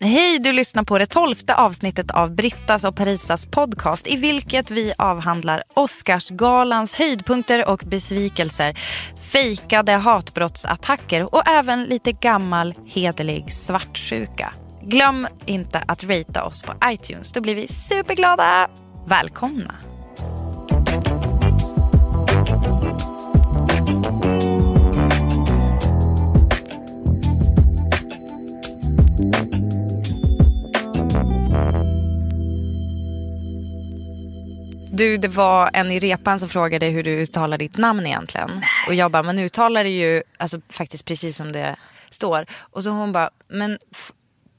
Hej, 0.00 0.38
du 0.38 0.52
lyssnar 0.52 0.84
på 0.84 0.98
det 0.98 1.06
tolfte 1.06 1.54
avsnittet 1.54 2.10
av 2.10 2.34
Brittas 2.34 2.84
och 2.84 2.96
Parisas 2.96 3.46
podcast 3.46 4.06
i 4.06 4.16
vilket 4.16 4.70
vi 4.70 4.94
avhandlar 4.98 5.62
Oscarsgalans 5.74 6.94
höjdpunkter 6.94 7.68
och 7.68 7.82
besvikelser, 7.86 8.78
fejkade 9.32 9.92
hatbrottsattacker 9.92 11.34
och 11.34 11.48
även 11.48 11.84
lite 11.84 12.12
gammal 12.12 12.74
hederlig 12.86 13.52
svartsjuka. 13.52 14.52
Glöm 14.82 15.26
inte 15.46 15.78
att 15.88 16.04
ratea 16.04 16.44
oss 16.44 16.62
på 16.62 16.72
iTunes, 16.84 17.32
då 17.32 17.40
blir 17.40 17.54
vi 17.54 17.68
superglada. 17.68 18.68
Välkomna! 19.06 19.85
Du, 34.96 35.16
det 35.16 35.28
var 35.28 35.70
en 35.72 35.90
i 35.90 36.00
repan 36.00 36.40
som 36.40 36.48
frågade 36.48 36.86
hur 36.86 37.02
du 37.02 37.10
uttalar 37.10 37.58
ditt 37.58 37.76
namn 37.76 38.06
egentligen. 38.06 38.64
Och 38.86 38.94
jag 38.94 39.10
bara, 39.10 39.22
man 39.22 39.38
uttalar 39.38 39.84
det 39.84 39.90
ju 39.90 40.22
alltså, 40.38 40.60
faktiskt 40.72 41.04
precis 41.04 41.36
som 41.36 41.52
det 41.52 41.76
står. 42.10 42.46
Och 42.58 42.82
så 42.82 42.90
hon 42.90 43.12
bara, 43.12 43.30
men 43.48 43.78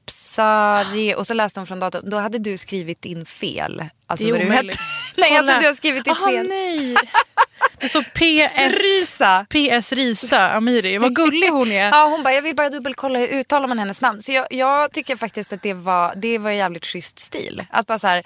Psari, 0.06 1.16
och 1.18 1.28
så 1.28 1.34
läste 1.34 1.60
hon 1.60 1.68
från 1.68 1.80
datorn. 1.80 2.10
Då 2.10 2.18
hade 2.18 2.38
du 2.38 2.58
skrivit 2.58 3.06
in 3.06 3.26
fel. 3.26 3.84
Alltså 4.08 4.28
Det 4.28 4.40
är 4.40 4.46
omöjligt. 4.46 4.80
Nej, 5.18 5.38
alltså 5.38 5.60
du 5.60 5.66
har 5.68 5.74
skrivit 5.74 6.08
in 6.08 6.14
Aha, 6.14 6.28
fel. 6.28 6.48
nej. 6.48 6.96
Det 7.88 7.92
står 7.92 8.02
PS, 8.02 8.82
Risa. 8.82 9.46
PS 9.50 9.92
Risa 9.92 10.50
Amiri. 10.50 10.98
Vad 10.98 11.16
gullig 11.16 11.50
hon 11.50 11.72
är. 11.72 11.92
Ja, 11.92 12.08
hon 12.08 12.24
bara, 12.24 12.34
jag 12.34 12.42
vill 12.42 12.56
bara 12.56 12.70
dubbelkolla 12.70 13.20
hur 13.20 13.28
uttalar 13.28 13.68
man 13.68 13.80
hennes 13.80 14.02
namn. 14.02 14.22
Så 14.22 14.32
jag, 14.32 14.46
jag 14.50 14.92
tycker 14.92 15.16
faktiskt 15.16 15.54
att 15.54 15.62
det 15.62 15.74
var, 15.74 16.14
det 16.16 16.38
var 16.38 16.52
jävligt 16.52 16.86
schysst 16.86 17.20
stil. 17.20 17.66
Att 17.70 17.88
bara 17.88 18.00
så 18.00 18.08
här, 18.08 18.24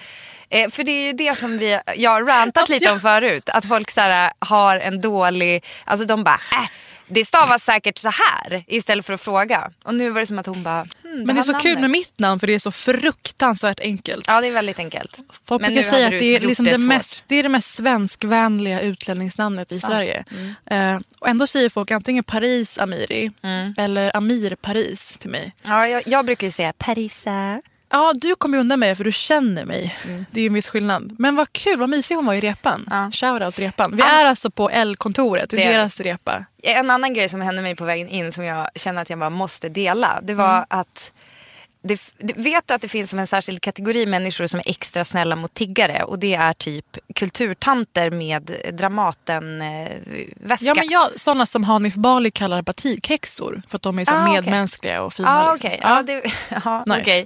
eh, 0.50 0.70
för 0.70 0.84
det 0.84 0.92
är 0.92 1.06
ju 1.06 1.14
det 1.14 1.38
som 1.38 1.58
vi, 1.58 1.80
jag 1.96 2.12
har 2.12 2.24
rantat 2.24 2.70
lite 2.74 2.92
om 2.92 3.00
förut. 3.00 3.50
Att 3.50 3.66
folk 3.66 3.92
så 3.92 4.02
här, 4.02 4.32
har 4.40 4.78
en 4.78 5.02
dålig, 5.02 5.66
alltså 5.86 6.06
de 6.06 6.24
bara, 6.24 6.40
äh, 6.52 6.70
det 7.14 7.26
stavas 7.26 7.64
säkert 7.64 7.98
så 7.98 8.10
här 8.10 8.64
istället 8.68 9.06
för 9.06 9.14
att 9.14 9.22
fråga. 9.22 9.72
Och 9.84 9.96
nu 9.96 10.10
var 10.10 10.22
det 10.22 10.28
som 10.28 10.40
att 10.40 10.46
hon 10.46 10.64
bara, 10.64 10.88
hmm, 11.04 11.24
Men 11.24 11.26
det 11.36 11.42
är 11.42 11.42
så 11.42 11.54
kul 11.54 11.74
namnet. 11.74 11.82
med 11.82 11.90
mitt 11.90 12.20
namn 12.20 12.40
för 12.40 12.48
det 12.48 12.54
är 12.54 12.60
så 12.60 12.72
fruktansvärt 12.72 13.80
enkelt. 13.80 14.26
Ja, 14.28 14.42
det 14.42 14.48
är 14.48 14.52
väldigt 14.52 14.80
enkelt. 14.80 15.20
Folk 15.46 15.62
Men 15.62 15.74
brukar 15.74 15.90
säga 15.90 16.06
att 16.08 16.12
det 16.12 16.36
är, 16.36 16.40
liksom 16.40 16.66
det 16.66 16.72
det, 16.72 16.78
mest, 16.78 17.24
det 17.28 17.36
är 17.36 17.44
det 17.44 17.50
mest 17.50 17.74
svenskvänliga 17.76 18.82
utlänningsnamnet 18.82 19.72
i 19.72 19.80
Sant. 19.80 19.92
Sverige. 19.94 20.24
Eh, 20.66 21.00
och 21.20 21.28
ändå 21.28 21.48
säger 21.48 21.70
folk 21.70 21.92
antingen 21.92 22.24
Paris 22.24 22.78
Amiri 22.78 23.32
Mm. 23.44 23.74
eller 23.78 24.18
Amir 24.18 24.56
Paris 24.56 25.18
till 25.18 25.30
mig. 25.30 25.56
Ja, 25.64 25.88
jag, 25.88 26.04
jag 26.08 26.26
brukar 26.26 26.48
ju 26.48 26.52
säga 26.52 26.74
Parisa. 26.78 27.62
Ja, 27.92 28.14
du 28.16 28.36
kommer 28.36 28.58
ju 28.58 28.62
undan 28.62 28.80
med 28.80 28.90
det 28.90 28.96
för 28.96 29.04
du 29.04 29.12
känner 29.12 29.66
mig. 29.66 29.98
Det 30.32 30.40
är 30.40 30.42
ju 30.42 30.48
en 30.48 30.54
viss 30.54 30.68
skillnad. 30.68 31.16
Men 31.20 31.36
vad 31.36 31.54
kul, 31.54 31.80
vad 31.80 31.90
mysig 31.90 32.16
hon 32.16 32.26
var 32.26 32.34
i 32.34 32.40
repan. 32.40 32.88
Mm. 32.92 33.04
Ja. 33.04 33.12
Shoutout 33.12 33.60
repan. 33.60 33.96
Vi 33.96 34.02
är 34.04 34.26
alltså 34.26 34.52
på 34.52 34.70
L-kontoret, 34.70 35.50
det 35.50 35.64
är 35.64 35.74
deras 35.74 36.00
repa. 36.00 36.46
En 36.64 36.90
annan 36.90 37.14
grej 37.14 37.30
som 37.30 37.42
hände 37.42 37.62
mig 37.62 37.76
på 37.76 37.86
vägen 37.86 38.08
in 38.08 38.32
som 38.32 38.44
jag 38.44 38.68
känner 38.76 39.02
att 39.02 39.10
jag 39.10 39.20
bara 39.20 39.30
måste 39.30 39.70
dela. 39.70 40.20
Det 40.24 40.34
var 40.34 40.54
Mm. 40.56 40.66
att 40.70 41.12
det, 41.84 42.02
det, 42.18 42.34
vet 42.38 42.68
du 42.68 42.74
att 42.74 42.82
det 42.82 42.88
finns 42.88 43.10
som 43.10 43.20
en 43.20 43.28
särskild 43.28 43.62
kategori 43.62 44.06
människor 44.06 44.48
som 44.48 44.60
är 44.60 44.70
extra 44.70 45.06
snälla 45.06 45.36
mot 45.36 45.54
tiggare 45.54 46.04
och 46.04 46.20
det 46.20 46.34
är 46.36 46.54
typ 46.54 46.98
kulturtanter 47.16 48.10
med 48.12 48.52
Dramaten-väska. 48.74 50.66
Ja, 50.66 50.74
men 50.76 50.90
jag, 50.90 51.10
sådana 51.20 51.46
som 51.46 51.64
Hanif 51.64 51.96
Bali 51.96 52.32
kallar 52.32 52.62
batikhäxor 52.62 53.62
för 53.70 53.76
att 53.76 53.82
de 53.82 54.00
är 54.00 54.06
så 54.06 54.12
Ah, 54.12 54.34
medmänskliga 54.34 55.02
och 55.02 55.14
fina. 55.14 55.30
ah, 55.44 55.54
liksom. 55.54 55.68
okej. 55.70 55.80
Ja. 55.84 55.96
Ja, 55.98 56.04
det, 56.04 56.24
ja, 56.66 56.84
Nice. 56.88 57.02
okej. 57.02 57.26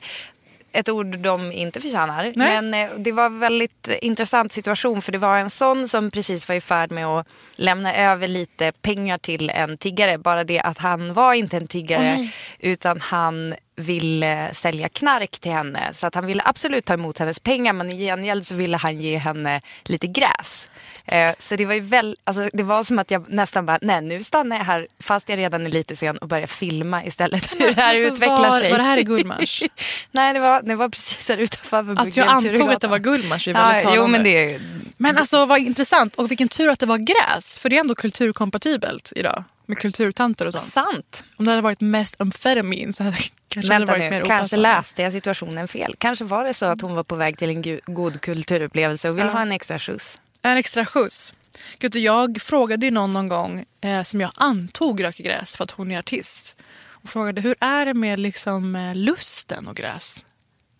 Ett 0.75 0.90
ord 0.90 1.18
de 1.18 1.52
inte 1.52 1.81
förtjänar. 1.81 2.34
Nej. 2.36 2.62
Men 2.62 2.74
eh, 2.74 2.90
det 2.97 3.12
var 3.12 3.25
en 3.25 3.40
väldigt 3.40 3.90
intressant 4.02 4.52
situation 4.52 5.02
för 5.02 5.12
det 5.12 5.18
var 5.18 5.38
en 5.38 5.50
sån 5.50 5.88
som 5.88 6.12
precis 6.12 6.47
var 6.47 6.56
i 6.56 6.62
färd 6.62 6.91
med 6.91 7.06
att 7.06 7.28
lämna 7.56 7.96
över 7.96 8.28
lite 8.28 8.72
pengar 8.72 9.18
till 9.18 9.50
en 9.50 9.78
tiggare. 9.78 10.18
Bara 10.18 10.44
det 10.44 10.59
att 10.59 10.78
han 10.78 11.14
var 11.14 11.34
inte 11.34 11.58
en 11.58 11.68
tiggare 11.68 12.30
utan 12.59 13.02
han 13.02 13.56
ville 13.75 14.50
sälja 14.53 14.90
knark 14.90 15.31
till 15.40 15.52
henne. 15.52 15.94
Så 15.94 16.08
att 16.08 16.16
han 16.16 16.25
ville 16.25 16.41
absolut 16.46 16.86
ta 16.86 16.94
emot 16.94 17.18
hennes 17.18 17.40
pengar 17.40 17.74
men 17.74 17.90
i 17.91 17.97
gengäld 18.06 18.47
så 18.47 18.56
ville 18.56 18.78
han 18.78 19.00
ge 19.02 19.18
henne 19.18 19.62
lite 19.84 20.08
gräs. 20.08 20.69
Eh, 21.06 21.34
Så 21.40 21.56
det 21.56 21.66
var 21.66 21.74
ju 21.74 21.80
väl, 21.80 22.16
alltså 22.24 22.50
det 22.53 22.64
var 22.64 22.84
som 22.84 23.00
att 23.00 23.12
jag 23.12 23.30
nästan 23.31 23.66
bara, 23.66 23.80
nej 23.81 24.02
nu 24.02 24.24
stannar 24.24 24.58
jag 24.58 24.64
här 24.66 24.88
fast 25.00 25.30
jag 25.30 25.40
redan 25.40 25.66
är 25.66 25.69
lite 25.69 25.96
sen 25.96 26.18
och 26.18 26.28
börjar 26.28 26.47
filma 26.47 27.03
istället 27.06 27.52
hur 27.59 27.59
det 27.75 27.81
här 27.81 27.90
Alltså, 27.91 28.06
utvecklar 28.06 28.50
var, 28.50 28.59
sig. 28.59 28.72
Var 28.72 28.78
det 28.78 28.84
här 28.84 28.97
i 28.97 29.03
Gullmars? 29.03 29.64
Nej, 30.12 30.34
det 30.34 30.40
var, 30.40 30.62
det 30.62 30.75
var 30.75 30.90
precis 30.90 31.30
här 31.30 31.38
utanför 31.38 31.78
Att 31.78 31.85
jag 31.88 31.96
Buggentuna 31.96 32.31
antog 32.31 32.74
att 32.74 32.81
det 32.81 32.88
var 32.88 33.00
Gullmars 33.00 33.47
är 33.47 33.52
Ja, 33.52 33.68
väldigt 33.68 33.96
jo 33.96 34.08
men 34.08 34.24
det 34.24 34.59
Men 34.97 35.18
alltså 35.18 35.46
vad 35.46 35.59
intressant. 35.59 36.16
Och 36.16 36.31
vilken 36.31 36.47
tur 36.47 36.69
att 36.69 36.80
det 36.80 36.85
var 36.85 36.97
gräs. 36.97 37.59
För 37.59 37.69
det 37.69 37.75
är 37.75 37.80
ändå 37.80 37.96
kulturkompatibelt 37.96 39.14
idag. 39.16 39.44
Med 39.66 39.78
kulturtanter 39.78 40.48
och 40.48 40.53
sånt. 40.53 40.66
sant. 40.66 41.24
Om 41.38 41.46
det 41.46 41.52
hade 41.52 41.62
varit 41.62 41.81
mest 41.81 42.22
amfetamin 42.22 42.94
så 42.94 43.03
hade 43.03 43.18
kanske 43.48 43.74
hade 43.74 43.86
det 43.86 43.92
Vänta 43.92 43.92
varit 43.92 44.12
nu, 44.12 44.20
mer 44.20 44.26
kanske 44.26 44.56
opassande. 44.56 44.62
läste 44.62 45.02
jag 45.02 45.12
situationen 45.12 45.68
fel. 45.68 45.96
Kanske 45.98 46.26
var 46.26 46.44
det 46.44 46.53
så 46.53 46.66
att 46.66 46.81
hon 46.81 46.96
var 46.96 47.03
på 47.03 47.16
väg 47.16 47.38
till 47.38 47.50
en 47.50 47.80
god 47.86 48.22
kulturupplevelse 48.22 49.09
och 49.09 49.18
ville 49.18 49.30
ha 49.31 49.42
en 49.42 49.52
extra 49.52 49.80
skjuts. 49.80 50.22
En 50.42 50.58
extra 50.58 50.86
skjuts. 50.86 51.34
Gud, 51.80 51.96
jag 51.96 52.42
frågade 52.42 52.86
ju 52.86 52.92
någon 52.92 53.14
någon 53.14 53.28
gång 53.28 53.66
eh, 53.81 54.03
som 54.03 54.22
jag 54.22 54.31
antog 54.36 55.03
röker 55.03 55.24
gräs 55.24 55.56
för 55.56 55.64
att 55.64 55.72
hon 55.72 55.92
är 55.92 56.00
artist. 56.00 56.58
Och 56.88 57.09
frågade 57.09 57.42
hur 57.42 57.56
är 57.59 57.86
det 57.86 57.94
med 57.94 58.20
liksom, 58.20 58.76
eh, 58.76 58.96
lusten 58.96 59.68
och 59.68 59.76
gräs? 59.76 60.26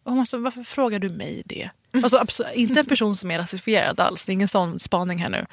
Och 0.04 0.12
hon 0.14 0.26
sa, 0.26 0.38
varför 0.38 0.64
frågar 0.64 1.00
du 1.00 1.10
mig 1.10 1.44
det? 1.46 1.70
Alltså, 2.04 2.46
inte 2.54 2.80
en 2.80 2.86
person 2.86 3.16
som 3.16 3.32
är 3.32 3.38
rasifierad 3.38 4.00
alls. 4.00 4.26
Det 4.26 4.32
är 4.32 4.34
ingen 4.34 4.48
sån 4.48 4.80
spaning 4.80 5.20
här 5.20 5.30
nu. 5.30 5.46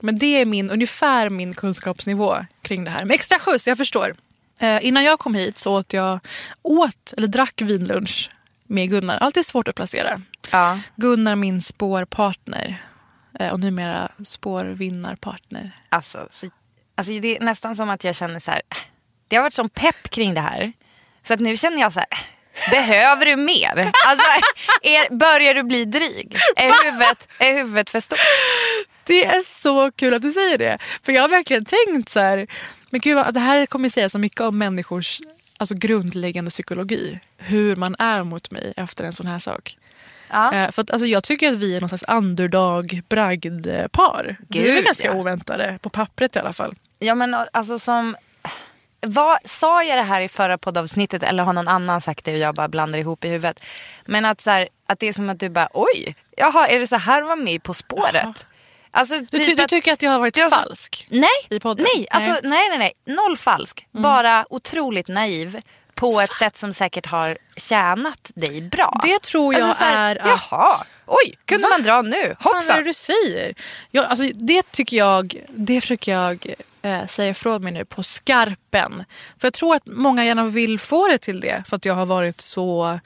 Men 0.00 0.18
det 0.18 0.40
är 0.40 0.46
min, 0.46 0.70
ungefär 0.70 1.30
min 1.30 1.54
kunskapsnivå 1.54 2.36
kring 2.62 2.84
det 2.84 2.90
här. 2.90 3.04
Men 3.04 3.14
extra 3.14 3.38
skjuts, 3.38 3.66
jag 3.66 3.78
förstår. 3.78 4.14
Eh, 4.58 4.86
innan 4.86 5.04
jag 5.04 5.18
kom 5.18 5.34
hit 5.34 5.58
så 5.58 5.74
åt 5.74 5.92
jag 5.92 6.20
åt, 6.62 7.12
eller 7.16 7.28
drack 7.28 7.62
vinlunch 7.62 8.30
med 8.66 8.90
Gunnar. 8.90 9.16
Alltid 9.16 9.46
svårt 9.46 9.68
att 9.68 9.74
placera. 9.74 10.22
Ja. 10.52 10.78
Gunnar 10.96 11.36
min 11.36 11.62
spårpartner. 11.62 12.82
Eh, 13.40 13.52
och 13.52 13.60
numera 13.60 14.08
spårvinnarpartner. 14.24 15.72
Alltså, 15.88 16.28
så, 16.30 16.46
alltså 16.94 17.12
det 17.12 17.36
är 17.36 17.40
nästan 17.40 17.76
som 17.76 17.90
att 17.90 18.04
jag 18.04 18.16
känner 18.16 18.40
så 18.40 18.50
här. 18.50 18.62
Det 19.28 19.36
har 19.36 19.42
varit 19.42 19.54
sån 19.54 19.68
pepp 19.68 20.10
kring 20.10 20.34
det 20.34 20.40
här. 20.40 20.72
Så 21.22 21.34
att 21.34 21.40
nu 21.40 21.56
känner 21.56 21.80
jag 21.80 21.92
så 21.92 22.00
här. 22.00 22.08
Behöver 22.70 23.26
du 23.26 23.36
mer? 23.36 23.92
Alltså, 24.06 24.26
är, 24.82 25.16
börjar 25.16 25.54
du 25.54 25.62
bli 25.62 25.84
dryg? 25.84 26.36
Är 26.56 26.84
huvudet, 26.84 27.28
är 27.38 27.52
huvudet 27.52 27.90
för 27.90 28.00
stort? 28.00 28.18
Det 29.08 29.24
är 29.24 29.42
så 29.42 29.90
kul 29.92 30.14
att 30.14 30.22
du 30.22 30.32
säger 30.32 30.58
det. 30.58 30.78
För 31.02 31.12
jag 31.12 31.22
har 31.22 31.28
verkligen 31.28 31.64
tänkt 31.64 32.08
så 32.08 32.20
här. 32.20 32.46
Men 32.90 33.00
gud, 33.00 33.24
det 33.34 33.40
här 33.40 33.66
kommer 33.66 33.88
säga 33.88 34.08
så 34.08 34.18
mycket 34.18 34.40
om 34.40 34.58
människors 34.58 35.20
alltså, 35.56 35.74
grundläggande 35.74 36.50
psykologi. 36.50 37.20
Hur 37.36 37.76
man 37.76 37.96
är 37.98 38.24
mot 38.24 38.50
mig 38.50 38.74
efter 38.76 39.04
en 39.04 39.12
sån 39.12 39.26
här 39.26 39.38
sak. 39.38 39.78
Ja. 40.30 40.54
Eh, 40.54 40.70
för 40.70 40.82
att, 40.82 40.90
alltså, 40.90 41.06
jag 41.06 41.24
tycker 41.24 41.52
att 41.52 41.58
vi 41.58 41.76
är 41.76 41.80
någon 41.80 41.88
slags 41.88 42.04
underdog 42.08 43.02
bragdpar. 43.08 44.36
Vi 44.48 44.78
är 44.78 44.82
ganska 44.82 45.06
ja. 45.06 45.14
oväntade, 45.14 45.78
på 45.82 45.90
pappret 45.90 46.36
i 46.36 46.38
alla 46.38 46.52
fall. 46.52 46.74
Ja 46.98 47.14
men 47.14 47.36
alltså 47.52 47.78
som... 47.78 48.16
vad, 49.00 49.38
sa 49.44 49.84
jag 49.84 49.98
det 49.98 50.02
här 50.02 50.20
i 50.20 50.28
förra 50.28 50.58
poddavsnittet 50.58 51.22
eller 51.22 51.42
har 51.42 51.52
någon 51.52 51.68
annan 51.68 52.00
sagt 52.00 52.24
det 52.24 52.32
och 52.32 52.38
jag 52.38 52.54
bara 52.54 52.68
blandar 52.68 52.98
ihop 52.98 53.24
i 53.24 53.28
huvudet. 53.28 53.60
Men 54.06 54.24
att, 54.24 54.40
så 54.40 54.50
här, 54.50 54.68
att 54.86 54.98
det 54.98 55.08
är 55.08 55.12
som 55.12 55.30
att 55.30 55.40
du 55.40 55.48
bara 55.48 55.68
oj, 55.72 56.14
jaha 56.36 56.68
är 56.68 56.80
det 56.80 56.86
så 56.86 56.96
här 56.96 57.22
var 57.22 57.36
med 57.36 57.62
På 57.62 57.74
spåret? 57.74 58.46
Alltså, 58.90 59.14
Du, 59.18 59.26
ty- 59.38 59.44
typ 59.44 59.56
du 59.56 59.66
tycker 59.66 59.92
att 59.92 60.02
jag 60.02 60.10
har 60.10 60.18
varit 60.18 60.36
så- 60.36 60.50
falsk? 60.50 61.06
Nej, 61.10 61.28
i 61.50 61.60
podden? 61.60 61.86
nej, 61.94 62.06
alltså, 62.10 62.30
Nej. 62.30 62.40
nej. 62.42 62.68
nej, 62.78 62.92
nej, 63.06 63.14
Noll 63.16 63.36
falsk. 63.36 63.86
Bara 63.90 64.46
otroligt 64.50 65.08
naiv 65.08 65.60
på 65.94 66.20
ett 66.20 66.32
sätt 66.32 66.56
som 66.56 66.72
säkert 66.74 67.06
har 67.06 67.38
tjänat 67.56 68.30
dig 68.34 68.62
bra. 68.62 69.00
Det 69.02 69.22
tror 69.22 69.54
jag 69.54 69.62
Alltså, 69.62 69.78
så 69.78 69.84
här, 69.84 70.16
är 70.16 70.20
att- 70.32 70.40
Jaha, 70.50 70.66
oj, 71.06 71.38
kunde 71.44 71.62
Va? 71.62 71.68
man 71.70 71.82
dra 71.82 72.02
nu? 72.02 72.26
Vad 72.28 72.42
fan 72.42 72.52
är 72.52 72.56
Hoppsan. 72.56 72.76
det 72.76 72.84
du 72.84 72.94
säger? 72.94 73.54
Jag, 73.90 74.04
alltså, 74.04 74.24
det 74.34 74.70
tycker 74.72 74.96
jag, 74.96 75.44
det 75.48 75.80
försöker 75.80 76.12
jag 76.12 76.54
eh, 76.82 77.06
säga 77.06 77.30
ifrån 77.30 77.64
mig 77.64 77.72
nu 77.72 77.84
på 77.84 78.02
skarpen. 78.02 79.04
För 79.38 79.46
jag 79.46 79.54
tror 79.54 79.74
att 79.74 79.86
många 79.86 80.24
gärna 80.24 80.44
vill 80.44 80.78
få 80.78 81.08
det 81.08 81.18
till 81.18 81.40
det. 81.40 81.64
För 81.68 81.76
att 81.76 81.84
jag 81.84 81.94
har 81.94 82.06
varit 82.06 82.40
så, 82.40 82.98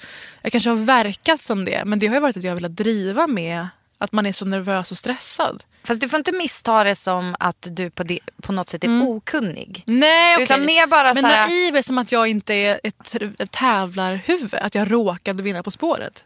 jag 0.42 0.52
kanske 0.52 0.70
har 0.70 0.76
verkat 0.76 1.42
som 1.42 1.64
det. 1.64 1.82
Men 1.84 1.98
det 1.98 2.06
har 2.06 2.14
ju 2.14 2.20
varit 2.20 2.36
att 2.36 2.44
jag 2.44 2.50
har 2.50 2.56
velat 2.56 2.76
driva 2.76 3.26
med 3.26 3.68
att 4.02 4.12
man 4.12 4.26
är 4.26 4.32
så 4.32 4.44
nervös 4.44 4.90
och 4.90 4.98
stressad. 4.98 5.64
Fast 5.84 6.00
du 6.00 6.08
får 6.08 6.18
inte 6.18 6.32
missta 6.32 6.84
det 6.84 6.94
som 6.94 7.36
att 7.38 7.66
du 7.70 7.90
på, 7.90 8.02
det, 8.02 8.18
på 8.42 8.52
något 8.52 8.68
sätt 8.68 8.84
är 8.84 9.02
okunnig. 9.02 9.82
Nej 9.86 10.34
okej. 10.36 10.44
Utan 10.44 10.64
mer 10.64 10.86
bara 10.86 11.14
Men 11.14 11.22
så 11.22 11.26
här- 11.26 11.46
naiv 11.46 11.76
är 11.76 11.82
som 11.82 11.98
att 11.98 12.12
jag 12.12 12.26
inte 12.28 12.54
är 12.54 12.80
ett, 12.84 13.14
ett 13.38 13.50
tävlarhuvud. 13.50 14.54
Att 14.54 14.74
jag 14.74 14.92
råkade 14.92 15.42
vinna 15.42 15.62
På 15.62 15.70
spåret. 15.70 16.24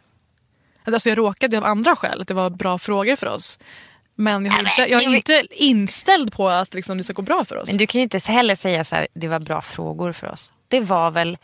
Alltså 0.83 1.09
jag 1.09 1.17
råkade 1.17 1.57
av 1.57 1.65
andra 1.65 1.95
skäl. 1.95 2.21
Att 2.21 2.27
det 2.27 2.33
var 2.33 2.49
bra 2.49 2.77
frågor 2.77 3.15
för 3.15 3.27
oss. 3.27 3.59
Men 4.15 4.45
jag, 4.45 4.59
inte, 4.59 4.81
jag 4.91 5.03
är 5.03 5.15
inte 5.15 5.47
inställd 5.51 6.33
på 6.33 6.49
att 6.49 6.73
liksom 6.73 6.97
det 6.97 7.03
ska 7.03 7.13
gå 7.13 7.21
bra 7.21 7.45
för 7.45 7.57
oss. 7.57 7.67
Men 7.69 7.77
du 7.77 7.87
kan 7.87 7.99
ju 7.99 8.03
inte 8.03 8.17
heller 8.31 8.55
säga 8.55 8.83
så 8.83 8.95
här, 8.95 9.07
det 9.13 9.27
var 9.27 9.39
bra 9.39 9.61
frågor 9.61 10.11
för 10.13 10.27
oss. 10.31 10.51
Det 10.67 10.79
var 10.79 11.11
väl, 11.11 11.37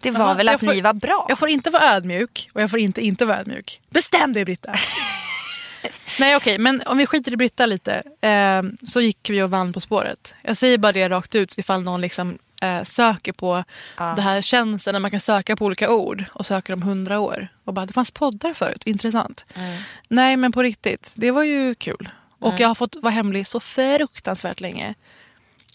det 0.00 0.10
var 0.10 0.20
Jaha, 0.20 0.34
väl 0.34 0.48
att 0.48 0.60
får- 0.60 0.66
ni 0.66 0.80
var 0.80 0.92
bra. 0.92 1.26
Jag 1.28 1.38
får 1.38 1.48
inte 1.48 1.70
vara 1.70 1.82
ödmjuk 1.82 2.50
och 2.52 2.62
jag 2.62 2.70
får 2.70 2.78
inte 2.78 3.00
inte 3.00 3.24
vara 3.24 3.38
ödmjuk. 3.40 3.80
Bestäm 3.90 4.32
dig 4.32 4.44
Britta! 4.44 4.74
Nej 6.18 6.36
okej, 6.36 6.58
men 6.58 6.82
om 6.86 6.98
vi 6.98 7.06
skiter 7.06 7.32
i 7.32 7.36
Britta 7.36 7.66
lite. 7.66 8.02
Eh, 8.20 8.62
så 8.82 9.00
gick 9.00 9.30
vi 9.30 9.42
och 9.42 9.50
vann 9.50 9.72
På 9.72 9.80
spåret. 9.80 10.34
Jag 10.42 10.56
säger 10.56 10.78
bara 10.78 10.92
det 10.92 11.08
rakt 11.08 11.34
ut 11.34 11.58
ifall 11.58 11.82
någon 11.82 12.00
liksom, 12.00 12.38
eh, 12.62 12.82
söker 12.82 13.32
på 13.32 13.64
det 14.16 14.22
här 14.22 14.40
tjänsten 14.42 14.92
där 14.92 15.00
man 15.00 15.10
kan 15.10 15.20
söka 15.20 15.56
på 15.56 15.64
olika 15.64 15.90
ord 15.90 16.24
och 16.32 16.46
söker 16.46 16.72
om 16.72 16.82
hundra 16.82 17.20
år. 17.20 17.48
Och 17.64 17.74
bara, 17.74 17.86
det 17.86 17.92
fanns 17.92 18.10
poddar 18.10 18.54
förut, 18.54 18.82
intressant. 18.86 19.46
Nej 20.08 20.36
men 20.36 20.52
på 20.52 20.62
riktigt, 20.62 21.14
det 21.16 21.30
var 21.30 21.42
ju 21.42 21.74
kul. 21.74 22.08
Och 22.38 22.60
jag 22.60 22.68
har 22.68 22.74
fått 22.74 22.96
vara 23.02 23.14
hemlig 23.14 23.46
så 23.46 23.60
fruktansvärt 23.60 24.60
länge. 24.60 24.94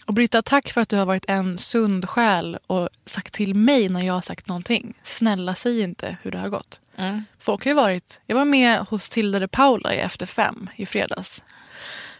Och 0.06 0.14
Britta, 0.14 0.42
tack 0.42 0.72
för 0.72 0.80
att 0.80 0.88
du 0.88 0.96
har 0.96 1.06
varit 1.06 1.24
en 1.28 1.58
sund 1.58 2.08
själ 2.08 2.58
och 2.66 2.88
sagt 3.04 3.34
till 3.34 3.54
mig 3.54 3.88
när 3.88 4.06
jag 4.06 4.14
har 4.14 4.20
sagt 4.20 4.48
någonting. 4.48 4.94
Snälla, 5.02 5.54
säg 5.54 5.80
inte 5.80 6.16
hur 6.22 6.30
det 6.30 6.38
har 6.38 6.48
gått. 6.48 6.80
Mm. 6.98 7.24
Folk 7.38 7.64
har 7.64 7.70
ju 7.70 7.74
varit... 7.74 8.20
Jag 8.26 8.36
var 8.36 8.44
med 8.44 8.80
hos 8.80 9.08
Tilde 9.08 9.38
de 9.38 9.48
Paula 9.48 9.94
i 9.94 9.98
Efter 9.98 10.26
fem 10.26 10.70
i 10.76 10.86
fredags. 10.86 11.42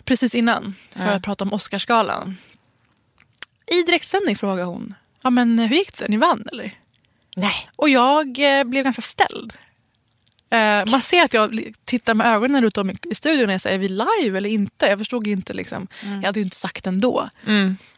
Precis 0.05 0.35
innan, 0.35 0.75
för 0.91 1.07
att 1.07 1.23
prata 1.23 1.45
om 1.45 1.53
Oscarsgalan. 1.53 2.37
I 3.67 3.83
direktsändning 3.83 4.37
frågade 4.37 4.69
hon, 4.69 4.95
ja 5.23 5.31
men 5.31 5.59
hur 5.59 5.77
gick 5.77 5.99
det? 5.99 6.09
Ni 6.09 6.17
vann 6.17 6.49
eller? 6.53 6.79
Nej. 7.37 7.71
Och 7.77 7.89
jag 7.89 8.59
eh, 8.59 8.65
blev 8.65 8.85
ganska 8.85 9.03
ställd. 9.03 9.55
Eh, 10.51 10.91
man 10.91 11.01
ser 11.01 11.23
att 11.25 11.35
jag 11.35 11.73
tittar 11.85 12.15
med 12.15 12.27
ögonen 12.27 12.63
runt 12.63 12.79
om 12.79 12.91
i, 12.91 13.15
studion 13.15 13.49
och 13.49 13.55
jag 13.55 13.61
säger, 13.61 13.75
är 13.75 13.81
vi 13.81 13.89
live 13.89 14.39
eller 14.39 14.51
inte? 14.51 14.87
Jag 14.87 14.99
förstod 14.99 15.27
inte. 15.27 15.53
Liksom. 15.53 15.89
Jag 16.03 16.27
hade 16.27 16.41
ju 16.41 16.45
inte 16.45 16.57
sagt 16.57 16.87
ändå. 16.87 17.29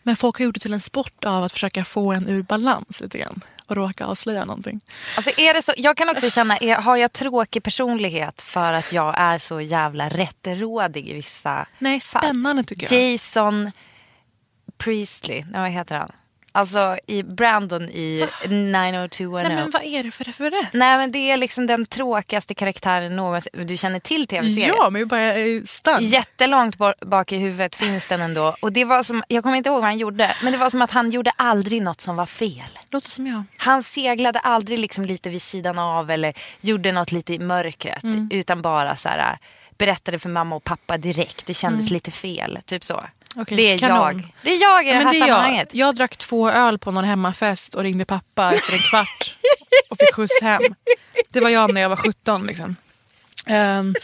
Men 0.03 0.17
folk 0.17 0.39
har 0.39 0.45
gjort 0.45 0.55
det 0.55 0.61
till 0.61 0.73
en 0.73 0.81
sport 0.81 1.25
av 1.25 1.45
att 1.45 1.53
försöka 1.53 1.85
få 1.85 2.13
en 2.13 2.29
ur 2.29 2.43
balans 2.43 3.01
lite 3.01 3.19
grann. 3.19 3.41
Och 3.67 3.77
råka 3.77 4.07
avslöja 4.07 4.45
någonting. 4.45 4.81
Alltså 5.17 5.31
är 5.41 5.55
det 5.55 5.63
så, 5.63 5.73
jag 5.77 5.97
kan 5.97 6.09
också 6.09 6.31
känna, 6.31 6.57
är, 6.57 6.75
har 6.75 6.97
jag 6.97 7.13
tråkig 7.13 7.63
personlighet 7.63 8.43
för 8.43 8.73
att 8.73 8.93
jag 8.93 9.15
är 9.19 9.39
så 9.39 9.61
jävla 9.61 10.09
rättrådig 10.09 11.09
i 11.09 11.13
vissa 11.15 11.67
Nej, 11.79 12.01
fall? 12.01 12.23
spännande 12.23 12.65
tycker 12.65 12.95
jag. 12.95 13.13
Jason 13.13 13.71
Priestley, 14.79 15.45
nej, 15.51 15.61
vad 15.61 15.71
heter 15.71 15.97
han? 15.97 16.13
Alltså 16.53 16.99
i 17.07 17.23
Brandon 17.23 17.83
i 17.89 18.29
90210. 18.49 19.49
Nej, 19.49 19.57
men 19.57 19.71
vad 19.71 19.83
är 19.83 20.03
det 20.03 20.11
för 20.11 20.25
referens? 20.25 20.69
Nej 20.73 20.99
men 20.99 21.13
det 21.13 21.31
är 21.31 21.37
liksom 21.37 21.67
den 21.67 21.87
tråkigaste 21.87 22.55
karaktären 22.55 23.17
någonsin. 23.17 23.67
Du 23.67 23.77
känner 23.77 24.01
till 24.01 24.27
tv-serien? 24.27 24.75
Ja, 24.79 24.91
men 24.91 25.01
jag 25.01 25.09
bara 25.09 25.21
är 25.21 25.67
stann. 25.67 26.05
Jättelångt 26.05 26.77
bak 27.01 27.33
i 27.33 27.37
huvudet 27.37 27.77
finns 27.77 28.09
den 28.09 28.21
ändå. 28.21 28.55
Och 28.61 28.73
det 28.73 28.85
var 28.85 29.03
som, 29.03 29.23
jag 29.29 29.43
kommer 29.43 29.57
inte 29.57 29.69
ihåg 29.69 29.77
vad 29.77 29.85
han 29.85 29.99
gjorde. 29.99 30.37
Men 30.43 30.53
det 30.53 30.59
var 30.59 30.71
som 30.71 30.83
att 30.83 30.91
han 30.91 31.11
gjorde 31.11 31.31
aldrig 31.37 31.83
något 31.83 32.01
som 32.01 32.17
var 32.17 32.27
fel. 32.27 32.79
Låter 32.91 33.09
som 33.09 33.27
jag. 33.27 33.45
Han 33.57 33.83
seglade 33.83 34.39
aldrig 34.39 34.79
liksom 34.79 35.05
lite 35.05 35.31
vid 35.31 35.43
sidan 35.43 35.79
av 35.79 36.11
eller 36.11 36.35
gjorde 36.61 36.93
något 36.93 37.13
lite 37.13 37.35
i 37.35 37.39
mörkret. 37.39 38.05
Utan 38.31 38.63
bara 38.63 38.97
så 38.97 39.09
här, 39.09 39.39
berättade 39.79 40.19
för 40.19 40.29
mamma 40.29 40.57
och 40.57 40.65
pappa 40.65 40.99
direkt. 40.99 41.47
Det 41.47 41.55
kändes 41.55 41.91
lite 41.91 42.11
fel. 42.11 42.59
Typ 42.65 42.85
så. 42.85 43.05
Okej, 43.37 43.57
det 43.57 43.63
är 43.63 43.79
kanon. 43.79 43.99
jag. 44.19 44.35
Det 44.43 44.51
är 44.51 44.61
jag 44.61 44.85
i 44.87 44.89
Ja, 44.89 44.95
det 44.99 45.05
här 45.05 45.13
det 45.13 45.19
sammanhanget. 45.19 45.69
jag. 45.73 45.89
jag 45.89 45.95
drack 45.97 46.17
två 46.17 46.51
öl 46.51 46.79
på 46.79 46.91
någon 46.91 47.05
hemmafest 47.05 47.75
och 47.75 47.83
ringde 47.83 48.05
pappa 48.05 48.53
efter 48.55 48.73
en 48.73 48.79
kvart 48.91 49.35
och 49.91 49.97
fick 49.99 50.15
skjuts 50.15 50.43
hem. 50.43 50.63
Det 51.29 51.41
var 51.41 51.49
jag 51.51 51.75
när 51.75 51.81
jag 51.81 51.89
var 51.89 51.97
17. 51.97 52.47
Liksom. 52.47 52.77
Ehm, 53.47 53.95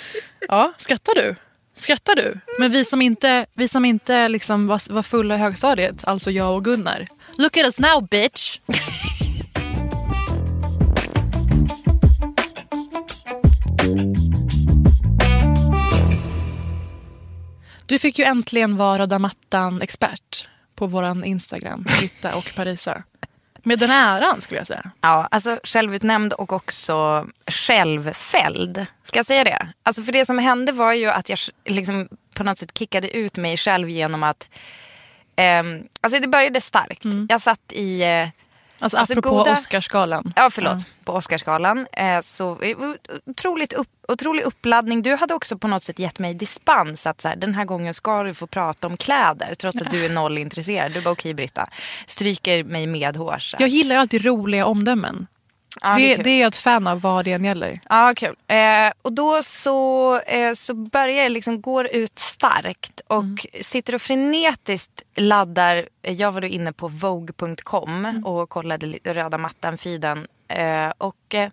ja, 0.48 0.72
skrattar 0.76 1.14
du? 1.14 1.34
Skrattar 1.76 2.14
du? 2.14 2.40
Men 2.58 2.70
vi 2.70 2.84
som 2.84 3.02
inte, 3.02 3.46
vi 3.54 3.68
som 3.68 3.84
inte 3.84 4.28
liksom 4.28 4.66
var, 4.66 4.92
var 4.92 5.02
fulla 5.02 5.34
i 5.34 5.38
högstadiet, 5.38 6.04
alltså 6.04 6.30
jag 6.30 6.54
och 6.54 6.64
Gunnar. 6.64 7.06
Look 7.36 7.56
at 7.56 7.64
us 7.64 7.78
now 7.78 8.08
bitch! 8.08 8.58
Du 17.86 17.98
fick 17.98 18.18
ju 18.18 18.24
äntligen 18.24 18.76
vara 18.76 18.98
röda 18.98 19.18
mattan-expert 19.18 20.48
på 20.74 20.86
våran 20.86 21.24
Instagram, 21.24 21.82
Britta 21.82 22.36
och 22.36 22.52
Parisa. 22.56 23.02
Med 23.62 23.78
den 23.78 23.90
äran 23.90 24.40
skulle 24.40 24.60
jag 24.60 24.66
säga. 24.66 24.90
Ja, 25.00 25.28
alltså 25.30 25.58
självutnämnd 25.64 26.32
och 26.32 26.52
också 26.52 27.26
självfälld. 27.46 28.86
Ska 29.02 29.18
jag 29.18 29.26
säga 29.26 29.44
det? 29.44 29.68
Alltså 29.82 30.02
för 30.02 30.12
det 30.12 30.26
som 30.26 30.38
hände 30.38 30.72
var 30.72 30.92
ju 30.92 31.06
att 31.06 31.28
jag 31.28 31.38
liksom 31.64 32.08
på 32.34 32.44
något 32.44 32.58
sätt 32.58 32.78
kickade 32.78 33.16
ut 33.16 33.36
mig 33.36 33.56
själv 33.56 33.90
genom 33.90 34.22
att 34.22 34.48
ehm, 35.36 35.82
Alltså 36.00 36.20
det 36.20 36.28
började 36.28 36.60
starkt. 36.60 37.04
Jag 37.28 37.40
satt 37.40 37.72
i 37.72 38.02
eh, 38.02 38.28
Alltså, 38.78 38.98
Alltså, 38.98 39.12
apropå 39.12 39.28
goda- 39.30 39.52
Oscarsgalan. 39.52 40.32
Ja, 40.36 40.50
förlåt. 40.50 40.86
På 41.04 41.12
Oscarsgalan. 41.12 41.86
Eh, 41.92 42.20
så 42.20 42.62
eh, 42.62 42.76
otroligt 43.26 43.72
upp, 43.72 43.88
otrolig 44.08 44.42
uppladdning. 44.42 45.02
Du 45.02 45.14
hade 45.16 45.34
också 45.34 45.58
på 45.58 45.68
något 45.68 45.82
sätt 45.82 45.98
gett 45.98 46.18
mig 46.18 46.34
dispens. 46.34 47.06
Att 47.06 47.20
så 47.20 47.28
här, 47.28 47.36
den 47.36 47.54
här 47.54 47.64
gången 47.64 47.94
ska 47.94 48.22
du 48.22 48.34
få 48.34 48.46
prata 48.46 48.86
om 48.86 48.96
kläder. 48.96 49.54
Trots 49.54 49.80
att 49.82 49.90
du 49.90 50.04
är 50.04 50.10
noll 50.10 50.38
intresserad. 50.38 50.92
Du 50.92 51.00
bara 51.00 51.10
okej 51.10 51.34
Britta. 51.34 51.68
Stryker 52.06 52.64
mig 52.64 52.86
medhårs. 52.86 53.54
Jag 53.58 53.68
gillar 53.68 53.96
alltid 53.96 54.24
roliga 54.24 54.66
omdömen. 54.66 55.26
Ja, 55.82 55.94
det 55.94 56.02
är 56.02 56.08
det, 56.08 56.14
kul. 56.14 56.24
det 56.24 56.30
är 56.30 56.40
jag 56.40 56.48
ett 56.48 56.56
fan 56.56 56.86
av 56.86 57.00
vad 57.00 57.24
det 57.24 57.32
än 57.32 57.44
gäller. 57.44 57.80
Ja, 57.88 58.12
kul. 58.16 58.36
Eh, 58.46 58.92
och 59.02 59.12
då 59.12 59.42
så, 59.42 60.18
eh, 60.20 60.54
så 60.54 60.74
börjar 60.74 61.22
jag 61.22 61.32
liksom, 61.32 61.60
går 61.60 61.86
ut 61.86 62.18
starkt 62.18 63.00
och 63.06 63.46
sitter 63.60 63.94
och 63.94 64.02
frenetiskt 64.02 65.02
laddar. 65.16 65.88
eh, 66.02 66.14
Jag 66.14 66.32
var 66.32 66.40
då 66.40 66.46
inne 66.46 66.72
på 66.72 66.88
Vogue.com 66.88 68.22
och 68.26 68.48
kollade 68.50 68.86
röda 69.04 69.38
mattan-feeden. 69.38 70.26
Eh, 70.48 70.92
och 70.98 71.34
eh, 71.34 71.50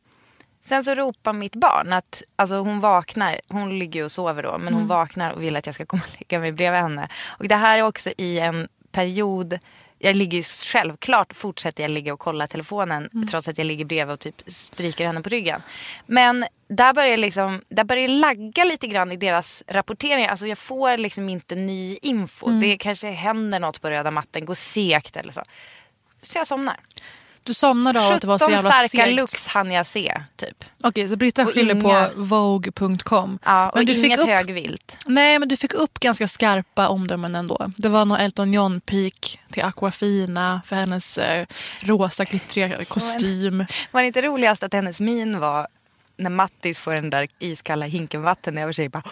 sen 0.65 0.83
så 0.83 0.95
ropar 0.95 1.33
mitt 1.33 1.55
barn 1.55 1.93
att, 1.93 2.23
alltså 2.35 2.55
hon 2.55 2.79
vaknar, 2.79 3.35
hon 3.47 3.79
ligger 3.79 4.03
och 4.05 4.11
sover 4.11 4.43
då, 4.43 4.57
men 4.57 4.73
hon 4.73 4.87
vaknar 4.87 5.31
och 5.31 5.41
vill 5.43 5.55
att 5.55 5.65
jag 5.65 5.75
ska 5.75 5.85
komma 5.85 6.03
och 6.07 6.15
lägga 6.19 6.39
mig 6.39 6.51
bredvid 6.51 6.81
henne. 6.81 7.07
Och 7.27 7.47
det 7.47 7.55
här 7.55 7.77
är 7.77 7.81
också 7.83 8.09
i 8.17 8.39
en 8.39 8.67
period 8.91 9.59
jag 10.03 10.15
ligger 10.15 10.37
ju 10.37 10.43
självklart 10.43 11.35
fortsätter 11.35 11.83
jag 11.83 11.91
ligga 11.91 12.13
och 12.13 12.19
kolla 12.19 12.47
telefonen 12.47 13.27
trots 13.31 13.47
att 13.47 13.57
jag 13.57 13.65
ligger 13.65 13.85
bredvid 13.85 14.13
och 14.13 14.19
typ 14.19 14.41
stryker 14.47 15.05
henne 15.05 15.21
på 15.21 15.29
ryggen. 15.29 15.61
Men 16.05 16.45
där 16.67 16.93
börjar, 16.93 17.09
jag 17.09 17.19
liksom, 17.19 17.61
där 17.69 17.83
börjar 17.83 18.01
jag 18.01 18.11
lagga 18.11 18.63
lite 18.63 18.87
grann 18.87 19.11
i 19.11 19.15
deras 19.15 19.63
rapportering. 19.67 20.25
Alltså 20.25 20.47
jag 20.47 20.57
får 20.57 20.97
liksom 20.97 21.29
inte 21.29 21.55
ny 21.55 21.97
info. 22.01 22.49
Det 22.49 22.77
kanske 22.77 23.07
händer 23.07 23.59
något 23.59 23.81
på 23.81 23.89
röda 23.89 24.11
matten, 24.11 24.45
går 24.45 24.55
segt 24.55 25.17
eller 25.17 25.33
så. 25.33 25.43
Så 26.21 26.37
jag 26.37 26.47
somnar. 26.47 26.79
Du 27.43 27.53
somnade 27.53 27.99
av 28.07 28.13
att 28.13 28.21
det 28.21 28.27
var 28.27 28.37
så 28.37 28.45
17 28.45 28.53
jävla 28.55 28.71
starka 28.71 29.03
segt. 29.05 29.15
lux 29.15 29.47
hann 29.47 29.71
jag 29.71 29.85
se 29.85 30.21
typ. 30.35 30.65
Okej, 30.83 31.09
så 31.09 31.15
Britta 31.15 31.45
skyller 31.45 31.75
inga- 31.75 32.09
på 32.15 32.21
Vogue.com. 32.23 33.39
Ja, 33.43 33.69
och 33.69 33.77
men 33.77 33.85
du 33.85 33.95
fick 33.95 34.05
inget 34.05 34.19
upp, 34.19 34.27
högvilt. 34.27 34.97
Nej, 35.05 35.39
men 35.39 35.47
du 35.49 35.57
fick 35.57 35.73
upp 35.73 35.99
ganska 35.99 36.27
skarpa 36.27 36.87
omdömen 36.87 37.35
ändå. 37.35 37.71
Det 37.77 37.89
var 37.89 38.05
nog 38.05 38.19
Elton 38.21 38.53
John-peak 38.53 39.39
till 39.51 39.63
Aquafina 39.63 40.61
för 40.65 40.75
hennes 40.75 41.17
eh, 41.17 41.45
rosa 41.79 42.23
glittriga 42.23 42.85
kostym. 42.85 43.65
Var 43.91 44.01
det 44.01 44.07
inte 44.07 44.21
roligast 44.21 44.63
att 44.63 44.73
hennes 44.73 44.99
min 44.99 45.39
var 45.39 45.67
när 46.17 46.29
Mattis 46.29 46.79
får 46.79 46.93
den 46.93 47.09
där 47.09 47.27
iskalla 47.39 47.85
hinken 47.85 48.21
vatten 48.21 48.57
över 48.57 48.73
sig. 48.73 48.89
Bara! 48.89 49.03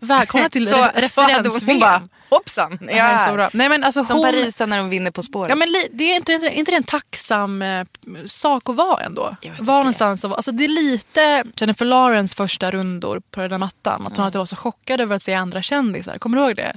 Välkomna 0.00 0.48
till 0.50 0.68
så, 0.68 0.76
re- 0.76 1.08
så 1.08 1.20
hade 1.20 1.48
hon, 1.48 1.80
bara, 1.80 2.02
hoppsan, 2.30 2.78
Ja, 2.88 2.94
här. 2.94 3.50
Nej, 3.52 3.68
men 3.68 3.84
alltså 3.84 4.04
Som 4.04 4.16
hon, 4.16 4.24
Parisa 4.24 4.66
när 4.66 4.80
hon 4.80 4.90
vinner 4.90 5.10
På 5.10 5.22
spåret. 5.22 5.48
Ja, 5.48 5.56
men 5.56 5.68
det 5.92 6.04
är 6.04 6.16
inte, 6.16 6.32
inte, 6.32 6.70
det 6.70 6.76
en 6.76 6.82
tacksam 6.84 7.62
eh, 7.62 7.86
sak 8.26 8.68
att 8.68 8.76
vara 8.76 9.04
ändå? 9.04 9.36
Var 9.58 9.74
någonstans 9.78 10.24
vara. 10.24 10.34
Alltså, 10.34 10.52
det 10.52 10.64
är 10.64 10.68
lite 10.68 11.44
Jennifer 11.56 11.84
Lawrence 11.84 12.34
första 12.34 12.70
rundor 12.70 13.22
på 13.30 13.40
den 13.40 13.50
där 13.50 13.58
mattan. 13.58 14.06
Att 14.06 14.16
hon 14.16 14.26
alltid 14.26 14.38
var 14.38 14.44
så 14.44 14.56
chockad 14.56 15.00
över 15.00 15.16
att 15.16 15.22
se 15.22 15.34
andra 15.34 15.62
kändisar. 15.62 16.18
Kommer 16.18 16.36
du 16.36 16.42
ihåg 16.44 16.56
det? 16.56 16.76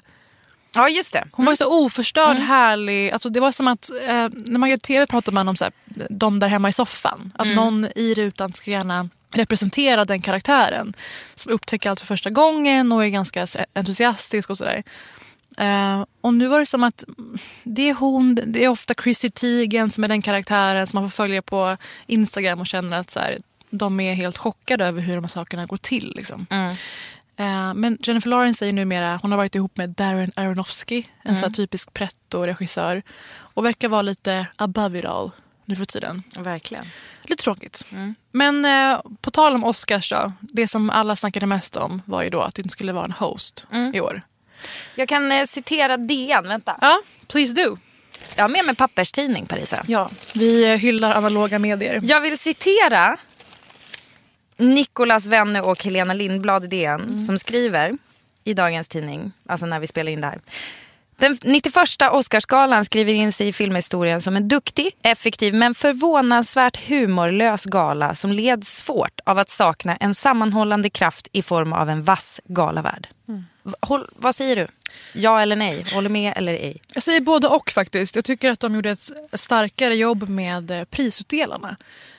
ja 0.76 0.90
just 0.90 1.14
det. 1.14 1.26
Hon 1.32 1.46
var 1.46 1.56
så 1.56 1.66
oförstörd, 1.86 2.36
Mm. 2.36 2.48
härlig. 2.48 3.12
Alltså, 3.12 3.30
det 3.30 3.40
var 3.40 3.52
som 3.52 3.68
att 3.68 3.90
eh, 4.08 4.30
när 4.34 4.58
man 4.58 4.70
gör 4.70 4.78
tv 4.78 5.06
pratar 5.08 5.32
man 5.32 5.48
om 5.50 5.56
så 5.56 5.64
här, 5.66 5.74
de 6.10 6.40
där 6.40 6.48
hemma 6.48 6.70
i 6.70 6.74
soffan. 6.74 7.32
Att 7.36 7.46
Mm. 7.46 7.56
någon 7.56 7.88
i 7.96 8.14
rutan 8.14 8.54
ska 8.54 8.72
gärna 8.72 9.10
representera 9.34 10.06
den 10.06 10.22
karaktären. 10.22 10.94
Som 11.36 11.52
upptäcker 11.52 11.90
allt 11.90 12.00
för 12.00 12.08
första 12.08 12.30
gången 12.30 12.92
och 12.92 13.06
är 13.06 13.10
ganska 13.10 13.48
entusiastisk 13.74 14.50
och 14.50 14.58
sådär. 14.58 14.84
Eh, 15.58 16.06
och 16.22 16.34
nu 16.34 16.48
var 16.48 16.60
det 16.60 16.66
som 16.66 16.84
att 16.84 17.04
mm, 17.18 17.38
det 17.64 17.90
är 17.90 17.94
hon, 17.94 18.36
det 18.36 18.64
är 18.64 18.68
ofta 18.68 18.94
Chrissy 18.94 19.30
Teigen 19.30 19.92
som 19.92 20.04
är 20.04 20.08
den 20.08 20.22
karaktären 20.22 20.88
som 20.88 20.98
man 20.98 21.10
får 21.10 21.16
följa 21.16 21.42
på 21.42 21.78
Instagram 22.08 22.60
och 22.60 22.68
känner 22.68 23.00
att 23.00 23.12
så 23.12 23.20
här, 23.20 23.38
de 23.70 24.00
är 24.00 24.14
helt 24.14 24.38
chockade 24.38 24.86
över 24.86 25.02
hur 25.02 25.16
de 25.16 25.24
här 25.24 25.30
sakerna 25.30 25.66
går 25.66 25.78
till. 25.78 26.14
Liksom. 26.16 26.46
Mm. 26.50 26.76
Eh, 27.38 27.74
men 27.74 27.98
Jennifer 28.02 28.30
Lawrence 28.30 28.66
är 28.66 28.68
ju 28.68 28.74
numera, 28.74 29.20
hon 29.22 29.32
har 29.32 29.38
varit 29.38 29.56
ihop 29.56 29.78
med 29.78 29.90
Darren 29.90 30.32
Aronofsky, 30.36 31.04
en 31.24 31.36
sån 31.36 31.44
här 31.44 31.52
typisk 31.52 31.94
pretto-regissör. 31.94 33.04
Och 33.36 33.66
verkar 33.66 33.88
vara 33.88 34.02
lite 34.02 34.48
above 34.56 35.00
it 35.00 35.06
all 35.06 35.32
nu 35.66 35.76
för 35.76 35.86
tiden. 35.86 36.24
Verkligen. 36.38 36.86
Lite 37.24 37.44
tråkigt. 37.44 37.86
Men 38.32 38.66
eh, 38.66 39.02
på 39.22 39.32
tal 39.32 39.56
om 39.56 39.64
Oscars 39.64 40.10
då, 40.10 40.34
det 40.40 40.68
som 40.68 40.90
alla 40.90 41.16
snackade 41.16 41.46
mest 41.46 41.76
om 41.76 42.02
var 42.06 42.24
ju 42.24 42.30
då 42.30 42.42
att 42.42 42.56
det 42.56 42.60
inte 42.62 42.72
skulle 42.72 42.94
vara 42.94 43.06
en 43.06 43.12
host 43.12 43.66
i 43.94 44.00
år. 44.00 44.22
Jag 44.96 45.10
kan 45.10 45.32
eh, 45.32 45.46
citera 45.46 45.98
DN, 45.98 46.48
vänta. 46.48 46.78
Ja, 46.82 47.02
please 47.28 47.54
do. 47.54 47.78
Jag 48.36 48.44
har 48.44 48.50
med 48.50 48.66
mig 48.66 48.76
papperstidning 48.76 49.46
Parisa. 49.46 49.84
Ja, 49.88 50.10
vi 50.36 50.72
eh, 50.72 50.78
hyllar 50.78 51.12
analoga 51.12 51.60
medier. 51.60 52.00
Jag 52.04 52.22
vill 52.22 52.38
citera 52.38 53.18
Nikolas 54.58 55.26
Wenne 55.26 55.62
och 55.62 55.84
Helena 55.84 56.14
Lindblad 56.14 56.64
i 56.64 56.68
DN 56.68 57.26
som 57.26 57.40
skriver 57.40 57.92
i 58.44 58.54
dagens 58.54 58.88
tidning, 58.88 59.32
alltså 59.46 59.66
när 59.66 59.80
vi 59.80 59.88
spelar 59.88 60.12
in 60.12 60.22
det 60.22 60.28
här. 60.28 60.40
Den 61.18 61.38
91 61.44 62.02
Oscarsgalan 62.12 62.86
skriver 62.86 63.14
in 63.14 63.34
sig 63.34 63.48
i 63.48 63.54
filmhistorien 63.54 64.22
som 64.22 64.36
en 64.36 64.48
duktig, 64.48 64.92
effektiv 65.04 65.54
men 65.54 65.76
förvånansvärt 65.76 66.88
humorlös 66.88 67.64
gala 67.66 68.16
som 68.16 68.32
leds 68.32 68.78
svårt 68.78 69.20
av 69.26 69.38
att 69.38 69.50
sakna 69.50 69.96
en 69.96 70.16
sammanhållande 70.16 70.90
kraft 70.90 71.28
i 71.32 71.42
form 71.42 71.74
av 71.74 71.90
en 71.90 72.04
vass 72.04 72.42
galavärld. 72.46 73.08
V- 73.64 73.72
Håll, 73.82 74.08
vad 74.16 74.36
säger 74.36 74.56
du? 74.56 74.68
Ja 75.14 75.42
eller 75.42 75.56
nej? 75.56 75.86
Håller 75.94 76.10
med 76.10 76.34
eller 76.36 76.54
ej? 76.54 76.82
Jag 76.94 77.04
säger 77.04 77.22
både 77.22 77.48
och 77.48 77.72
faktiskt. 77.72 78.16
Jag 78.16 78.26
tycker 78.26 78.52
att 78.52 78.60
de 78.60 78.76
gjorde 78.76 78.90
ett 78.90 79.10
starkare 79.34 79.96
jobb 79.96 80.30
med 80.30 80.72
eh, 80.72 80.84
prisutdelarna. 80.84 81.76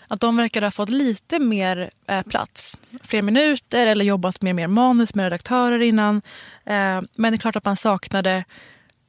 Att 0.08 0.20
de 0.20 0.36
verkar 0.36 0.62
ha 0.62 0.70
fått 0.70 0.88
lite 0.88 1.38
mer 1.38 1.90
eh, 2.08 2.22
plats. 2.22 2.78
Fler 3.02 3.22
minuter 3.22 3.86
eller 3.86 4.04
jobbat 4.04 4.42
med 4.42 4.54
mer 4.54 4.66
manus 4.66 5.14
med 5.14 5.24
redaktörer 5.24 5.82
innan. 5.82 6.16
Eh, 6.64 7.00
men 7.14 7.32
det 7.32 7.34
är 7.34 7.38
klart 7.38 7.56
att 7.56 7.64
man 7.64 7.76
saknade 7.76 8.44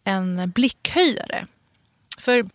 en 0.05 0.51
blickhöjare. 0.51 1.47
För 2.17 2.45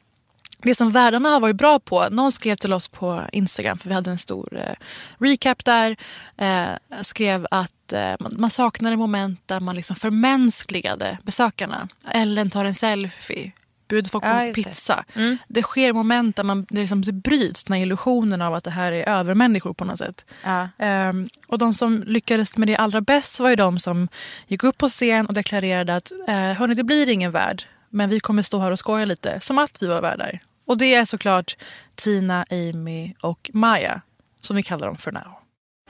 det 0.63 0.75
som 0.75 0.93
värdarna 0.93 1.29
har 1.29 1.41
varit 1.41 1.57
bra 1.57 1.79
på, 1.79 2.09
någon 2.11 2.33
skrev 2.33 2.57
till 2.57 2.73
oss 2.73 2.89
på 2.89 3.23
Instagram, 3.33 3.79
för 3.79 3.89
vi 3.89 3.95
hade 3.95 4.11
en 4.11 4.19
stor 4.19 4.59
eh, 4.59 4.75
recap 5.19 5.65
där, 5.65 5.97
eh, 6.37 7.03
skrev 7.03 7.47
att 7.51 7.93
eh, 7.93 8.15
man, 8.21 8.33
man 8.39 8.51
saknade 8.51 8.97
moment 8.97 9.49
där 9.49 9.61
man 9.61 9.77
liksom 9.77 9.97
förmänskligade 9.97 11.19
besökarna. 11.23 11.89
Ellen 12.11 12.51
tar 12.51 12.65
en 12.65 12.75
selfie, 12.75 13.53
bjuder 13.91 14.11
folk 14.11 14.25
Ja, 14.25 14.33
på 14.39 14.43
just 14.45 14.55
det. 14.55 14.63
pizza. 14.65 15.05
Det. 15.49 15.63
sker 15.63 15.93
moment 15.93 16.37
där 16.37 16.45
man, 16.45 16.67
det, 16.69 16.81
liksom, 16.81 17.03
det 17.03 17.13
bryts, 17.13 17.65
den 17.65 17.75
här 17.77 17.83
illusionen 17.83 18.43
av 18.43 18.55
att 18.55 18.65
det 18.65 18.71
här 18.71 18.93
är 18.93 19.09
övermänniskor 19.09 19.75
på 19.75 19.85
något 19.85 19.99
sätt. 19.99 20.25
Ja. 20.45 20.69
Ehm, 20.79 21.29
och 21.47 21.59
de 21.59 21.75
som 21.75 22.03
lyckades 22.07 22.57
med 22.57 22.69
det 22.69 22.77
allra 22.77 23.01
bäst 23.01 23.41
var 23.41 23.51
ju 23.51 23.57
de 23.57 23.79
som 23.79 24.09
gick 24.47 24.65
upp 24.65 24.79
på 24.79 24.89
scen 24.89 25.27
och 25.27 25.35
deklarerade 25.35 25.97
att 25.97 26.13
eh, 26.29 26.35
hörni, 26.35 26.75
det 26.75 26.85
blir 26.85 27.09
ingen 27.09 27.31
värld, 27.33 27.63
men 27.91 28.09
vi 28.09 28.21
kommer 28.21 28.43
stå 28.43 28.59
här 28.59 28.71
och 28.71 28.79
skoja 28.79 29.05
lite, 29.05 29.41
som 29.41 29.59
att 29.59 29.83
vi 29.83 29.87
var 29.87 30.01
värdar. 30.01 30.39
Och 30.67 30.79
det 30.79 30.95
är 30.95 31.05
såklart 31.05 31.57
Tina, 31.95 32.45
Amy 32.51 33.15
och 33.21 33.51
Maya, 33.55 34.01
som 34.41 34.57
vi 34.57 34.63
kallar 34.63 34.87
dem 34.87 34.97
för 34.97 35.13
now. 35.13 35.23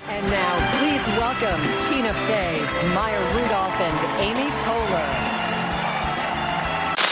And 0.09 0.23
now, 0.25 0.57
please 0.79 1.11
welcome 1.11 1.65
Tina 1.89 2.13
Fey, 2.15 2.57
Maya 2.95 3.21
Rudolph, 3.35 3.83
and 3.83 3.99
Amy 4.21 4.51
Poehler. 4.65 5.20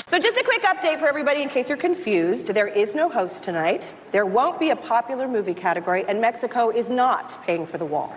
So, 0.09 0.19
just 0.19 0.39
a 0.39 0.43
quick 0.43 0.63
update 0.63 1.01
for 1.01 1.07
everybody 1.07 1.43
in 1.43 1.51
case 1.51 1.69
you're 1.69 1.77
confused. 1.77 2.47
There 2.47 2.67
is 2.67 2.95
no 2.95 3.11
host 3.11 3.43
tonight. 3.43 3.93
There 4.11 4.25
won't 4.25 4.59
be 4.59 4.71
a 4.71 4.77
popular 4.77 5.29
movie 5.29 5.53
category, 5.53 6.07
and 6.09 6.19
Mexico 6.19 6.71
is 6.71 6.89
not 6.89 7.39
paying 7.45 7.67
for 7.67 7.77
the 7.77 7.85
wall. 7.85 8.17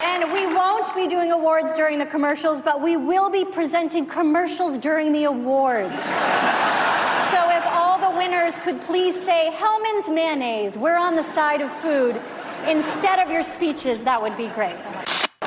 And 0.00 0.32
we 0.32 0.46
won't 0.46 0.94
be 0.94 1.06
doing 1.06 1.32
awards 1.32 1.74
during 1.74 1.98
the 1.98 2.06
commercials, 2.06 2.62
but 2.62 2.80
we 2.80 2.96
will 2.96 3.28
be 3.28 3.44
presenting 3.44 4.06
commercials 4.06 4.78
during 4.78 5.12
the 5.12 5.24
awards. 5.24 6.00
so 6.00 7.40
if 7.50 7.66
all 7.66 7.98
the 8.00 8.16
winners 8.16 8.58
could 8.60 8.80
please 8.80 9.22
say 9.22 9.54
Hellman's 9.54 10.08
mayonnaise, 10.08 10.78
we're 10.78 10.96
on 10.96 11.14
the 11.14 11.24
side 11.34 11.60
of 11.60 11.70
food, 11.82 12.18
instead 12.66 13.18
of 13.18 13.30
your 13.30 13.42
speeches, 13.42 14.02
that 14.04 14.22
would 14.22 14.38
be 14.38 14.48
great. 14.48 14.76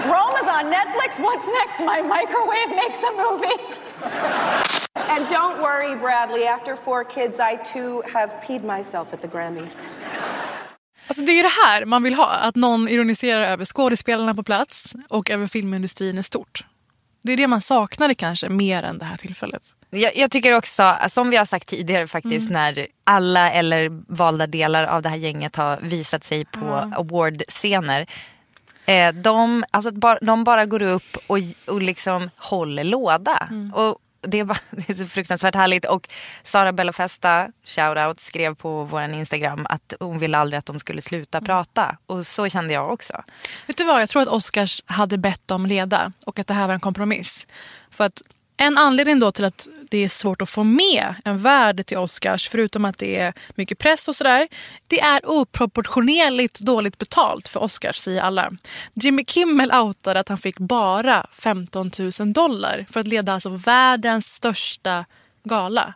Rome 0.05 0.35
is 0.37 0.45
on 0.45 0.71
Netflix. 0.71 1.19
What's 1.19 1.47
next? 1.47 1.79
My 1.79 2.03
microwave 2.03 2.69
makes 2.69 2.99
a 2.99 3.11
movie. 3.17 3.85
And 4.93 5.29
don't 5.29 5.61
worry, 5.61 5.95
Bradley, 5.95 6.47
after 6.47 6.75
four 6.75 7.03
kids, 7.03 7.39
I 7.39 7.57
too 7.73 8.01
have 8.13 8.31
peed 8.47 8.63
myself 8.63 9.13
at 9.13 9.21
the 9.21 9.27
Grammys. 9.27 9.71
Alltså 11.07 11.25
det 11.25 11.31
är 11.31 11.35
ju 11.35 11.43
det 11.43 11.65
här 11.65 11.85
man 11.85 12.03
vill 12.03 12.13
ha, 12.13 12.29
att 12.29 12.55
någon 12.55 12.87
ironiserar 12.89 13.41
över 13.41 13.65
skådespelarna 13.65 14.35
på 14.35 14.43
plats 14.43 14.95
och 15.09 15.29
över 15.29 15.47
filmindustrin 15.47 16.17
i 16.17 16.23
stort. 16.23 16.65
Det 17.21 17.33
är 17.33 17.37
det 17.37 17.47
man 17.47 17.61
saknade 17.61 18.15
kanske 18.15 18.49
mer 18.49 18.83
än 18.83 18.97
det 18.97 19.05
här 19.05 19.17
tillfället. 19.17 19.61
Jag, 19.89 20.17
jag 20.17 20.31
tycker 20.31 20.53
också, 20.53 20.95
som 21.07 21.29
vi 21.29 21.37
har 21.37 21.45
sagt 21.45 21.67
tidigare 21.67 22.07
faktiskt, 22.07 22.49
när 22.49 22.87
alla 23.03 23.51
eller 23.51 23.89
valda 24.13 24.47
delar 24.47 24.83
av 24.83 25.01
det 25.01 25.09
här 25.09 25.17
gänget 25.17 25.55
har 25.55 25.77
visat 25.77 26.23
sig 26.23 26.45
på 26.45 26.91
awardscener. 26.95 28.05
Eh, 28.89 29.13
de, 29.13 29.63
alltså, 29.72 29.91
de 30.22 30.43
bara 30.43 30.65
går 30.65 30.81
upp 30.81 31.17
och, 31.27 31.38
och 31.67 31.81
liksom 31.81 32.29
håller 32.38 32.84
låda. 32.84 33.50
Och 33.74 33.98
det 34.22 34.39
är, 34.39 34.46
bara, 34.46 34.58
det 34.72 34.89
är 34.89 34.93
så 34.93 35.05
fruktansvärt 35.05 35.55
härligt. 35.55 35.86
Och 35.86 36.10
Sara 36.43 36.74
Bellafesta, 36.74 37.48
shoutout, 37.65 38.19
skrev 38.19 38.55
på 38.55 38.84
vår 38.84 39.01
Instagram 39.01 39.65
att 39.69 39.93
hon 40.00 40.19
ville 40.19 40.38
aldrig 40.38 40.58
att 40.58 40.65
de 40.65 40.79
skulle 40.79 41.01
sluta 41.01 41.41
prata. 41.41 41.98
Och 42.05 42.27
så 42.27 42.50
kände 42.50 42.74
jag 42.74 42.93
också. 42.93 43.24
Vet 43.67 43.77
du 43.77 43.84
vad, 43.84 44.01
jag 44.01 44.10
tror 44.10 44.22
att 44.22 44.27
Oscars 44.27 44.84
hade 44.86 45.17
bett 45.17 45.48
dem 45.48 45.65
leda 45.65 46.13
och 46.25 46.39
att 46.39 46.48
det 46.48 46.53
här 46.53 46.67
var 46.67 46.74
en 46.74 46.79
kompromiss. 46.79 47.48
För 47.91 48.03
att 48.03 48.22
en 48.61 48.77
anledning 48.77 49.19
då 49.19 49.31
till 49.31 49.45
att 49.45 49.67
det 49.89 49.97
är 49.97 50.09
svårt 50.09 50.41
att 50.41 50.49
få 50.49 50.63
med 50.63 51.15
en 51.25 51.37
värd 51.37 51.85
till 51.85 51.97
Oscars, 51.97 52.49
förutom 52.49 52.85
att 52.85 52.97
det 52.97 53.17
är 53.19 53.33
mycket 53.55 53.77
press 53.77 54.07
och 54.07 54.15
sådär, 54.15 54.47
det 54.87 54.99
är 54.99 55.29
oproportionerligt 55.29 56.59
dåligt 56.59 56.97
betalt 56.97 57.47
för 57.47 57.63
Oscars, 57.63 57.95
säger 57.95 58.21
alla. 58.21 58.51
Jimmy 58.93 59.25
Kimmel 59.25 59.71
outade 59.71 60.19
att 60.19 60.29
han 60.29 60.37
fick 60.37 60.59
bara 60.59 61.27
15 61.31 61.91
000 62.19 62.33
dollar 62.33 62.85
för 62.89 62.99
att 62.99 63.07
leda 63.07 63.33
alltså 63.33 63.49
världens 63.49 64.33
största 64.33 65.05
gala. 65.43 65.93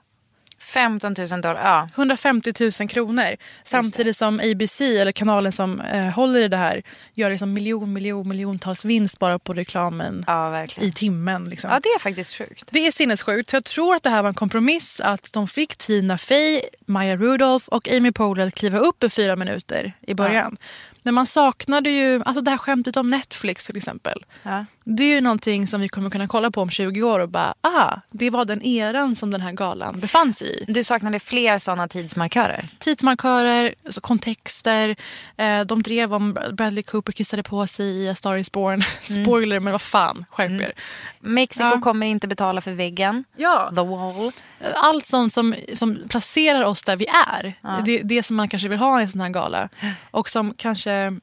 15 0.73 1.15
000 1.17 1.27
dollar, 1.41 1.61
ja. 1.63 1.89
150 1.95 2.53
000 2.79 2.89
kronor. 2.89 3.35
Samtidigt 3.63 4.17
som 4.17 4.39
ABC, 4.39 4.81
eller 4.81 5.11
kanalen 5.11 5.51
som 5.51 5.81
eh, 5.81 6.03
håller 6.03 6.41
i 6.41 6.47
det 6.47 6.57
här, 6.57 6.83
gör 7.13 7.29
liksom 7.29 7.53
miljon, 7.53 7.93
miljon, 7.93 8.27
miljontals 8.27 8.85
vinst 8.85 9.19
bara 9.19 9.39
på 9.39 9.53
reklamen 9.53 10.23
Ja, 10.27 10.65
i 10.77 10.91
timmen. 10.91 11.45
Liksom. 11.45 11.69
Ja, 11.71 11.79
det 11.83 11.89
är 11.89 11.99
faktiskt 11.99 12.35
sjukt. 12.35 12.69
Det 12.71 12.87
är 12.87 12.91
sinnessjukt. 12.91 13.49
Så 13.49 13.55
jag 13.55 13.63
tror 13.63 13.95
att 13.95 14.03
det 14.03 14.09
här 14.09 14.21
var 14.21 14.29
en 14.29 14.35
kompromiss. 14.35 15.01
Att 15.01 15.33
de 15.33 15.47
fick 15.47 15.75
Tina 15.75 16.17
Fey, 16.17 16.61
Maya 16.85 17.15
Rudolph 17.15 17.69
och 17.69 17.89
Amy 17.89 18.11
Poehler 18.11 18.47
att 18.47 18.55
kliva 18.55 18.77
upp 18.77 19.03
i 19.03 19.09
fyra 19.09 19.35
minuter 19.35 19.93
i 20.01 20.13
början. 20.13 20.57
Men 21.05 21.13
man 21.13 21.25
saknade 21.27 21.89
ju 21.89 22.23
alltså 22.25 22.41
det 22.41 22.51
här 22.51 22.57
skämtet 22.57 22.97
om 22.97 23.09
Netflix 23.09 23.65
till 23.65 23.77
exempel. 23.77 24.25
Ja. 24.43 24.65
Det 24.85 25.03
är 25.03 25.07
ju 25.15 25.21
någonting 25.21 25.67
som 25.67 25.81
vi 25.81 25.89
kommer 25.89 26.09
kunna 26.09 26.27
kolla 26.27 26.51
på 26.51 26.61
om 26.61 26.69
20 26.69 27.03
år 27.03 27.19
och 27.19 27.29
bara, 27.29 27.53
ah, 27.61 27.95
det 28.11 28.29
var 28.29 28.45
den 28.45 28.61
eran 28.61 29.15
som 29.15 29.31
den 29.31 29.41
här 29.41 29.51
galan 29.51 29.99
befann 29.99 30.33
sig 30.33 30.47
i 30.67 30.71
Du 30.73 30.83
saknade 30.83 31.19
fler 31.19 31.57
sådana 31.59 31.87
tidsmarkörer? 31.87 32.69
tidsmarkörer, 32.79 33.73
alltså 33.85 34.01
kontexter. 34.01 34.95
Eh, 35.37 35.61
de 35.61 35.83
drev 35.83 36.13
om 36.13 36.33
Bradley 36.53 36.83
Cooper 36.83 37.11
kissade 37.11 37.43
på 37.43 37.67
sig 37.67 37.85
i 37.85 38.09
A 38.09 38.15
Star 38.15 38.35
Is 38.35 38.51
Born. 38.51 38.81
Spoiler, 39.01 39.59
men 39.59 39.71
vad 39.71 39.81
fan, 39.81 40.25
skärp 40.29 40.61
er. 40.61 40.73
Mexiko 41.19 41.63
Ja. 41.63 41.81
kommer 41.81 42.07
inte 42.07 42.27
betala 42.27 42.61
för 42.61 42.71
väggen. 42.71 43.23
Ja. 43.35 43.69
The 43.75 43.81
wall. 43.81 44.31
Allt 44.75 45.05
sånt 45.05 45.33
som, 45.33 45.55
som 45.73 45.97
placerar 46.09 46.63
oss 46.63 46.83
där 46.83 46.95
vi 46.95 47.07
är. 47.27 47.55
Det, 47.85 48.01
det 48.03 48.23
som 48.23 48.35
man 48.35 48.47
kanske 48.47 48.67
vill 48.69 48.79
ha 48.79 48.99
i 48.99 49.03
en 49.03 49.09
sån 49.11 49.21
här 49.21 49.29
gala. 49.29 49.69
Och 50.11 50.29
som 50.29 50.53
kanske 50.57 51.13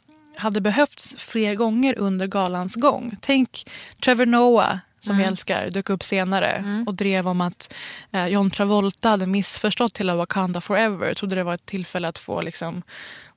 hade 0.41 0.61
behövts 0.61 1.17
fler 1.19 1.55
gånger 1.55 1.99
under 1.99 2.27
galans 2.27 2.75
gång. 2.75 3.17
Tänk 3.21 3.71
Trevor 4.05 4.27
Noah 4.27 4.79
som 5.01 5.17
vi 5.17 5.25
älskar, 5.25 5.71
dök 5.71 5.91
upp 5.91 6.03
senare 6.03 6.85
och 6.87 6.95
drev 6.95 7.29
om 7.29 7.41
att 7.41 7.75
eh, 8.13 8.27
John 8.27 8.51
Travolta 8.51 9.09
hade 9.09 9.27
missförstått 9.27 9.99
hela 9.99 10.17
Wakanda 10.17 10.61
Forever. 10.61 11.15
Trodde 11.15 11.37
det 11.37 11.43
var 11.43 11.55
ett 11.55 11.67
tillfälle 11.67 12.09
att 12.09 12.19
få 12.19 12.41
liksom, 12.41 12.83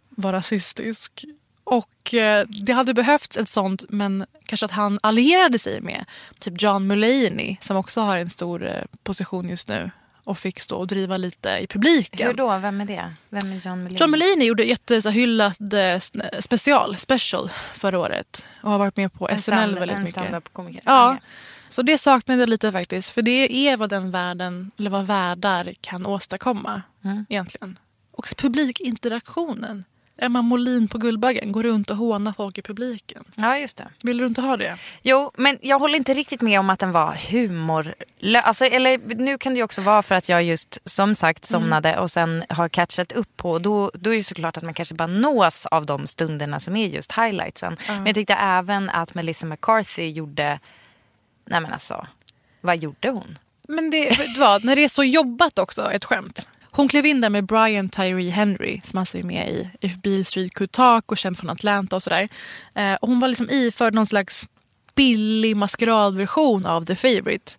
vara 0.10 0.38
rasistisk. 0.38 1.25
Och 1.63 2.13
eh, 2.13 2.48
det 2.48 2.74
hade 2.74 2.93
behövts 2.93 3.38
ett 3.38 3.50
sånt, 3.50 3.83
men 3.89 4.25
kanske 4.45 4.65
att 4.65 4.72
han 4.72 5.00
allierade 5.03 5.60
sig 5.60 5.81
med 5.81 6.05
typ 6.39 6.62
John 6.62 6.88
Mulaney 6.88 7.57
som 7.62 7.77
också 7.77 8.01
har 8.01 8.17
en 8.17 8.29
stor 8.29 8.67
eh, 8.67 8.83
position 9.03 9.50
just 9.50 9.67
nu 9.67 9.91
och 10.24 10.38
fick 10.38 10.60
stå 10.60 10.77
och 10.77 10.88
driva 10.88 11.18
lite 11.18 11.50
i 11.50 11.68
publiken. 11.68 12.27
Hur 12.27 12.34
då? 12.34 12.58
Vem 12.58 12.82
är 12.82 12.86
det? 12.86 13.13
Vem 13.30 13.51
är 13.51 13.56
John 13.68 13.77
Mulaney? 13.84 13.98
John 14.00 14.12
Mulaney 14.12 14.48
gjorde 14.48 14.63
jättehyllad 14.63 15.74
eh, 15.74 16.00
special, 16.39 16.98
special 16.98 17.50
förra 17.74 18.00
året 18.00 18.46
och 18.63 18.72
har 18.72 18.77
varit 18.80 18.98
med 18.98 19.13
på 19.13 19.30
En 19.30 19.38
SNL 19.42 19.53
stand- 19.56 19.80
väldigt 19.80 19.98
en 19.98 20.03
mycket. 20.03 20.22
stand-up-komiker. 20.22 20.82
Ja, 20.86 21.18
så 21.70 21.82
det 21.82 21.98
saknade 21.98 22.39
jag 22.42 22.50
lite 22.50 22.72
faktiskt. 22.72 23.10
För 23.10 23.22
det 23.22 23.68
är 23.68 23.77
vad 23.77 23.89
den 23.89 24.12
världen, 24.12 24.72
eller 24.80 24.89
vad 24.89 25.06
världar 25.06 25.74
kan 25.82 26.06
åstadkomma 26.06 26.82
Mm. 27.03 27.25
egentligen. 27.30 27.80
Och 28.12 28.27
publikinteraktionen. 28.38 29.84
Emma 30.17 30.41
Molin 30.41 30.88
på 30.88 30.98
Guldbaggen 30.98 31.51
går 31.51 31.63
runt 31.63 31.89
och 31.89 31.98
hånar 31.98 32.34
folk 32.34 32.58
i 32.58 32.62
publiken. 32.62 33.24
Ja, 33.36 33.58
just 33.58 33.77
det. 33.77 33.88
Vill 34.03 34.17
du 34.17 34.25
inte 34.25 34.41
ha 34.41 34.58
det? 34.58 34.77
Jo, 35.01 35.32
men 35.36 35.58
jag 35.62 35.79
håller 35.79 35.96
inte 35.96 36.13
riktigt 36.13 36.41
med 36.41 36.60
om 36.60 36.70
att 36.70 36.79
den 36.79 36.91
var 36.91 37.13
humorlös. 37.32 38.43
Alltså, 38.43 38.65
eller 38.65 39.15
nu 39.15 39.38
kan 39.38 39.53
det 39.53 39.58
ju 39.58 39.63
också 39.63 39.82
vara 39.82 40.01
för 40.03 40.15
att 40.15 40.29
jag 40.29 40.43
just 40.43 40.77
som 40.86 41.15
sagt 41.15 41.46
somnade 41.46 42.00
och 42.00 42.12
sen 42.12 42.43
har 42.50 42.70
catchat 42.70 43.12
upp 43.12 43.38
på. 43.38 43.60
Då, 43.60 43.91
då 43.93 44.13
är 44.13 44.17
det 44.17 44.24
såklart 44.24 44.58
att 44.58 44.63
man 44.63 44.74
kanske 44.74 44.96
bara 44.96 45.08
nås 45.08 45.65
av 45.65 45.86
de 45.86 46.08
stunderna 46.08 46.60
som 46.60 46.75
är 46.75 46.88
just 46.88 47.12
highlightsen. 47.12 47.77
Men 47.88 48.05
jag 48.05 48.15
tyckte 48.15 48.34
även 48.34 48.89
att 48.89 49.13
Melissa 49.13 49.46
McCarthy 49.46 50.10
gjorde, 50.10 50.60
nej 51.46 51.62
men 51.62 51.74
alltså, 51.74 52.08
vad 52.62 52.77
gjorde 52.77 53.10
hon? 53.10 53.38
Men 53.67 53.89
det, 53.89 54.17
vad, 54.38 54.63
när 54.63 54.75
det 54.75 54.84
är 54.84 54.89
så 54.89 55.03
jobbat 55.03 55.60
också, 55.60 55.91
ett 55.91 56.05
skämt. 56.05 56.48
Hon 56.75 56.88
klev 56.88 57.06
in 57.06 57.22
där 57.22 57.30
med 57.30 57.46
Brian 57.46 57.89
Tyree 57.89 58.30
Henry 58.30 58.82
som 58.84 59.00
alltså 59.00 59.18
är 59.18 59.24
med 59.24 59.50
i 59.50 59.70
If 59.82 59.96
Beale 59.96 60.24
Street 60.24 60.53
Could 60.53 60.72
Talk 60.72 61.12
och 61.12 61.18
känd 61.18 61.38
från 61.38 61.50
Atlanta 61.50 61.96
och 61.96 62.03
sådär. 62.03 62.30
Eh, 62.75 62.94
och 62.94 63.08
hon 63.08 63.20
var 63.20 63.27
liksom 63.27 63.50
iförd 63.50 63.94
någon 63.94 64.08
slags 64.08 64.50
billig 64.96 65.58
maskeradversion 65.58 66.65
av 66.65 66.86
The 66.86 66.96
Favourite. 66.96 67.51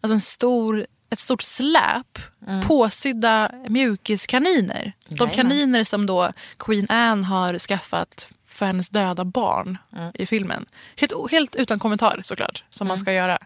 Alltså 0.00 0.14
en 0.14 0.20
stor, 0.20 0.86
ett 1.10 1.18
stort 1.18 1.42
släp, 1.42 2.18
påsydda 2.66 3.50
mjukiskaniner. 3.68 4.92
De 5.08 5.14
Jajamän. 5.14 5.34
kaniner 5.34 5.84
som 5.84 6.06
då 6.06 6.32
Queen 6.58 6.86
Anne 6.88 7.26
har 7.26 7.58
skaffat 7.58 8.26
för 8.46 8.66
hennes 8.66 8.88
döda 8.88 9.24
barn 9.24 9.78
i 10.14 10.26
filmen. 10.26 10.66
Helt, 10.96 11.30
helt 11.30 11.56
utan 11.56 11.78
kommentar 11.78 12.20
såklart, 12.24 12.64
som 12.70 12.88
man 12.88 12.98
ska 12.98 13.12
göra 13.12 13.38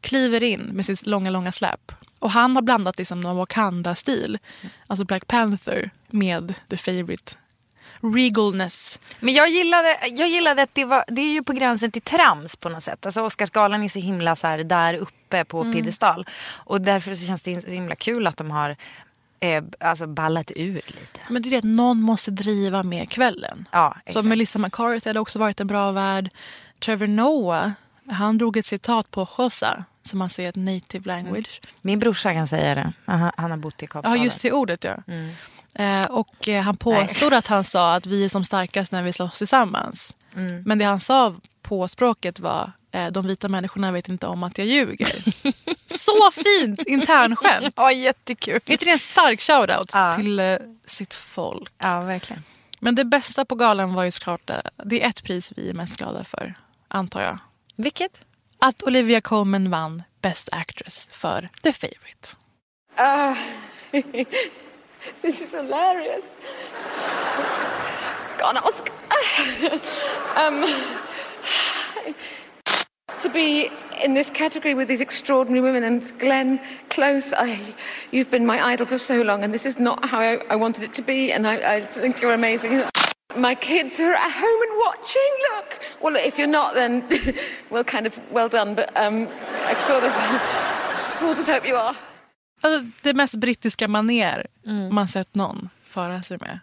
kliver 0.00 0.42
in 0.42 0.60
med 0.60 0.86
sitt 0.86 1.06
långa, 1.06 1.30
långa 1.30 1.52
släp. 1.52 1.92
Och 2.18 2.30
han 2.30 2.54
har 2.56 2.62
blandat 2.62 2.98
liksom 2.98 3.20
någon 3.20 3.36
Wakanda-stil, 3.36 4.38
alltså 4.86 5.04
Black 5.04 5.26
Panther, 5.26 5.90
med 6.10 6.54
The 6.70 6.76
Favourite. 6.76 7.32
Regalness. 8.00 9.00
Men 9.20 9.34
jag 9.34 9.48
gillade, 9.48 9.96
jag 10.10 10.28
gillade 10.28 10.62
att 10.62 10.74
det, 10.74 10.84
var, 10.84 11.04
det 11.08 11.20
är 11.20 11.32
ju 11.32 11.42
på 11.42 11.52
gränsen 11.52 11.90
till 11.90 12.02
trams 12.02 12.56
på 12.56 12.68
något 12.68 12.82
sätt. 12.82 13.06
Alltså 13.06 13.22
Oscarsgalan 13.22 13.82
är 13.82 13.88
så 13.88 13.98
himla 13.98 14.36
så 14.36 14.46
här 14.46 14.58
där 14.58 14.94
uppe 14.94 15.44
på 15.44 15.60
Mm. 15.60 15.72
piedestal. 15.74 16.26
Och 16.50 16.80
därför 16.80 17.14
så 17.14 17.26
känns 17.26 17.42
det 17.42 17.60
så 17.60 17.70
himla 17.70 17.96
kul 17.96 18.26
att 18.26 18.36
de 18.36 18.50
har 18.50 18.76
eh, 19.40 19.64
alltså 19.80 20.06
ballat 20.06 20.50
ur 20.56 20.74
lite. 20.86 21.20
Men 21.30 21.42
det 21.42 21.48
är 21.48 21.50
det 21.50 21.58
att 21.58 21.64
någon 21.64 22.02
måste 22.02 22.30
driva 22.30 22.82
med 22.82 23.10
kvällen. 23.10 23.68
Ja, 23.72 23.94
Så 24.04 24.08
exakt. 24.10 24.26
Melissa 24.26 24.58
McCarthy 24.58 25.10
hade 25.10 25.20
också 25.20 25.38
varit 25.38 25.60
en 25.60 25.66
bra 25.66 25.92
värd. 25.92 26.30
Trevor 26.80 27.06
Noah, 27.06 27.70
han 28.10 28.38
drog 28.38 28.56
ett 28.56 28.66
citat 28.66 29.10
på 29.10 29.26
Xhosa, 29.26 29.84
som 30.08 30.18
man 30.18 30.30
säger 30.30 30.48
ett 30.48 30.56
native 30.56 31.06
language. 31.06 31.60
Min 31.80 31.98
brorsa 31.98 32.32
kan 32.32 32.48
säga 32.48 32.74
det. 32.74 32.92
Han, 33.04 33.30
han 33.36 33.50
har 33.50 33.58
bott 33.58 33.82
i 33.82 33.84
Ja, 33.84 33.88
Kapstaden. 33.88 34.22
just 34.22 34.42
det 34.42 34.52
ordet 34.52 34.84
ja. 34.84 34.96
Mm. 35.06 35.30
Eh, 35.74 36.10
och 36.10 36.48
eh, 36.48 36.62
han 36.62 36.76
påstod 36.76 37.32
att 37.34 37.46
han 37.46 37.64
sa 37.64 37.94
att 37.94 38.06
vi 38.06 38.24
är 38.24 38.28
som 38.28 38.44
starkast 38.44 38.92
när 38.92 39.02
vi 39.02 39.12
slåss 39.12 39.38
tillsammans. 39.38 40.14
Mm. 40.36 40.62
Men 40.66 40.78
det 40.78 40.84
han 40.84 41.00
sa 41.00 41.34
på 41.62 41.88
språket 41.88 42.40
var 42.40 42.72
eh, 42.92 43.06
de 43.06 43.26
vita 43.26 43.48
människorna 43.48 43.92
vet 43.92 44.08
inte 44.08 44.26
om 44.26 44.42
att 44.42 44.58
jag 44.58 44.66
ljuger. 44.66 45.24
Så 45.86 46.30
fint 46.30 46.82
internskämt! 46.86 47.74
Ja, 47.76 47.92
jättekul. 47.92 48.60
Är 48.66 48.72
inte 48.72 48.84
det 48.84 48.90
en 48.90 48.98
stark 48.98 49.40
shoutout 49.40 49.90
Ja. 49.94 50.14
till 50.16 50.38
eh, 50.40 50.56
sitt 50.86 51.14
folk? 51.14 51.72
Ja, 51.78 52.00
verkligen. 52.00 52.42
Men 52.80 52.94
det 52.94 53.04
bästa 53.04 53.44
på 53.44 53.54
galan 53.54 53.94
var 53.94 54.04
ju 54.04 54.10
såklart, 54.10 54.50
eh, 54.50 54.56
det 54.84 55.04
är 55.04 55.08
ett 55.08 55.22
pris 55.24 55.52
vi 55.56 55.70
är 55.70 55.74
mest 55.74 55.96
glada 55.96 56.24
för, 56.24 56.54
antar 56.88 57.22
jag. 57.22 57.38
Vilket? 57.76 58.20
Att 58.60 58.82
Olivia 58.82 59.20
Colman 59.20 59.70
vann 59.70 60.02
Best 60.22 60.48
Actress 60.52 61.08
för 61.12 61.48
The 61.62 61.72
Favourite. 61.72 62.36
This 65.22 65.40
is 65.40 65.52
hilarious. 65.54 66.24
An 68.42 68.56
Oscar. 68.56 68.92
um, 70.36 70.64
to 73.18 73.28
be 73.28 73.70
in 74.02 74.14
this 74.14 74.30
category 74.30 74.74
with 74.74 74.88
these 74.88 75.00
extraordinary 75.00 75.60
women 75.60 75.84
and 75.84 76.18
Glenn 76.18 76.58
Close, 76.90 77.32
I, 77.36 77.60
you've 78.10 78.30
been 78.30 78.46
my 78.46 78.60
idol 78.72 78.86
for 78.86 78.98
so 78.98 79.22
long, 79.22 79.44
and 79.44 79.54
this 79.54 79.66
is 79.66 79.78
not 79.78 80.04
how 80.04 80.18
I, 80.18 80.40
I 80.50 80.56
wanted 80.56 80.82
it 80.82 80.94
to 80.94 81.02
be, 81.02 81.32
and 81.32 81.46
I, 81.46 81.76
I 81.76 81.86
think 81.86 82.20
you're 82.20 82.34
amazing. 82.34 82.82
My 83.36 83.54
kids 83.54 84.00
are 84.00 84.14
at 84.14 84.32
home 84.32 84.60
and 84.66 84.74
watching. 84.86 85.32
Look. 85.54 85.80
Well, 86.00 86.16
if 86.28 86.38
you're 86.38 86.46
not, 86.50 86.74
then 86.74 87.04
well, 87.70 87.84
kind 87.84 88.06
of 88.06 88.20
well 88.32 88.48
done. 88.48 88.74
But 88.74 88.90
um, 88.96 89.28
I 89.66 89.74
sort 89.80 90.04
of, 90.04 90.12
sort 91.02 91.38
of 91.38 91.46
hope 91.46 91.68
you 91.68 91.76
are. 91.76 91.96
Alltså, 92.60 92.90
det 93.02 93.14
mest 93.14 93.34
brittiska 93.34 93.88
maner 93.88 94.46
man 94.90 95.08
sett 95.08 95.34
någon 95.34 95.68
föra 95.88 96.22
sig 96.22 96.38
med. 96.38 96.58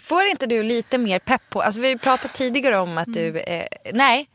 Får 0.00 0.24
inte 0.26 0.46
du 0.46 0.62
lite 0.62 0.98
mer 0.98 1.18
pepp 1.18 1.42
på... 1.50 1.62
Alltså 1.62 1.80
vi 1.80 1.88
har 1.90 1.98
pratat 1.98 2.34
tidigare 2.34 2.78
om 2.78 2.98
att 2.98 3.12
du... 3.12 3.38
Eh, 3.38 3.66
nej. 3.92 4.28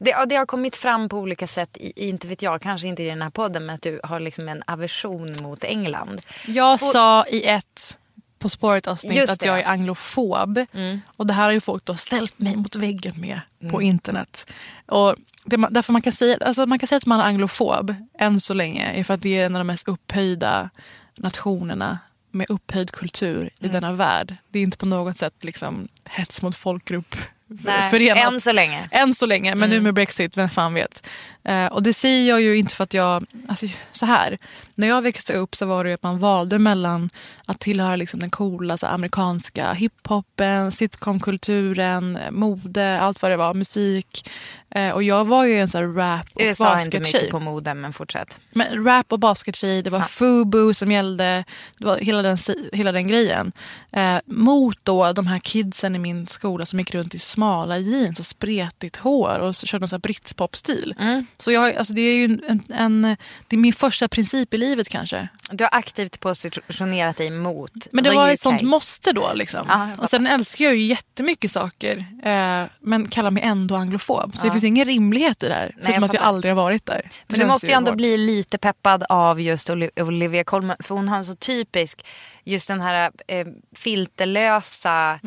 Det, 0.00 0.24
det 0.28 0.36
har 0.36 0.46
kommit 0.46 0.76
fram 0.76 1.08
på 1.08 1.18
olika 1.18 1.46
sätt, 1.46 1.76
i, 1.76 2.08
inte 2.08 2.26
vet 2.26 2.42
jag, 2.42 2.62
kanske 2.62 2.88
inte 2.88 3.02
i 3.02 3.06
den 3.06 3.22
här 3.22 3.30
podden, 3.30 3.66
men 3.66 3.74
att 3.74 3.82
du 3.82 4.00
har 4.04 4.20
liksom 4.20 4.48
en 4.48 4.62
aversion 4.66 5.36
mot 5.42 5.64
England. 5.64 6.20
Jag 6.46 6.80
sa 6.80 7.26
i 7.26 7.44
ett 7.44 7.98
På 8.44 8.48
spåret 8.48 8.86
avsnitt 8.86 9.30
att 9.30 9.44
jag 9.44 9.60
är 9.60 9.68
anglofob. 9.68 10.66
Och 11.06 11.26
det 11.26 11.32
här 11.32 11.44
har 11.44 11.52
ju 11.52 11.60
folk 11.60 11.84
då 11.84 11.94
ställt 11.94 12.38
mig 12.38 12.56
mot 12.56 12.76
väggen 12.76 13.14
med 13.16 13.40
på 13.70 13.82
internet. 13.82 14.50
Och 14.86 15.16
det, 15.44 15.68
därför 15.70 15.92
man 15.92 16.02
kan, 16.02 16.12
säga, 16.12 16.38
alltså 16.40 16.66
man 16.66 16.78
kan 16.78 16.86
säga 16.86 16.96
att 16.96 17.06
man 17.06 17.20
är 17.20 17.24
anglofob 17.24 17.94
än 18.18 18.40
så 18.40 18.54
länge 18.54 18.92
är 18.92 19.04
för 19.04 19.14
att 19.14 19.22
det 19.22 19.38
är 19.38 19.46
en 19.46 19.56
av 19.56 19.60
de 19.60 19.66
mest 19.66 19.88
upphöjda 19.88 20.70
nationerna 21.18 21.98
med 22.30 22.46
upphöjd 22.50 22.90
kultur 22.90 23.50
i 23.58 23.68
denna 23.68 23.92
värld. 23.92 24.36
Det 24.48 24.58
är 24.58 24.62
inte 24.62 24.76
på 24.76 24.86
något 24.86 25.16
sätt 25.16 25.34
liksom 25.40 25.88
hets 26.04 26.42
mot 26.42 26.56
folkgrupp 26.56 27.16
Nej, 27.46 27.90
förenat. 27.90 28.32
än 28.32 28.40
så 28.40 28.52
länge. 28.52 28.88
Än 28.90 29.14
så 29.14 29.26
länge, 29.26 29.54
men 29.54 29.70
nu 29.70 29.80
med 29.80 29.94
Brexit, 29.94 30.36
vem 30.36 30.48
fan 30.48 30.74
vet. 30.74 31.06
Eh, 31.44 31.66
och 31.66 31.82
det 31.82 31.92
säger 31.92 32.28
jag 32.28 32.40
ju 32.40 32.56
inte 32.56 32.74
för 32.74 32.84
att 32.84 32.94
jag... 32.94 33.26
Alltså, 33.48 33.66
så 33.92 34.06
här, 34.06 34.38
när 34.74 34.88
jag 34.88 35.02
växte 35.02 35.34
upp 35.34 35.54
så 35.54 35.66
var 35.66 35.84
det 35.84 35.90
ju 35.90 35.94
att 35.94 36.02
man 36.02 36.18
valde 36.18 36.58
mellan 36.58 37.10
att 37.46 37.60
tillhöra 37.60 37.96
liksom 37.96 38.20
den 38.20 38.30
coola 38.30 38.76
så 38.76 38.86
amerikanska 38.86 39.72
hiphopen, 39.72 40.72
sitcomkulturen, 40.72 42.18
mode, 42.30 43.00
allt 43.00 43.22
vad 43.22 43.30
det 43.30 43.36
var, 43.36 43.54
musik. 43.54 44.28
Eh, 44.70 44.90
och 44.90 45.02
jag 45.02 45.24
var 45.24 45.44
ju 45.44 45.60
en 45.60 45.68
så 45.68 45.82
rap 45.82 46.26
och 46.34 46.40
USA 46.42 46.76
är 46.76 46.84
inte 46.84 46.98
baskettjej. 46.98 47.22
mycket 47.22 47.30
på 47.30 47.40
mode, 47.40 47.74
men 47.74 47.92
fortsätt. 47.92 48.38
Men 48.50 48.84
rap 48.84 49.12
och 49.12 49.18
baskettjej, 49.18 49.82
det 49.82 49.90
var 49.90 49.98
Sant. 49.98 50.10
FUBU 50.10 50.74
som 50.74 50.92
gällde, 50.92 51.44
det 51.78 51.84
var 51.84 51.98
hela 51.98 52.22
den, 52.22 52.38
hela 52.72 52.92
den 52.92 53.08
grejen. 53.08 53.52
Eh, 53.92 54.18
mot 54.26 54.78
då 54.82 55.12
de 55.12 55.26
här 55.26 55.38
kidsen 55.38 55.96
i 55.96 55.98
min 55.98 56.26
skola 56.26 56.66
som 56.66 56.78
gick 56.78 56.94
runt 56.94 57.14
i 57.14 57.18
smala 57.18 57.78
jeans 57.78 58.18
och 58.18 58.26
spretigt 58.26 58.96
hår 58.96 59.38
och 59.38 59.56
så 59.56 59.66
körde 59.66 59.80
någon 59.80 59.88
sån 59.88 59.96
här 59.96 60.00
britpop-stil. 60.00 60.94
Mm. 60.98 61.26
Så 61.42 61.52
jag, 61.52 61.76
alltså 61.76 61.94
det 61.94 62.00
är 62.00 62.14
ju 62.14 62.24
en, 62.24 62.62
en, 62.74 63.02
det 63.48 63.56
är 63.56 63.58
min 63.58 63.72
första 63.72 64.08
princip 64.08 64.54
i 64.54 64.56
livet 64.56 64.88
kanske. 64.88 65.28
Du 65.50 65.64
har 65.64 65.68
aktivt 65.72 66.20
positionerat 66.20 67.16
dig 67.16 67.30
mot 67.30 67.72
Men 67.92 68.04
det 68.04 68.10
var 68.14 68.28
ett 68.28 68.40
sånt 68.40 68.62
måste 68.62 69.12
då. 69.12 69.30
Liksom. 69.34 69.60
Ja, 69.68 69.74
fattar. 69.74 70.02
och 70.02 70.08
sen 70.08 70.26
älskar 70.26 70.64
jag 70.64 70.74
ju 70.76 70.82
jättemycket 70.82 71.50
saker. 71.50 71.96
Eh, 72.22 72.66
men 72.80 73.08
kallar 73.08 73.30
mig 73.30 73.42
ändå 73.42 73.76
anglofob. 73.76 74.36
Så 74.38 74.46
det 74.46 74.52
finns 74.52 74.64
ingen 74.64 74.84
rimlighet 74.84 75.42
i 75.42 75.48
det 75.48 75.54
här. 75.54 75.76
Förutom 75.82 76.04
att 76.04 76.14
jag 76.14 76.22
aldrig 76.22 76.54
har 76.54 76.62
varit 76.62 76.86
där. 76.86 77.02
Det 77.02 77.10
Men 77.26 77.40
du 77.40 77.46
måste 77.46 77.66
ju 77.66 77.72
ändå 77.72 77.90
hårt. 77.90 77.96
bli 77.96 78.16
lite 78.16 78.58
peppad 78.58 79.04
av 79.08 79.40
just 79.40 79.70
Oli- 79.70 80.02
Olivia 80.02 80.44
Colman. 80.44 80.76
För 80.80 80.94
hon 80.94 81.08
har 81.08 81.16
en 81.16 81.24
så 81.24 81.34
typisk, 81.34 82.06
just 82.44 82.68
den 82.68 82.80
här 82.80 83.10
eh, 83.26 83.46
filterlösa 83.76 85.20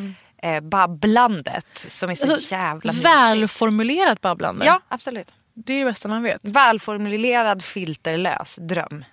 eh, 0.44 0.60
babblandet 0.62 1.86
som 1.88 2.10
är 2.10 2.16
så 2.16 2.24
Mm. 2.24 2.34
Alltså, 2.36 2.56
jävla 2.56 2.92
mysigt. 2.92 3.06
Välformulerat 3.06 4.22
babblande. 4.22 4.66
Ja, 4.66 4.82
absolut. 4.90 5.34
Det 5.66 5.74
är 5.74 5.80
det 5.80 5.86
bästa 5.86 6.08
man 6.08 6.24
vet. 6.24 6.40
Välformulerad 6.44 7.64
filterlös 7.64 8.56
dröm. 8.62 9.06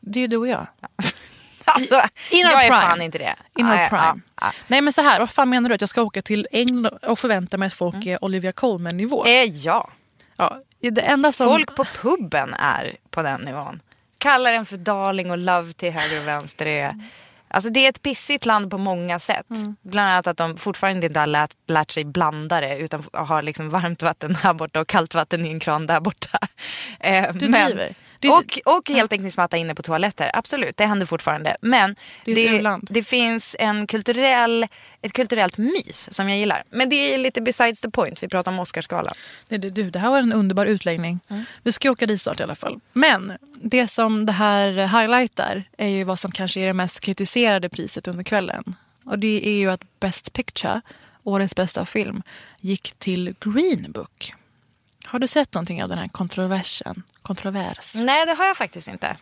Det 0.00 0.18
är 0.18 0.20
ju 0.20 0.26
du 0.26 0.36
och 0.36 0.48
jag. 0.48 0.66
Alltså, 1.70 1.94
In 2.30 2.38
jag 2.40 2.52
är 2.64 2.68
prime. 2.70 2.80
fan 2.82 3.02
inte 3.02 3.18
det. 3.18 3.34
In 3.56 3.66
ja, 3.66 3.86
prime. 3.90 4.20
ja. 4.40 4.52
Nej 4.66 4.80
men 4.80 4.92
så 4.92 5.02
här, 5.02 5.18
vad 5.18 5.30
fan 5.30 5.48
menar 5.50 5.68
du? 5.68 5.74
Att 5.74 5.80
jag 5.80 5.90
ska 5.90 6.02
åka 6.02 6.22
till 6.22 6.48
England 6.52 6.86
och 7.02 7.18
förvänta 7.18 7.56
mig 7.58 7.66
att 7.66 7.74
folk 7.74 7.94
Mm. 7.94 8.08
är 8.08 8.24
Olivia 8.24 8.52
Colman-nivå? 8.52 9.24
Eh, 9.26 9.42
ja. 9.44 9.90
Ja, 10.36 10.60
det 10.80 11.00
enda 11.00 11.32
som... 11.32 11.46
Folk 11.46 11.76
på 11.76 11.84
puben 11.84 12.54
är 12.54 12.96
på 13.10 13.22
den 13.22 13.40
nivån. 13.40 13.80
Kallar 14.18 14.52
den 14.52 14.66
för 14.66 14.76
darling 14.76 15.30
och 15.30 15.38
love 15.38 15.72
till 15.72 15.92
höger 15.92 16.20
och 16.20 16.26
vänster. 16.28 16.66
Är, 16.66 16.94
alltså 17.50 17.70
det 17.70 17.84
är 17.84 17.88
ett 17.88 18.02
pissigt 18.02 18.46
land 18.46 18.70
på 18.70 18.78
många 18.78 19.18
sätt. 19.18 19.46
Bland 19.82 20.08
annat 20.08 20.26
att 20.26 20.36
de 20.36 20.56
fortfarande 20.56 21.06
inte 21.06 21.20
har 21.20 21.26
lärt, 21.26 21.50
lärt 21.68 21.90
sig 21.90 22.04
blanda 22.04 22.60
det 22.60 22.78
utan 22.78 23.02
har 23.12 23.42
liksom 23.42 23.70
varmt 23.70 24.02
vatten 24.02 24.34
här 24.36 24.54
borta 24.54 24.80
och 24.80 24.88
kallt 24.88 25.14
vatten 25.14 25.46
i 25.46 25.48
en 25.50 25.60
kran 25.60 25.86
där 25.86 26.00
borta. 26.00 26.38
Eh, 27.00 27.32
Du 27.32 27.48
driver. 27.68 27.94
Det 28.20 28.28
är- 28.28 28.32
och, 28.32 28.58
och 28.64 28.90
heltäckningsmatta 28.90 29.56
inne 29.56 29.74
på 29.74 29.82
toaletter, 29.82 30.30
absolut 30.34 30.76
det 30.76 30.86
händer 30.86 31.06
fortfarande. 31.06 31.56
Men 31.60 31.96
Det 32.24 32.34
det, 32.34 32.50
det 32.82 33.02
finns 33.02 33.56
en 33.58 33.86
kulturell, 33.86 34.66
ett 35.02 35.12
kulturellt 35.12 35.58
mys 35.58 36.14
som 36.14 36.28
jag 36.28 36.38
gillar. 36.38 36.62
Men 36.70 36.88
det 36.88 37.14
är 37.14 37.18
lite 37.18 37.40
besides 37.42 37.80
the 37.80 37.90
point, 37.90 38.22
vi 38.22 38.28
pratar 38.28 38.52
om 38.52 38.58
Oscarsgalan. 38.58 39.14
Det, 39.48 39.58
du, 39.58 39.90
det 39.90 39.98
här 39.98 40.10
var 40.10 40.18
en 40.18 40.32
underbar 40.32 40.66
utläggning. 40.66 41.20
Vi 41.62 41.72
ska 41.72 41.90
åka 41.90 42.06
dit 42.06 42.22
snart 42.22 42.40
i 42.40 42.42
alla 42.42 42.54
fall. 42.54 42.80
Men 42.92 43.32
det 43.62 43.86
som 43.88 44.26
det 44.26 44.32
här 44.32 44.68
highlightar 45.00 45.64
är 45.78 45.88
ju 45.88 46.04
vad 46.04 46.18
som 46.18 46.32
kanske 46.32 46.60
är 46.60 46.66
det 46.66 46.72
mest 46.72 47.00
kritiserade 47.00 47.68
priset 47.68 48.08
under 48.08 48.24
kvällen. 48.24 48.76
Och 49.04 49.18
det 49.18 49.48
är 49.48 49.54
ju 49.58 49.70
att 49.70 50.00
Best 50.00 50.32
Picture, 50.32 50.80
årets 51.24 51.54
bästa 51.54 51.84
film, 51.84 52.22
gick 52.60 52.94
till 52.98 53.34
Green 53.40 53.92
Book. 53.92 54.32
Har 55.10 55.18
du 55.18 55.26
sett 55.26 55.54
någonting 55.54 55.82
av 55.82 55.88
den 55.88 55.98
här 55.98 56.08
kontroversen? 56.08 57.02
Kontrovers? 57.22 57.94
Nej 57.94 58.26
det 58.26 58.32
har 58.34 58.44
jag 58.44 58.56
faktiskt 58.56 58.88
inte. 58.88 59.16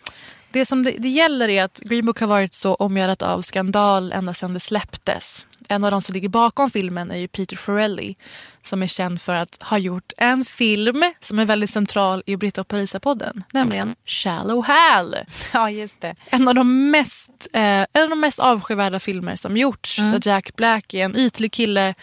Det 0.51 0.67
som 0.67 0.83
det, 0.83 0.91
det 0.91 1.09
gäller 1.09 1.49
är 1.49 1.65
att 1.65 1.81
Green 1.81 2.07
Book 2.07 2.21
har 2.21 2.27
varit 2.27 2.55
så 2.55 2.75
omgärdat 2.75 3.23
av 3.23 3.43
skandal 3.43 4.13
ända 4.13 4.35
sedan 4.35 4.55
det 4.55 4.61
släpptes. 4.61 5.47
En 5.69 5.85
av 5.85 5.91
de 5.91 6.03
som 6.03 6.13
ligger 6.13 6.29
bakom 6.29 6.71
filmen 6.71 7.11
är 7.11 7.17
ju 7.17 7.29
Peter 7.29 7.57
Farrelly 7.57 8.15
som 8.63 8.83
är 8.83 8.87
känd 8.87 9.21
för 9.21 9.35
att 9.35 9.63
ha 9.63 9.79
gjort 9.79 10.13
en 10.17 10.45
film 10.45 11.13
som 11.21 11.39
är 11.39 11.45
väldigt 11.45 11.71
central 11.71 12.23
i 12.27 12.37
Britta 12.37 12.61
och 12.61 12.69
Parisa-podden, 12.69 13.43
nämligen 13.53 13.95
Shallow 14.07 14.65
Hal. 14.67 15.17
Ja 15.53 15.71
just 15.71 16.01
det. 16.01 16.15
En 16.31 16.49
av 16.49 16.55
de 16.55 16.91
mest, 16.91 17.47
eh, 17.53 17.63
en 17.63 18.03
av 18.03 18.11
de 18.11 18.21
mest 18.21 18.39
avskyvärda 18.39 19.01
filmer 19.01 19.37
som 19.37 19.57
gjorts. 19.57 19.97
Där 19.97 20.29
Jack 20.29 20.57
Black 20.57 20.95
är 20.95 21.05
en 21.05 21.17
ytlig 21.17 21.53
kille 21.53 21.95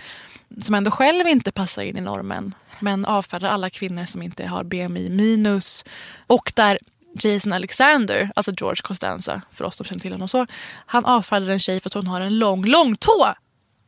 som 0.59 0.75
ändå 0.75 0.91
själv 0.91 1.27
inte 1.27 1.51
passar 1.51 1.81
in 1.81 1.97
i 1.97 2.01
normen 2.01 2.53
men 2.83 3.05
avfärdar 3.05 3.49
alla 3.49 3.69
kvinnor 3.69 4.05
som 4.05 4.21
inte 4.21 4.45
har 4.45 4.63
BMI 4.63 5.09
minus. 5.09 5.85
Och 6.27 6.51
där 6.55 6.79
Jason 7.19 7.53
Alexander, 7.53 8.29
alltså 8.35 8.51
George 8.57 8.81
Costanza, 8.81 9.41
för 9.51 9.65
oss 9.65 9.75
som 9.75 9.85
känner 9.85 9.99
till 9.99 10.11
honom 10.11 10.27
så, 10.27 10.47
han 10.85 11.05
avfärdar 11.05 11.49
en 11.49 11.59
tjej 11.59 11.79
för 11.79 11.89
att 11.89 11.93
hon 11.93 12.07
har 12.07 12.21
en 12.21 12.39
lång, 12.39 12.65
lång 12.65 12.95
tå. 12.95 13.33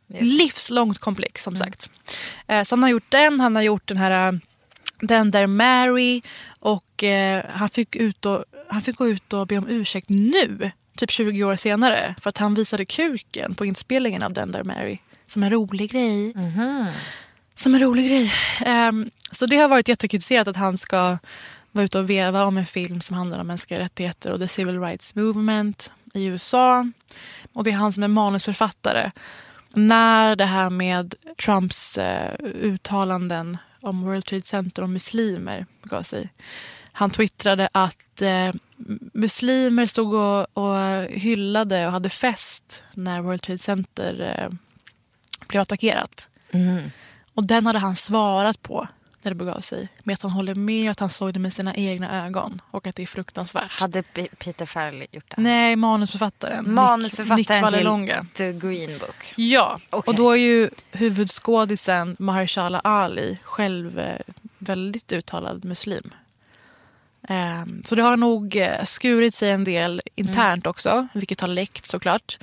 Livslångt 0.08 1.00
komplex 1.00 1.44
som 1.44 1.56
sagt. 1.56 1.90
Eh, 2.48 2.64
så 2.64 2.76
han 2.76 2.84
har 2.84 2.90
gjort 2.90 3.12
den, 3.12 3.40
han 3.40 3.56
har 3.56 3.64
gjort 3.64 3.88
den 3.88 3.98
här 3.98 4.34
eh, 4.34 4.40
den 5.00 5.32
där 5.32 5.48
Mary 5.48 6.22
och 6.60 7.04
eh, 7.04 7.46
han, 7.50 7.70
fick 7.70 7.96
ut 7.96 8.26
och, 8.26 8.46
han 8.70 8.82
fick 8.82 8.96
gå 8.96 9.08
ut 9.08 9.34
och 9.34 9.48
be 9.48 9.58
om 9.58 9.68
ursäkt 9.68 10.10
nu, 10.10 10.72
typ 10.98 11.12
20 11.12 11.44
år 11.44 11.56
senare, 11.56 12.16
för 12.22 12.30
att 12.30 12.38
han 12.38 12.54
visade 12.54 12.86
kuken 12.86 13.56
på 13.56 13.66
inspelningen 13.66 14.24
av 14.24 14.34
den 14.34 14.52
där 14.52 14.64
Mary. 14.64 14.98
Som 15.28 15.44
en 15.44 15.50
rolig 15.50 15.92
grej. 15.92 16.34
Som 17.56 17.76
en 17.76 17.82
rolig 17.82 18.10
grej. 18.10 18.34
Um, 18.90 19.12
så 19.32 19.46
det 19.46 19.58
har 19.58 19.68
varit 19.68 19.88
jättekritiserat 19.88 20.48
att 20.48 20.56
han 20.56 20.78
ska 20.78 21.18
vara 21.72 21.86
ute 21.86 22.00
och 22.00 22.10
veva 22.10 22.46
om 22.46 22.58
en 22.58 22.66
film 22.66 23.02
som 23.02 23.16
handlar 23.16 23.40
om 23.40 23.48
mänskliga 23.48 23.80
rättigheter 23.80 24.32
och 24.32 24.40
the 24.40 24.48
civil 24.48 24.80
rights 24.80 25.16
movement 25.16 25.92
i 26.14 26.26
USA. 26.26 26.92
Och 27.54 27.64
det 27.64 27.70
är 27.70 27.76
han 27.76 27.94
som 27.94 28.04
är 28.04 28.08
manusförfattare. 28.08 29.12
När 29.74 30.36
det 30.36 30.46
här 30.46 30.70
med 30.70 31.16
Trumps 31.46 31.98
eh, 31.98 32.36
uttalanden 32.44 33.58
om 33.82 34.02
World 34.02 34.26
Trade 34.26 34.46
Center 34.46 34.82
och 34.82 34.90
muslimer 34.90 35.66
gav 35.84 36.04
sig. 36.04 36.30
Han 36.92 37.12
twittrade 37.12 37.70
att 37.72 38.22
eh, 38.22 38.54
muslimer 39.14 39.86
stod 39.86 40.14
och, 40.14 40.58
och 40.58 41.04
hyllade 41.04 41.86
och 41.86 41.92
hade 41.92 42.10
fest 42.10 42.84
när 42.94 43.22
World 43.22 43.42
Trade 43.42 43.58
Center 43.58 44.22
eh, 44.22 44.50
blev 45.48 45.62
attackerat. 45.62 46.30
Mm. 46.52 46.92
Och 47.36 47.44
den 47.46 47.66
hade 47.66 47.80
han 47.80 47.96
svarat 47.96 48.62
på 48.62 48.88
när 49.22 49.32
det 49.32 49.36
begav 49.36 49.60
sig. 49.60 49.88
Med 50.04 50.14
att 50.14 50.22
han 50.22 50.32
håller 50.32 50.56
med 50.56 50.86
och 50.88 50.92
att 50.92 51.00
han 51.00 51.10
såg 51.10 51.34
det 51.34 51.40
med 51.40 51.54
sina 51.54 51.76
egna 51.76 52.26
ögon. 52.26 52.62
Och 52.72 52.88
att 52.88 52.96
det 52.96 53.04
är 53.04 53.08
fruktansvärt. 53.08 53.72
Hade 53.72 54.04
P- 54.04 54.28
Peter 54.38 54.66
Farrelly 54.66 55.08
gjort 55.12 55.26
det? 55.36 55.42
Nej, 55.42 55.76
manusförfattaren. 55.76 56.58
Nick, 56.58 56.68
Nick 56.68 56.76
Manusförfattaren 56.76 57.62
Vallelonga. 57.62 58.26
till 58.34 58.60
The 58.62 58.68
Green 58.68 59.00
Book. 59.00 59.34
Ja, 59.36 59.80
Okej. 59.90 60.12
och 60.12 60.16
då 60.16 60.32
är 60.32 60.36
ju 60.36 60.70
huvudskådisen 60.92 62.16
Mahershala 62.20 62.80
Ali 62.80 63.38
själv 63.44 64.00
eh, 64.00 64.20
väldigt 64.58 65.12
uttalad 65.12 65.66
muslim. 65.66 66.14
Ehm, 67.30 67.82
Så 67.86 67.96
det 67.96 68.02
har 68.04 68.18
nog 68.18 68.56
eh, 68.56 68.84
skurit 68.84 69.34
sig 69.34 69.52
en 69.52 69.64
del 69.64 70.02
internt 70.16 70.68
också, 70.68 71.08
vilket 71.14 71.42
har 71.42 71.48
läckt 71.48 71.86
såklart. 71.86 72.38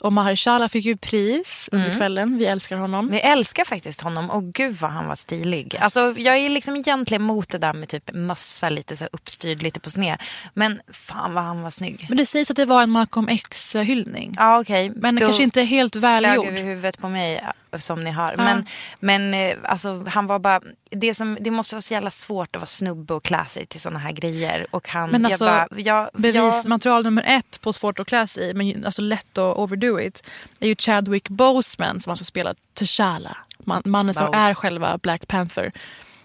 Och 0.00 0.12
Mahershala 0.12 0.68
fick 0.68 0.84
ju 0.84 0.96
pris 0.96 1.68
under 1.72 1.96
kvällen. 1.96 2.38
Vi 2.38 2.46
älskar 2.46 2.78
honom. 2.78 3.08
Vi 3.10 3.20
älskar 3.20 3.64
faktiskt 3.64 4.00
honom 4.00 4.30
och 4.30 4.44
gud 4.44 4.76
vad 4.76 4.90
han 4.90 5.06
var 5.06 5.16
stilig. 5.16 5.76
Alltså, 5.80 6.14
jag 6.16 6.36
är 6.36 6.50
liksom 6.50 6.76
egentligen 6.76 7.22
mot 7.22 7.48
det 7.48 7.58
där 7.58 7.72
med 7.72 7.88
typ 7.88 8.10
mössa 8.14 8.68
lite 8.68 8.96
så 8.96 9.08
uppstyrd 9.12 9.62
lite 9.62 9.80
på 9.80 9.90
sned. 9.90 10.22
Men 10.54 10.80
fan 10.92 11.34
vad 11.34 11.44
han 11.44 11.62
var 11.62 11.70
snygg. 11.70 12.06
Men 12.08 12.18
det 12.18 12.26
sägs 12.26 12.50
att 12.50 12.56
det 12.56 12.64
var 12.66 12.82
en 12.82 12.90
Malcolm 12.90 13.28
X-hyllning. 13.28 14.34
Ja 14.38 14.60
okej. 14.60 14.92
Men 14.96 15.14
Då 15.14 15.20
kanske 15.26 15.42
inte 15.42 15.62
helt 15.62 15.92
flög 15.92 16.02
välgjord. 16.02 16.46
över 16.46 16.62
huvudet 16.62 16.98
på 16.98 17.08
mig 17.08 17.44
som 17.78 18.04
ni 18.04 18.10
hör. 18.10 18.34
Ja. 18.36 18.44
Men, 18.44 18.66
men 19.00 19.34
eh, 19.34 19.56
alltså, 19.64 20.04
han 20.08 20.26
var 20.26 20.38
bara, 20.38 20.60
det, 20.90 21.14
som, 21.14 21.38
det 21.40 21.50
måste 21.50 21.74
vara 21.74 21.82
så 21.82 21.94
jävla 21.94 22.10
svårt 22.10 22.56
att 22.56 22.60
vara 22.60 22.66
snubbe 22.66 23.14
och 23.14 23.24
klä 23.24 23.44
sig 23.46 23.66
till 23.66 23.80
såna 23.80 23.98
här 23.98 24.12
grejer. 24.12 24.66
Och 24.70 24.88
han, 24.88 25.10
Men 25.10 25.22
jag 25.22 25.28
alltså, 25.30 25.44
bara, 25.44 25.68
jag, 25.70 25.80
jag, 25.84 26.10
Bevismaterial 26.12 27.04
nummer 27.04 27.22
ett 27.26 27.60
på 27.60 27.72
svårt 27.72 27.98
att 27.98 28.06
klä 28.06 28.26
sig 28.26 28.50
i, 28.50 28.54
men 28.54 28.84
alltså 28.86 29.02
lätt 29.02 29.38
att 29.38 29.56
overdo 29.56 30.00
it, 30.00 30.22
är 30.60 30.68
ju 30.68 30.76
Chadwick 30.76 31.28
Boseman 31.28 32.00
som 32.00 32.10
alltså 32.10 32.24
spelar 32.24 32.54
T'Challa. 32.74 33.36
Man, 33.58 33.82
mannen 33.84 34.14
som 34.14 34.26
Bose. 34.26 34.38
är 34.38 34.54
själva 34.54 34.98
Black 34.98 35.28
Panther. 35.28 35.72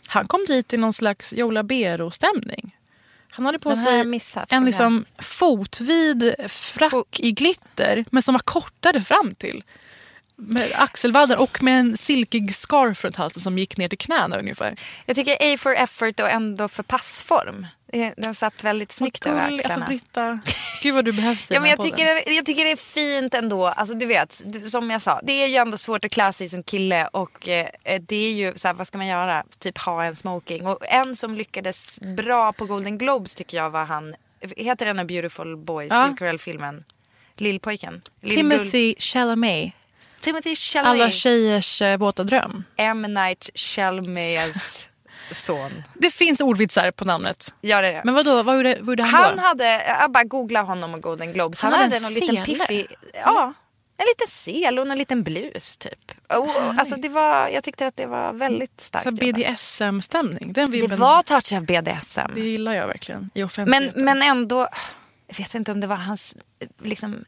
Han 0.08 0.28
kom 0.28 0.46
dit 0.48 0.74
i 0.74 0.78
någon 0.78 0.94
slags 0.94 1.34
Joe 1.34 1.52
Labero-stämning. 1.52 2.76
Han 3.30 3.46
hade 3.46 3.60
på 3.60 3.70
har 3.70 3.76
sig 3.76 3.98
jag 3.98 4.08
missat, 4.08 4.52
en 4.52 4.58
jag 4.58 4.66
liksom 4.66 5.06
fotvid 5.20 6.36
frack 6.48 6.92
Fot- 6.92 7.20
i 7.20 7.32
glitter 7.32 8.06
men 8.12 8.24
som 8.24 8.34
var 8.34 8.40
kortare 8.40 9.02
fram 9.02 9.36
till. 9.36 9.64
Med 10.40 10.72
axelvaddar 10.76 11.38
och 11.38 11.64
med 11.64 11.80
en 11.80 11.98
silkig 11.98 12.56
scarf 12.56 13.04
runt 13.04 13.16
halsen 13.16 13.42
som 13.42 13.58
gick 13.58 13.78
ner 13.78 13.88
till 13.88 13.98
knäna 13.98 14.38
ungefär. 14.40 14.76
jag 15.06 15.16
tycker 15.16 15.54
A 15.54 15.58
for 15.58 15.74
effort 15.76 16.20
och 16.20 16.30
ändå 16.30 16.68
för 16.68 16.84
passform. 16.84 17.68
Det- 17.92 18.14
Den 18.18 18.36
satt 18.36 18.64
väldigt 18.64 18.92
snyggt 18.92 19.26
över 19.28 19.46
gullig. 19.50 19.60
axlarna. 19.66 19.86
Alltså 19.86 19.90
Britta, 19.90 20.40
gud 20.84 20.96
vad 20.96 21.06
du 21.06 21.12
behövs 21.14 21.52
i 21.52 21.54
Ja, 21.54 21.60
men 21.60 21.66
här 21.66 21.70
jag, 21.72 21.78
podden. 21.78 21.92
tycker, 21.92 22.34
jag 22.36 22.46
tycker 22.46 22.66
det 22.66 22.72
är 22.72 22.76
fint 22.76 23.34
ändå. 23.34 23.68
Alltså, 23.68 23.96
du 23.96 24.06
vet, 24.06 24.42
som 24.72 24.90
jag 24.92 25.02
sa, 25.02 25.20
det 25.24 25.32
är 25.44 25.48
ju 25.48 25.56
ändå 25.56 25.78
svårt 25.78 26.06
att 26.06 26.12
klä 26.12 26.34
sig 26.34 26.50
som 26.50 26.64
kille 26.64 27.08
och 27.08 27.48
eh, 27.48 27.68
det 28.08 28.16
är 28.16 28.34
ju 28.34 28.54
så 28.56 28.68
här, 28.68 28.76
vad 28.76 28.88
ska 28.88 28.98
man 28.98 29.08
göra? 29.08 29.44
Typ 29.60 29.78
ha 29.78 30.04
en 30.04 30.16
smoking. 30.16 30.68
Och 30.68 30.78
en 30.90 31.16
som 31.16 31.36
lyckades 31.36 32.00
bra 32.18 32.54
på 32.54 32.66
Golden 32.66 32.98
Globes 32.98 33.36
tycker 33.36 33.58
jag 33.58 33.70
var 33.70 33.86
han, 33.86 34.16
heter 34.58 34.86
den 34.86 35.00
A 35.00 35.04
Beautiful 35.06 35.58
Boy, 35.58 35.88
Ja. 35.90 36.04
Steve 36.04 36.18
Carell-filmen? 36.18 36.84
Lillpojken? 37.38 38.02
Lill 38.22 38.36
Timothy 38.36 38.96
Chalamet. 39.00 39.74
Timothy 40.28 40.50
Alla 40.50 40.56
Chalamet. 40.58 41.14
tjejers 41.14 41.82
eh, 41.82 41.98
våta 41.98 42.24
dröm. 42.24 42.64
M. 42.78 43.02
Night 43.02 43.50
Chalamet's 43.56 44.86
son. 45.32 45.84
Det 45.94 46.12
finns 46.12 46.42
ordvitsar 46.42 46.92
på 46.92 47.06
namnet. 47.06 47.54
Gör 47.62 47.82
det 47.82 47.92
det? 47.92 48.02
Men 48.06 48.14
vadå, 48.14 48.44
vad 48.44 48.58
gjorde, 48.58 48.78
vad 48.80 48.88
gjorde 48.88 49.04
han, 49.04 49.24
Han 49.24 49.36
då? 49.36 49.42
hade, 49.42 49.84
jag 50.00 50.12
bara 50.12 50.24
googla 50.24 50.62
honom 50.62 50.94
och 50.94 51.02
Golden 51.02 51.34
Globes. 51.34 51.62
Han, 51.62 51.72
Han 51.74 51.82
hade 51.82 51.96
hade 51.96 51.98
en 51.98 52.04
någon 52.04 52.14
liten 52.14 52.46
sele. 52.46 52.68
piffig, 52.68 52.96
ja, 53.14 53.54
en 53.98 54.06
liten 54.08 54.28
sel 54.28 54.80
och 54.80 54.88
en 54.88 54.98
liten 54.98 55.24
blus 55.24 55.78
typ. 55.78 56.12
Och, 56.28 56.80
alltså 56.80 56.96
det 56.96 57.10
var, 57.10 57.48
jag 57.48 57.64
tyckte 57.64 57.88
att 57.88 57.96
det 57.98 58.06
var 58.06 58.34
väldigt 58.34 58.82
starkt. 58.82 59.04
Så 59.04 59.10
jobbat. 59.10 59.36
BDSM-stämning. 59.56 60.54
Den 60.54 60.66
det 60.66 60.72
vibben, 60.72 61.00
var 61.00 61.22
touch 61.22 61.54
av 61.54 61.66
BDSM. 61.66 62.32
det 62.34 62.42
gillar 62.42 62.74
jag 62.74 62.88
verkligen 62.88 63.30
i 63.34 63.40
Men, 63.40 63.46
offentligheten. 63.46 64.06
men 64.06 64.22
ändå, 64.22 64.68
jag 65.28 65.38
vet 65.38 65.56
inte 65.56 65.72
om 65.72 65.82
det 65.82 65.88
var 65.88 65.96
hans 65.96 66.36
liksom, 66.82 67.26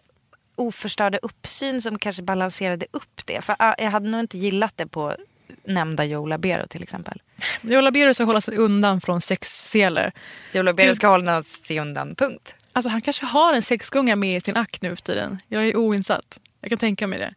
oförstörda 0.60 1.18
uppsyn 1.18 1.82
som 1.82 2.00
kanske 2.00 2.24
balanserade 2.24 2.86
upp 2.92 3.22
det. 3.26 3.42
För 3.42 3.56
ah, 3.60 3.76
jag 3.78 3.92
hade 3.92 4.10
nog 4.10 4.20
inte 4.20 4.38
gillat 4.38 4.78
det 4.78 4.88
på 4.88 5.16
nämnda 5.64 6.06
Joe 6.06 6.26
Labero 6.26 6.68
till 6.68 6.84
exempel. 6.84 7.22
Joe 7.62 7.82
Labero 7.82 8.14
ska 8.14 8.24
hålla 8.24 8.42
sig 8.42 8.58
undan 8.58 9.02
från 9.02 9.22
sexscener. 9.22 10.12
Joe 10.52 10.64
Labero 10.64 10.96
ska 10.96 11.08
hålla 11.08 11.44
sig 11.44 11.80
undan, 11.80 12.16
punkt. 12.16 12.56
Alltså 12.74 12.90
han 12.90 13.02
kanske 13.02 13.26
har 13.26 13.54
en 13.54 13.62
sexgunga 13.62 14.16
med 14.16 14.38
i 14.38 14.42
sin 14.42 14.58
akt 14.58 14.82
nu 14.82 14.96
för 14.96 15.04
tiden. 15.04 15.42
Jag 15.48 15.68
är 15.68 15.76
oinsatt. 15.76 16.40
Jag 16.62 16.70
kan 16.70 16.80
tänka 16.80 17.08
mig 17.08 17.20
det. 17.20 17.34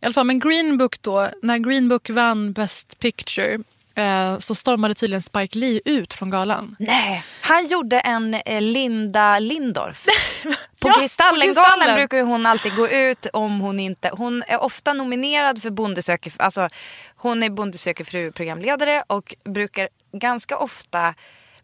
I 0.00 0.06
alla 0.06 0.12
fall, 0.14 0.26
men 0.26 0.38
Green 0.38 0.78
Book 0.78 1.02
då. 1.02 1.30
När 1.42 1.58
Green 1.58 1.88
Book 1.88 2.10
vann 2.10 2.52
Best 2.52 2.98
Picture 2.98 3.58
eh, 3.94 4.38
så 4.38 4.54
stormade 4.54 4.94
tydligen 4.94 5.22
Spike 5.22 5.58
Lee 5.58 5.80
ut 5.84 6.14
från 6.14 6.30
galan. 6.30 6.76
Nej, 6.78 7.24
han 7.40 7.66
gjorde 7.66 8.00
en 8.00 8.34
eh, 8.34 8.60
Linda 8.60 9.38
Lindorff. 9.38 10.04
På 10.80 10.88
Ja, 10.88 10.94
på 10.94 11.00
Kristallengalan 11.00 11.70
Kristallen. 11.70 11.94
brukar 11.96 12.16
ju 12.16 12.22
hon 12.22 12.46
alltid 12.46 12.76
gå 12.76 12.88
ut 12.88 13.26
om 13.32 13.60
hon 13.60 13.80
inte... 13.80 14.10
Hon 14.12 14.42
är 14.46 14.62
ofta 14.62 14.92
nominerad 14.92 15.62
för 15.62 15.70
Bonde 15.70 16.02
söker... 16.02 16.32
Alltså, 16.36 16.68
hon 17.16 17.42
är 17.42 17.50
Bonde 17.50 17.78
söker 17.78 18.04
fru-programledare 18.04 19.04
och 19.06 19.34
brukar 19.44 19.88
ganska 20.12 20.56
ofta 20.58 21.14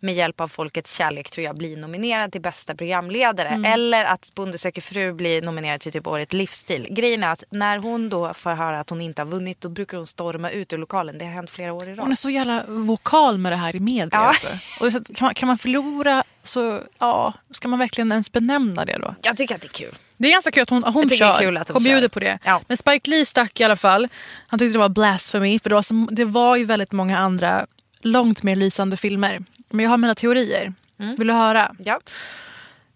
med 0.00 0.14
hjälp 0.14 0.40
av 0.40 0.48
Folkets 0.48 0.96
kärlek 0.96 1.30
tror 1.30 1.44
jag 1.44 1.56
bli 1.56 1.76
nominerad 1.76 2.32
till 2.32 2.40
bästa 2.40 2.74
programledare. 2.74 3.48
Mm. 3.48 3.72
Eller 3.72 4.04
att 4.04 4.34
Bonde 4.34 4.58
söker 4.58 4.80
fru 4.80 5.12
blir 5.12 5.42
nominerad 5.42 5.80
till 5.80 5.92
typ 5.92 6.06
årets 6.06 6.32
livsstil. 6.32 6.87
Grejen 6.90 7.22
är 7.22 7.32
att 7.32 7.44
när 7.50 7.78
hon 7.78 8.08
då 8.08 8.34
får 8.34 8.50
höra 8.50 8.80
att 8.80 8.90
hon 8.90 9.00
inte 9.00 9.22
har 9.22 9.26
vunnit 9.26 9.61
då 9.61 9.68
brukar 9.68 9.96
hon 9.96 10.06
storma 10.06 10.50
ut 10.50 10.72
ur 10.72 10.78
lokalen. 10.78 11.18
Det 11.18 11.24
har 11.24 11.32
hänt 11.32 11.50
flera 11.50 11.72
år 11.72 11.88
i 11.88 11.94
rad. 11.94 11.98
Hon 11.98 12.12
är 12.12 12.16
så 12.16 12.30
jävla 12.30 12.64
vokal 12.68 13.38
med 13.38 13.52
det 13.52 13.56
här 13.56 13.76
i 13.76 13.80
media. 13.80 14.08
Ja. 14.12 14.18
Alltså. 14.18 14.48
Och 14.84 14.92
så 14.92 15.04
kan, 15.14 15.26
man, 15.26 15.34
kan 15.34 15.46
man 15.46 15.58
förlora 15.58 16.24
så 16.42 16.82
ja, 16.98 17.34
ska 17.50 17.68
man 17.68 17.78
verkligen 17.78 18.12
ens 18.12 18.32
benämna 18.32 18.84
det 18.84 18.98
då? 18.98 19.14
Jag 19.22 19.37
tycker 19.37 19.54
att 19.54 19.61
det 19.61 19.66
är 19.66 19.87
kul. 19.87 19.94
Det 20.16 20.28
är 20.28 20.32
ganska 20.32 20.50
kul 20.50 20.62
att 20.62 20.70
hon, 20.70 20.84
hon 20.84 21.08
kör. 21.08 21.56
att 21.56 21.68
hon 21.68 21.74
hon 21.74 21.84
bjuder 21.84 22.00
kör. 22.00 22.08
på 22.08 22.20
det. 22.20 22.38
Ja. 22.44 22.61
Men 22.68 22.76
Spike 22.76 23.11
Lee 23.11 23.24
stack 23.24 23.61
i 23.61 23.64
alla 23.64 23.76
fall. 23.76 24.08
Han 24.46 24.58
tyckte 24.58 24.72
det 24.72 24.78
var 24.78 24.88
blasphemy. 24.88 25.58
För 25.58 25.70
det 25.70 25.74
var, 25.74 26.14
det 26.14 26.24
var 26.24 26.56
ju 26.56 26.64
väldigt 26.64 26.92
många 26.92 27.18
andra 27.18 27.66
långt 28.00 28.42
mer 28.42 28.56
lysande 28.56 28.96
filmer. 28.96 29.44
Men 29.70 29.83
jag 29.83 29.90
har 29.90 29.96
mina 29.98 30.14
teorier. 30.14 30.72
Mm. 30.98 31.16
Vill 31.16 31.26
du 31.26 31.33
höra? 31.33 31.74
Ja. 31.78 32.00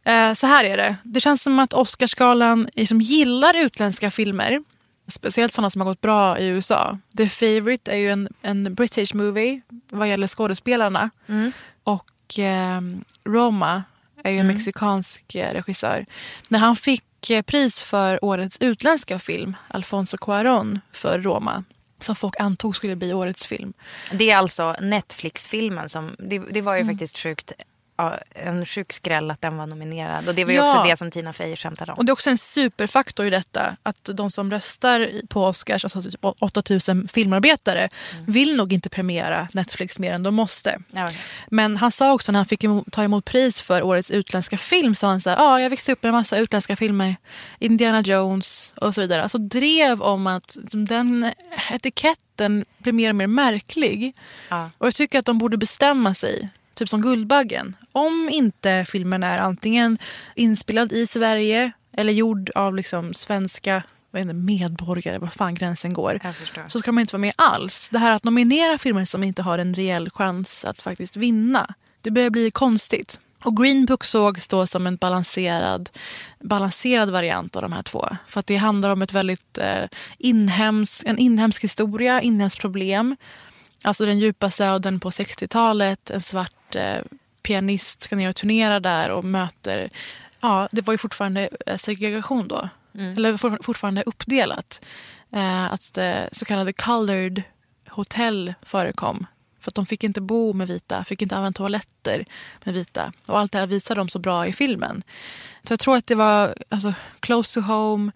Eh, 0.04 0.34
så 0.34 0.46
här 0.46 0.64
är 0.64 0.76
det. 0.76 0.96
Det 1.02 1.20
känns 1.20 1.42
som 1.42 1.58
att 1.58 1.72
Oscarsgalan 1.72 2.68
som 2.86 3.00
gillar 3.00 3.56
utländska 3.56 4.10
filmer. 4.10 4.62
Speciellt 5.08 5.52
sådana 5.52 5.70
som 5.70 5.80
har 5.80 5.88
gått 5.88 6.00
bra 6.00 6.38
i 6.38 6.46
USA. 6.46 6.98
The 7.16 7.28
Favourite 7.28 7.92
är 7.92 7.96
ju 7.96 8.10
en, 8.10 8.28
en 8.42 8.74
British 8.74 9.14
movie 9.14 9.60
vad 9.90 10.08
gäller 10.08 10.26
skådespelarna. 10.26 11.10
Och 11.84 12.38
eh, 12.38 12.80
Roma 13.24 13.82
är 14.24 14.30
ju 14.30 14.38
en 14.38 14.46
mexikansk 14.46 15.34
eh, 15.34 15.52
regissör. 15.52 16.06
När 16.48 16.58
han 16.58 16.76
fick 16.76 17.30
eh, 17.30 17.42
pris 17.42 17.82
för 17.82 18.24
årets 18.24 18.56
utländska 18.60 19.18
film, 19.18 19.56
Alfonso 19.68 20.16
Cuarón 20.16 20.80
för 20.92 21.18
Roma, 21.18 21.64
som 22.04 22.16
folk 22.16 22.34
antog 22.40 22.76
skulle 22.76 22.96
bli 22.96 23.12
årets 23.12 23.46
film. 23.46 23.72
Det 24.12 24.30
är 24.30 24.36
alltså 24.36 24.76
Netflix-filmen 24.80 25.88
som, 25.88 26.16
det, 26.18 26.38
det 26.38 26.60
var 26.60 26.74
ju 26.74 26.80
Mm. 26.80 26.94
faktiskt 26.94 27.18
sjukt, 27.18 27.52
en 28.34 28.66
sjuk 28.66 28.92
skräll 28.92 29.30
att 29.30 29.40
den 29.40 29.56
var 29.56 29.66
nominerad. 29.66 30.28
Och 30.28 30.34
det 30.34 30.44
var 30.44 30.52
ju 30.52 30.56
Ja. 30.58 30.64
också 30.78 30.90
det 30.90 30.96
som 30.96 31.10
Tina 31.10 31.32
Fey 31.32 31.56
skämtade 31.56 31.92
om. 31.92 31.98
Och 31.98 32.04
det 32.04 32.10
är 32.10 32.12
också 32.12 32.30
en 32.30 32.38
superfaktor 32.38 33.26
i 33.26 33.30
detta 33.30 33.76
att 33.82 34.10
de 34.14 34.30
som 34.30 34.50
röstar 34.50 35.10
på 35.28 35.44
Oscars, 35.46 35.84
alltså 35.84 36.02
typ 36.02 36.24
8000 36.38 37.08
filmarbetare, 37.08 37.88
vill 38.26 38.56
nog 38.56 38.72
inte 38.72 38.88
premiera 38.88 39.48
Netflix 39.54 39.98
mer 39.98 40.12
än 40.12 40.22
de 40.22 40.34
måste. 40.34 40.78
Ja, 40.90 41.04
okej. 41.04 41.18
Men 41.50 41.76
han 41.76 41.92
sa 41.92 42.12
också 42.12 42.32
när 42.32 42.38
han 42.38 42.46
fick 42.46 42.64
ta 42.92 43.04
emot 43.04 43.24
pris 43.24 43.60
för 43.60 43.82
årets 43.82 44.10
utländska 44.10 44.56
film 44.58 44.94
sa 44.94 45.06
han 45.06 45.20
så 45.20 45.30
här, 45.30 45.36
ja 45.36 45.60
jag 45.60 45.70
växte 45.70 45.92
upp 45.92 46.02
med 46.02 46.08
en 46.08 46.14
massa 46.14 46.38
utländska 46.38 46.76
filmer, 46.76 47.16
Indiana 47.58 48.00
Jones 48.00 48.72
och 48.76 48.94
så 48.94 49.00
vidare. 49.00 49.22
Alltså 49.22 49.38
drev 49.38 50.02
om 50.02 50.26
att 50.26 50.56
den 50.62 51.30
etiketten 51.72 52.64
blir 52.78 52.92
mer 52.92 53.08
och 53.08 53.16
mer 53.16 53.26
märklig. 53.26 54.16
Ja. 54.48 54.70
Och 54.78 54.86
jag 54.86 54.94
tycker 54.94 55.18
att 55.18 55.26
de 55.26 55.38
borde 55.38 55.56
bestämma 55.56 56.14
sig, 56.14 56.48
typ 56.74 56.88
som 56.88 57.02
Guldbaggen. 57.02 57.76
Om 57.92 58.28
inte 58.32 58.84
filmen 58.88 59.22
är 59.22 59.38
antingen 59.38 59.98
inspelad 60.34 60.92
i 60.92 61.06
Sverige 61.06 61.72
eller 61.92 62.12
gjord 62.12 62.50
av 62.54 62.74
liksom 62.74 63.14
svenska 63.14 63.82
medborgare, 64.34 65.18
vad 65.18 65.32
fan 65.32 65.54
gränsen 65.54 65.92
går. 65.92 66.20
Så 66.68 66.78
ska 66.78 66.92
man 66.92 67.00
inte 67.00 67.12
vara 67.12 67.20
med 67.20 67.32
alls. 67.36 67.88
Det 67.92 67.98
här 67.98 68.12
att 68.12 68.24
nominera 68.24 68.78
filmer 68.78 69.04
som 69.04 69.22
inte 69.24 69.42
har 69.42 69.58
en 69.58 69.74
reell 69.74 70.10
chans 70.10 70.64
att 70.64 70.80
faktiskt 70.80 71.16
vinna. 71.16 71.74
Det 72.00 72.10
börjar 72.10 72.30
bli 72.30 72.50
konstigt. 72.50 73.20
Och 73.44 73.56
Green 73.56 73.86
Book 73.86 74.04
sågs 74.04 74.48
då 74.48 74.66
som 74.66 74.86
en 74.86 74.96
balanserad, 74.96 75.90
balanserad 76.40 77.10
variant 77.10 77.56
av 77.56 77.62
de 77.62 77.72
här 77.72 77.82
två. 77.82 78.08
För 78.26 78.40
att 78.40 78.46
det 78.46 78.56
handlar 78.56 78.90
om 78.90 79.02
ett 79.02 79.12
väldigt 79.12 79.58
eh, 79.58 79.84
inhemsk, 80.18 81.02
en 81.06 81.18
inhemsk 81.18 81.64
historia, 81.64 82.20
inhemskt 82.20 82.60
problem. 82.60 83.16
Alltså 83.82 84.06
den 84.06 84.18
djupa 84.18 84.50
södern 84.50 85.00
på 85.00 85.10
60-talet. 85.10 86.10
En 86.10 86.20
svart 86.20 86.76
eh, 86.76 86.98
pianist 87.42 88.02
ska 88.02 88.16
ner 88.16 88.28
och 88.28 88.36
turnera 88.36 88.80
där 88.80 89.10
och 89.10 89.24
möter... 89.24 89.90
Ja, 90.40 90.68
det 90.72 90.86
var 90.86 90.94
ju 90.94 90.98
fortfarande 90.98 91.48
eh, 91.66 91.76
segregation 91.76 92.48
då. 92.48 92.68
Eller 92.98 93.36
for, 93.36 93.58
fortfarande 93.62 94.02
uppdelat. 94.02 94.84
Eh, 95.32 95.72
att 95.72 95.98
eh, 95.98 96.22
så 96.32 96.44
kallade 96.44 96.72
colored 96.72 97.42
hotell 97.88 98.54
förekom. 98.62 99.26
För 99.60 99.70
att 99.70 99.74
de 99.74 99.86
fick 99.86 100.04
inte 100.04 100.20
bo 100.20 100.52
med 100.52 100.68
vita, 100.68 101.04
fick 101.04 101.22
inte 101.22 101.36
använda 101.36 101.56
toaletter 101.56 102.24
med 102.64 102.74
vita. 102.74 103.12
Och 103.26 103.38
allt 103.38 103.52
det 103.52 103.58
här 103.58 103.66
visar 103.66 103.96
de 103.96 104.08
så 104.08 104.18
bra 104.18 104.46
i 104.46 104.52
filmen. 104.52 105.02
Så 105.62 105.72
jag 105.72 105.80
tror 105.80 105.96
att 105.96 106.06
det 106.06 106.14
var 106.14 106.54
alltså, 106.68 106.94
close 107.20 107.60
to 107.60 107.66
home, 107.66 108.12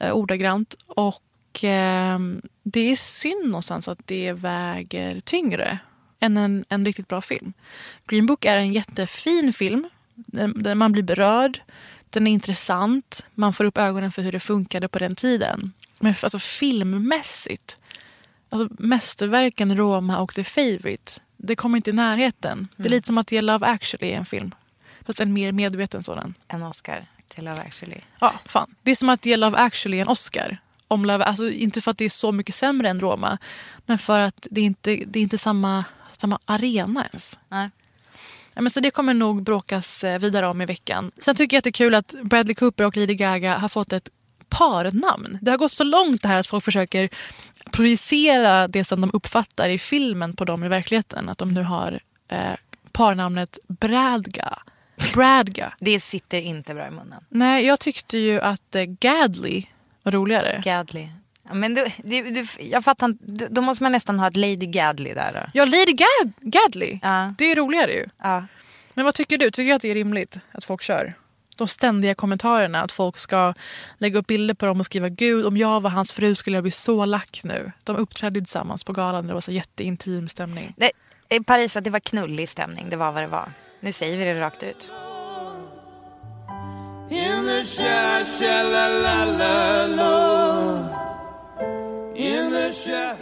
eh, 0.00 0.12
ordagrant. 0.12 0.74
Och 0.86 1.22
det 2.62 2.80
är 2.80 2.96
synd 2.96 3.46
någonstans 3.46 3.88
att 3.88 4.06
det 4.06 4.32
väger 4.32 5.20
tyngre 5.20 5.78
än 6.20 6.36
en, 6.36 6.64
en 6.68 6.84
riktigt 6.84 7.08
bra 7.08 7.20
film. 7.20 7.52
Green 8.06 8.26
Book 8.26 8.44
är 8.44 8.56
en 8.56 8.72
jättefin 8.72 9.52
film. 9.52 9.88
Den, 10.14 10.62
den, 10.62 10.78
man 10.78 10.92
blir 10.92 11.02
berörd. 11.02 11.60
Den 12.10 12.26
är 12.26 12.30
intressant. 12.30 13.26
Man 13.34 13.52
får 13.52 13.64
upp 13.64 13.78
ögonen 13.78 14.12
för 14.12 14.22
hur 14.22 14.32
det 14.32 14.40
funkade 14.40 14.88
på 14.88 14.98
den 14.98 15.14
tiden. 15.14 15.72
Men 15.98 16.14
alltså 16.22 16.38
filmmässigt. 16.38 17.78
Alltså 18.50 18.74
mästerverken 18.78 19.76
Roma 19.76 20.18
och 20.18 20.34
The 20.34 20.44
Favourite. 20.44 21.12
Det 21.36 21.56
kommer 21.56 21.76
inte 21.76 21.90
i 21.90 21.92
närheten. 21.92 22.68
Det 22.76 22.84
är 22.84 22.90
lite 22.90 23.06
som 23.06 23.18
att 23.18 23.32
ge 23.32 23.40
Love 23.40 23.66
actually 23.66 24.12
en 24.12 24.26
film. 24.26 24.54
Fast 25.06 25.20
en 25.20 25.32
mer 25.32 25.52
medveten 25.52 26.02
sådan. 26.02 26.34
En 26.48 26.62
Oscar 26.62 27.06
till 27.28 27.44
Love 27.44 27.60
actually. 27.60 28.00
Ja, 28.20 28.34
fan. 28.44 28.74
Det 28.82 28.90
är 28.90 28.94
som 28.94 29.08
att 29.08 29.26
ge 29.26 29.36
Love 29.36 29.56
actually 29.56 30.00
en 30.00 30.08
Oscar. 30.08 30.58
Om 30.88 31.04
Love, 31.04 31.24
alltså 31.24 31.48
inte 31.48 31.80
för 31.80 31.90
att 31.90 31.98
det 31.98 32.04
är 32.04 32.08
så 32.08 32.32
mycket 32.32 32.54
sämre 32.54 32.88
än 32.88 33.00
Roma. 33.00 33.38
Men 33.86 33.98
för 33.98 34.20
att 34.20 34.46
det 34.50 34.60
är 34.60 34.64
inte 34.64 34.96
det 35.06 35.18
är 35.18 35.22
inte 35.22 35.38
samma, 35.38 35.84
samma 36.16 36.38
arena 36.44 37.06
ens. 37.06 37.38
Nej. 37.48 37.70
Ja, 38.54 38.62
men 38.62 38.70
så 38.70 38.80
det 38.80 38.90
kommer 38.90 39.14
nog 39.14 39.42
bråkas 39.42 40.04
eh, 40.04 40.18
vidare 40.18 40.46
om 40.46 40.60
i 40.60 40.66
veckan. 40.66 41.10
Sen 41.20 41.36
tycker 41.36 41.56
jag 41.56 41.58
att 41.58 41.64
det 41.64 41.70
är 41.70 41.72
kul 41.72 41.94
att 41.94 42.14
Bradley 42.22 42.54
Cooper 42.54 42.84
och 42.84 42.96
Lady 42.96 43.14
Gaga 43.14 43.58
har 43.58 43.68
fått 43.68 43.92
ett 43.92 44.08
parnamn. 44.48 45.38
Det 45.42 45.50
har 45.50 45.58
gått 45.58 45.72
så 45.72 45.84
långt 45.84 46.22
det 46.22 46.28
här 46.28 46.38
att 46.38 46.46
folk 46.46 46.64
försöker 46.64 47.08
projicera 47.70 48.68
det 48.68 48.84
som 48.84 49.00
de 49.00 49.10
uppfattar 49.12 49.68
i 49.68 49.78
filmen 49.78 50.36
på 50.36 50.44
dem 50.44 50.64
i 50.64 50.68
verkligheten. 50.68 51.28
Att 51.28 51.38
de 51.38 51.54
nu 51.54 51.62
har 51.62 52.00
eh, 52.28 52.54
parnamnet 52.92 53.58
Bradga. 53.68 54.58
Bradga. 55.14 55.72
Det 55.80 56.00
sitter 56.00 56.40
inte 56.40 56.74
bra 56.74 56.86
i 56.86 56.90
munnen. 56.90 57.24
Nej, 57.28 57.66
jag 57.66 57.80
tyckte 57.80 58.18
ju 58.18 58.40
att 58.40 58.74
eh, 58.74 58.82
Gadley 58.82 59.64
var 60.08 60.20
roligare. 60.20 60.60
Gadley. 60.64 61.08
Men 61.52 61.74
du, 61.74 61.86
du, 61.96 62.30
du, 62.30 62.46
jag 62.60 62.84
fattar 62.84 63.06
inte, 63.06 63.48
då 63.48 63.60
måste 63.60 63.82
man 63.82 63.92
nästan 63.92 64.18
ha 64.18 64.28
ett 64.28 64.36
Lady 64.36 64.66
Gadley 64.66 65.14
där 65.14 65.32
då. 65.32 65.50
Ja, 65.54 65.64
Lady 65.64 65.92
Gad 65.92 66.32
Gadley. 66.40 66.98
Ja. 67.02 67.34
Det 67.38 67.44
är 67.44 67.56
roligare 67.56 67.92
ju. 67.92 68.06
Ja. 68.22 68.44
Men 68.94 69.04
vad 69.04 69.14
tycker 69.14 69.38
du? 69.38 69.50
Tycker 69.50 69.68
du 69.68 69.72
att 69.72 69.82
det 69.82 69.90
är 69.90 69.94
rimligt 69.94 70.38
att 70.52 70.64
folk 70.64 70.82
kör? 70.82 71.14
De 71.56 71.68
ständiga 71.68 72.14
kommentarerna, 72.14 72.82
att 72.82 72.92
folk 72.92 73.18
ska 73.18 73.54
lägga 73.98 74.18
upp 74.18 74.26
bilder 74.26 74.54
på 74.54 74.66
dem 74.66 74.80
och 74.80 74.86
skriva 74.86 75.08
Gud, 75.08 75.46
om 75.46 75.56
jag 75.56 75.80
var 75.80 75.90
hans 75.90 76.12
fru 76.12 76.34
skulle 76.34 76.56
jag 76.56 76.64
bli 76.64 76.70
så 76.70 77.04
lack 77.04 77.40
nu. 77.44 77.72
De 77.84 77.96
uppträdde 77.96 78.40
tillsammans 78.40 78.84
på 78.84 78.92
galan 78.92 79.26
det 79.26 79.34
var 79.34 79.40
så 79.40 79.52
jätteintim 79.52 80.28
stämning. 80.28 80.74
Det, 80.76 80.90
i 81.28 81.40
Paris, 81.40 81.76
att 81.76 81.84
det 81.84 81.90
var 81.90 82.00
knullig 82.00 82.48
stämning, 82.48 82.90
det 82.90 82.96
var 82.96 83.12
vad 83.12 83.22
det 83.22 83.26
var. 83.26 83.52
Nu 83.80 83.92
säger 83.92 84.16
vi 84.16 84.24
det 84.24 84.40
rakt 84.40 84.62
ut. 84.62 84.88
In 87.10 87.46
the 87.46 87.62
sha 87.62 88.24
sha 88.24 88.62
la 88.62 88.88
la 88.88 89.24
la 89.24 89.86
lo. 89.86 90.14
In 92.14 92.50
the 92.50 92.72
sha 92.72 93.14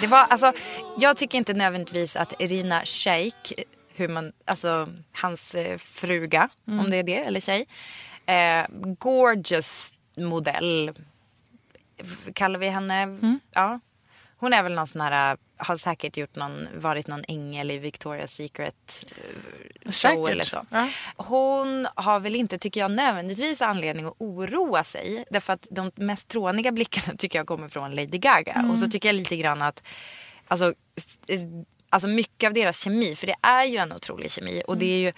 Det 0.00 0.06
var, 0.06 0.26
alltså, 0.26 0.52
jag 0.98 1.16
tycker 1.16 1.38
inte 1.38 1.52
nödvändigtvis 1.54 2.16
att 2.16 2.40
Irina 2.40 2.84
Shayk, 2.84 3.52
hur 3.94 4.08
man, 4.08 4.32
alltså 4.44 4.88
hans 5.12 5.54
eh, 5.54 5.78
fruga, 5.78 6.48
om 6.64 6.90
det 6.90 6.96
är 6.96 7.02
det, 7.02 7.18
eller 7.18 7.40
tjej, 7.40 7.66
eh, 8.26 8.66
gorgeous 8.98 9.94
modell, 10.16 10.92
kallar 12.34 12.58
vi 12.58 12.68
henne. 12.68 13.18
Ja. 13.54 13.80
Hon 14.36 14.52
är 14.52 14.62
väl 14.62 14.74
någon 14.74 14.86
sån 14.86 15.00
här, 15.00 15.36
har 15.56 15.76
säkert 15.76 16.16
gjort 16.16 16.36
någon, 16.36 16.68
varit 16.74 17.06
någon 17.06 17.24
ängel 17.28 17.70
i 17.70 17.78
Victoria's 17.78 18.26
Secret 18.26 19.06
eh, 19.10 19.84
show 19.84 19.92
Säkert. 19.92 20.28
eller 20.28 20.44
så. 20.44 20.64
Ja. 20.70 20.88
Hon 21.16 21.88
har 21.94 22.20
väl 22.20 22.36
inte, 22.36 22.58
tycker 22.58 22.80
jag, 22.80 22.90
nödvändigtvis 22.90 23.62
anledning 23.62 24.06
att 24.06 24.14
oroa 24.18 24.84
sig. 24.84 25.24
Därför 25.30 25.52
att 25.52 25.68
de 25.70 25.90
mest 25.94 26.28
tråniga 26.28 26.72
blickarna 26.72 27.16
tycker 27.18 27.38
jag 27.38 27.46
kommer 27.46 27.68
från 27.68 27.94
Lady 27.94 28.18
Gaga. 28.18 28.66
Och 28.70 28.78
så 28.78 28.90
tycker 28.90 29.08
jag 29.08 29.16
lite 29.16 29.36
grann 29.36 29.62
att, 29.62 29.82
alltså, 30.48 30.74
alltså 31.88 32.08
mycket 32.08 32.48
av 32.48 32.54
deras 32.54 32.80
kemi, 32.84 33.16
för 33.16 33.26
det 33.26 33.36
är 33.42 33.64
ju 33.64 33.76
en 33.76 33.92
otrolig 33.92 34.30
kemi. 34.30 34.62
Och 34.66 34.78
det 34.78 34.86
är 34.86 34.98
ju 34.98 35.12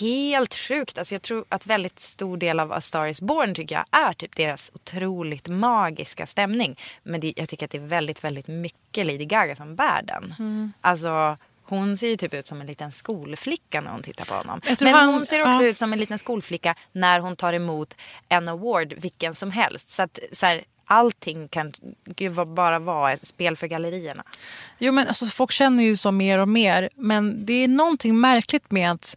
helt 0.00 0.54
sjukt. 0.54 0.98
Alltså 0.98 1.14
jag 1.14 1.22
tror 1.22 1.44
att 1.48 1.66
väldigt 1.66 2.00
stor 2.00 2.36
del 2.36 2.60
av 2.60 2.72
A 2.72 2.80
Star 2.80 3.06
Is 3.06 3.20
Born 3.20 3.54
tycker 3.54 3.74
jag 3.74 4.08
är 4.08 4.12
typ 4.12 4.36
deras 4.36 4.70
otroligt 4.74 5.48
magiska 5.48 6.26
stämning. 6.26 6.78
Men 7.02 7.20
det, 7.20 7.32
jag 7.36 7.48
tycker 7.48 7.64
att 7.64 7.70
det 7.70 7.78
är 7.78 7.86
väldigt, 7.86 8.24
väldigt 8.24 8.48
mycket 8.48 9.06
Lady 9.06 9.24
Gaga 9.24 9.56
som 9.56 9.76
bär 9.76 10.02
den. 10.02 10.34
Mm. 10.38 10.72
Alltså 10.80 11.36
hon 11.62 11.96
ser 11.96 12.08
ju 12.08 12.16
typ 12.16 12.34
ut 12.34 12.46
som 12.46 12.60
en 12.60 12.66
liten 12.66 12.92
skolflicka 12.92 13.80
när 13.80 13.90
hon 13.90 14.02
tittar 14.02 14.24
på 14.24 14.34
honom. 14.34 14.60
Men 14.80 14.94
han- 14.94 15.08
hon 15.08 15.26
ser 15.26 15.40
också 15.40 15.62
ja. 15.62 15.68
ut 15.68 15.78
som 15.78 15.92
en 15.92 15.98
liten 15.98 16.18
skolflicka 16.18 16.74
när 16.92 17.20
hon 17.20 17.36
tar 17.36 17.52
emot 17.52 17.96
en 18.28 18.48
award, 18.48 18.92
vilken 18.96 19.34
som 19.34 19.50
helst. 19.50 19.88
Så 19.88 20.02
att 20.02 20.18
så 20.32 20.46
här, 20.46 20.64
allting 20.84 21.48
kan 21.48 21.72
gud, 22.04 22.34
bara 22.48 22.78
vara 22.78 23.12
ett 23.12 23.26
spel 23.26 23.56
för 23.56 23.66
gallerierna. 23.66 24.24
Jo, 24.78 24.92
men 24.92 25.08
alltså, 25.08 25.26
folk 25.26 25.50
känner 25.52 25.82
ju 25.82 25.96
så 25.96 26.10
mer 26.10 26.38
och 26.38 26.48
mer. 26.48 26.88
Men 26.94 27.46
det 27.46 27.52
är 27.52 27.68
någonting 27.68 28.20
märkligt 28.20 28.70
med 28.70 28.90
att 28.92 29.16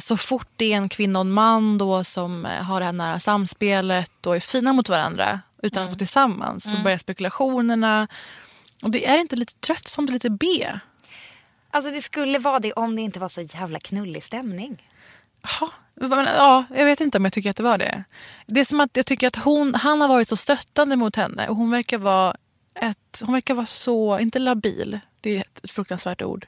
så 0.00 0.16
fort 0.16 0.48
det 0.56 0.72
är 0.72 0.76
en 0.76 0.88
kvinna 0.88 1.18
och 1.18 1.24
en 1.24 1.32
man 1.32 1.78
då 1.78 2.04
som 2.04 2.46
eh, 2.46 2.62
har 2.62 2.80
det 2.80 2.86
här 2.86 2.92
nära 2.92 3.20
samspelet 3.20 4.26
och 4.26 4.36
är 4.36 4.40
fina 4.40 4.72
mot 4.72 4.88
varandra 4.88 5.40
utan 5.62 5.82
att 5.82 5.88
vara 5.88 5.98
tillsammans 5.98 6.72
så 6.72 6.78
börjar 6.78 6.98
spekulationerna. 6.98 8.08
Och 8.82 8.90
det 8.90 9.08
är 9.08 9.18
inte 9.18 9.36
lite 9.36 9.54
tröttsamt 9.54 10.10
och 10.10 10.14
lite 10.14 10.30
B? 10.30 10.68
Alltså 11.70 11.90
det 11.90 12.02
skulle 12.02 12.38
vara 12.38 12.58
det 12.58 12.72
om 12.72 12.96
det 12.96 13.02
inte 13.02 13.20
var 13.20 13.28
så 13.28 13.40
jävla 13.40 13.78
knullig 13.78 14.22
stämning. 14.22 14.88
Jaha. 15.42 15.70
Men, 15.94 16.24
Ja, 16.24 16.64
jag 16.74 16.84
vet 16.84 17.00
inte 17.00 17.18
om 17.18 17.24
jag 17.24 17.32
tycker 17.32 17.50
att 17.50 17.56
det 17.56 17.62
var 17.62 17.78
det. 17.78 18.04
Det 18.46 18.60
är 18.60 18.64
som 18.64 18.80
att 18.80 18.96
jag 18.96 19.06
tycker 19.06 19.26
att 19.26 19.36
hon, 19.36 19.74
han 19.74 20.00
har 20.00 20.08
varit 20.08 20.28
så 20.28 20.36
stöttande 20.36 20.96
mot 20.96 21.16
henne 21.16 21.48
och 21.48 21.56
hon 21.56 21.70
verkar 21.70 21.98
vara 21.98 22.36
ett, 22.74 23.22
hon 23.24 23.32
verkar 23.32 23.54
vara 23.54 23.66
så, 23.66 24.18
inte 24.18 24.38
labil, 24.38 25.00
det 25.20 25.36
är 25.36 25.40
ett 25.40 25.70
fruktansvärt 25.70 26.22
ord, 26.22 26.46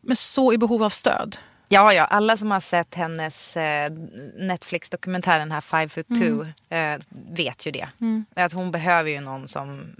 men 0.00 0.16
så 0.16 0.52
i 0.52 0.58
behov 0.58 0.82
av 0.82 0.90
stöd. 0.90 1.36
Ja, 1.68 1.92
ja, 1.92 2.04
alla 2.04 2.36
som 2.36 2.50
har 2.50 2.60
sett 2.60 2.94
hennes 2.94 3.56
eh, 3.56 3.90
Netflix-dokumentär, 4.36 5.38
den 5.38 5.52
här 5.52 5.60
Five 5.60 5.88
Foot 5.88 6.08
Two, 6.08 6.46
eh, 6.76 7.00
vet 7.10 7.66
ju 7.66 7.70
det. 7.70 7.88
Att 8.34 8.52
hon 8.52 8.70
behöver 8.70 9.10
ju 9.10 9.20
någon 9.20 9.48
som 9.48 9.96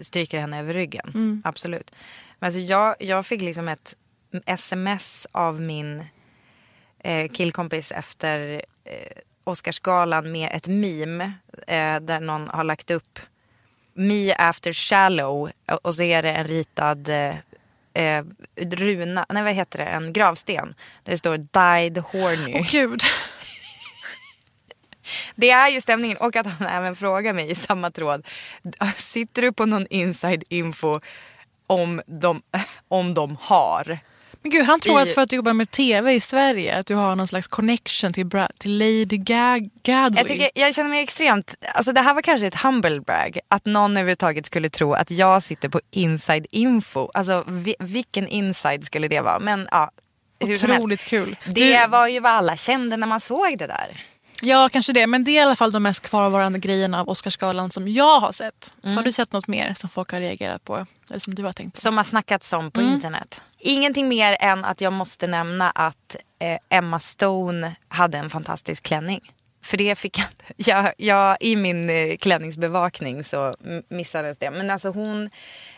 stryker 0.00 0.40
henne 0.40 0.60
över 0.60 0.74
ryggen. 0.74 1.42
Absolut. 1.44 1.90
Men 2.38 2.46
alltså 2.46 2.60
jag, 2.60 2.96
jag 2.98 3.26
fick 3.26 3.42
liksom 3.42 3.68
ett 3.68 3.96
sms 4.46 5.26
av 5.32 5.60
min 5.60 6.04
eh, 6.98 7.28
killkompis 7.28 7.92
efter 7.92 8.62
eh, 8.84 9.22
Oscarsgalan 9.44 10.32
med 10.32 10.50
ett 10.52 10.68
meme 10.68 11.32
eh, 11.66 12.00
där 12.00 12.20
någon 12.20 12.48
har 12.48 12.64
lagt 12.64 12.90
upp 12.90 13.18
Me 13.94 14.34
after 14.34 14.72
shallow 14.72 15.50
och 15.82 15.94
så 15.94 16.02
är 16.02 16.22
det 16.22 16.32
en 16.32 16.46
ritad 16.46 17.08
eh, 17.94 18.24
runa, 18.56 19.26
nej 19.28 19.42
vad 19.42 19.52
heter 19.52 19.78
det, 19.78 19.84
en 19.84 20.12
gravsten. 20.12 20.74
Där 21.02 21.12
det 21.12 21.18
står 21.18 21.36
died 21.36 21.98
horny. 21.98 22.54
Åh 22.54 22.70
gud. 22.70 23.02
Det 25.34 25.50
är 25.50 25.68
ju 25.68 25.80
stämningen 25.80 26.16
och 26.16 26.36
att 26.36 26.46
han 26.46 26.68
även 26.68 26.96
frågar 26.96 27.32
mig 27.32 27.50
i 27.50 27.54
samma 27.54 27.90
tråd. 27.90 28.26
Sitter 28.96 29.42
du 29.42 29.52
på 29.52 29.66
någon 29.66 29.86
inside 29.86 30.44
info 30.48 31.00
om 31.66 32.02
de, 32.06 32.42
om 32.88 33.14
de 33.14 33.36
har? 33.40 33.98
Men 34.44 34.50
gud, 34.50 34.62
han 34.66 34.80
tror 34.80 34.98
I- 35.00 35.02
att 35.02 35.10
för 35.10 35.22
att 35.22 35.28
du 35.30 35.36
jobbar 35.36 35.52
med 35.52 35.70
tv 35.70 36.12
i 36.12 36.20
Sverige 36.20 36.78
att 36.78 36.86
du 36.86 36.94
har 36.94 37.16
någon 37.16 37.28
slags 37.28 37.46
connection 37.46 38.12
till, 38.12 38.26
Bra- 38.26 38.48
till 38.58 38.78
Lady 38.78 39.04
Gag- 39.04 39.70
Gadley. 39.82 40.18
Jag, 40.20 40.26
tycker, 40.28 40.50
jag 40.54 40.74
känner 40.74 40.90
mig 40.90 41.02
extremt, 41.02 41.54
alltså 41.74 41.92
det 41.92 42.00
här 42.00 42.14
var 42.14 42.22
kanske 42.22 42.46
ett 42.46 42.54
humble 42.54 43.00
brag. 43.00 43.38
Att 43.48 43.66
någon 43.66 43.90
överhuvudtaget 43.96 44.46
skulle 44.46 44.70
tro 44.70 44.92
att 44.94 45.10
jag 45.10 45.42
sitter 45.42 45.68
på 45.68 45.80
inside 45.90 46.46
info. 46.50 47.10
Alltså 47.14 47.44
vi, 47.46 47.74
vilken 47.78 48.28
inside 48.28 48.84
skulle 48.84 49.08
det 49.08 49.20
vara? 49.20 49.38
Men 49.38 49.68
ja, 49.70 49.90
hur. 50.40 50.54
Otroligt 50.54 51.04
kul. 51.04 51.36
Det 51.46 51.80
Du- 51.82 51.86
var 51.90 52.08
ju 52.08 52.20
vad 52.20 52.32
alla 52.32 52.56
kände 52.56 52.96
när 52.96 53.06
man 53.06 53.20
såg 53.20 53.58
det 53.58 53.66
där. 53.66 54.00
Ja, 54.42 54.68
kanske 54.68 54.92
det. 54.92 55.06
Men 55.06 55.24
det 55.24 55.30
är 55.30 55.34
i 55.34 55.38
alla 55.38 55.56
fall 55.56 55.72
de 55.72 55.82
mest 55.82 56.00
kvarvarande 56.00 56.58
grejerna 56.58 57.00
av 57.00 57.08
Oscarsgalan 57.08 57.70
som 57.70 57.88
jag 57.88 58.20
har 58.20 58.32
sett. 58.32 58.74
Mm. 58.84 58.96
Har 58.96 59.04
du 59.04 59.12
sett 59.12 59.32
något 59.32 59.48
mer 59.48 59.74
som 59.74 59.88
folk 59.88 60.12
har 60.12 60.20
reagerat 60.20 60.64
på? 60.64 60.86
Eller 61.10 61.20
som 61.20 61.34
du 61.34 61.42
har 61.44 61.52
tänkt 61.52 61.74
på? 61.74 61.80
Som 61.80 61.96
har 61.96 62.04
snackats 62.04 62.52
om 62.52 62.70
på 62.70 62.80
internet. 62.80 63.42
Ingenting 63.58 64.08
mer 64.08 64.36
än 64.40 64.64
att 64.64 64.80
jag 64.80 64.92
måste 64.92 65.26
nämna 65.26 65.70
att 65.70 66.16
eh, 66.38 66.58
Emma 66.68 67.00
Stone 67.00 67.74
hade 67.88 68.18
en 68.18 68.30
fantastisk 68.30 68.82
klänning. 68.82 69.20
För 69.64 69.76
det 69.76 69.98
fick 69.98 70.18
jag, 70.18 70.26
jag, 70.56 70.92
jag 70.98 71.36
I 71.40 71.56
min 71.56 71.90
eh, 71.90 72.16
klänningsbevakning 72.16 73.24
så 73.24 73.56
missades 73.88 74.38
det. 74.38 74.50
Men 74.50 74.70
alltså 74.70 74.88
hon 74.88 75.30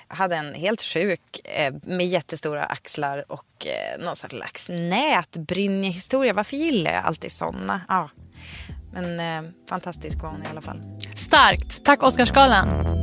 hade 0.08 0.36
en 0.36 0.54
helt 0.54 0.82
sjuk 0.82 1.40
eh, 1.44 1.74
med 1.82 2.06
jättestora 2.06 2.64
axlar 2.64 3.32
och 3.32 3.66
eh, 3.66 4.04
någon 4.04 4.16
slags 4.16 4.68
nätbrynjehistoria. 4.68 6.32
Varför 6.32 6.56
gillar 6.56 6.92
jag 6.92 7.04
alltid 7.04 7.32
såna? 7.32 7.80
Ja. 7.88 8.10
Men 8.92 9.20
eh, 9.20 9.50
fantastisk 9.68 10.22
var 10.22 10.30
hon 10.30 10.42
i 10.42 10.46
alla 10.50 10.60
fall. 10.60 10.80
Starkt. 11.14 11.84
Tack 11.84 12.02
Oscarsgalan. 12.02 12.96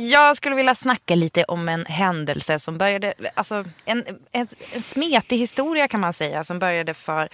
Jag 0.00 0.36
skulle 0.36 0.56
vilja 0.56 0.74
snacka 0.74 1.14
lite 1.14 1.44
om 1.44 1.68
en 1.68 1.86
händelse 1.86 2.58
som 2.58 2.78
började, 2.78 3.14
alltså 3.34 3.64
en, 3.84 4.04
en, 4.32 4.48
en 4.72 4.82
smetig 4.82 5.38
historia 5.38 5.88
kan 5.88 6.00
man 6.00 6.12
säga 6.12 6.44
som 6.44 6.58
började 6.58 6.94
för 6.94 7.28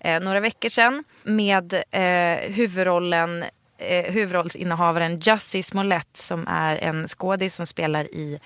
eh, 0.00 0.20
några 0.20 0.40
veckor 0.40 0.68
sedan 0.68 1.04
med 1.22 1.74
eh, 1.90 2.52
huvudrollen, 2.52 3.44
eh, 3.78 4.12
huvudrollsinnehavaren 4.12 5.20
Jussie 5.20 5.62
Smollett 5.62 6.16
som 6.16 6.48
är 6.48 6.76
en 6.76 7.08
skådis 7.08 7.54
som 7.54 7.66
spelar 7.66 8.04
i 8.04 8.40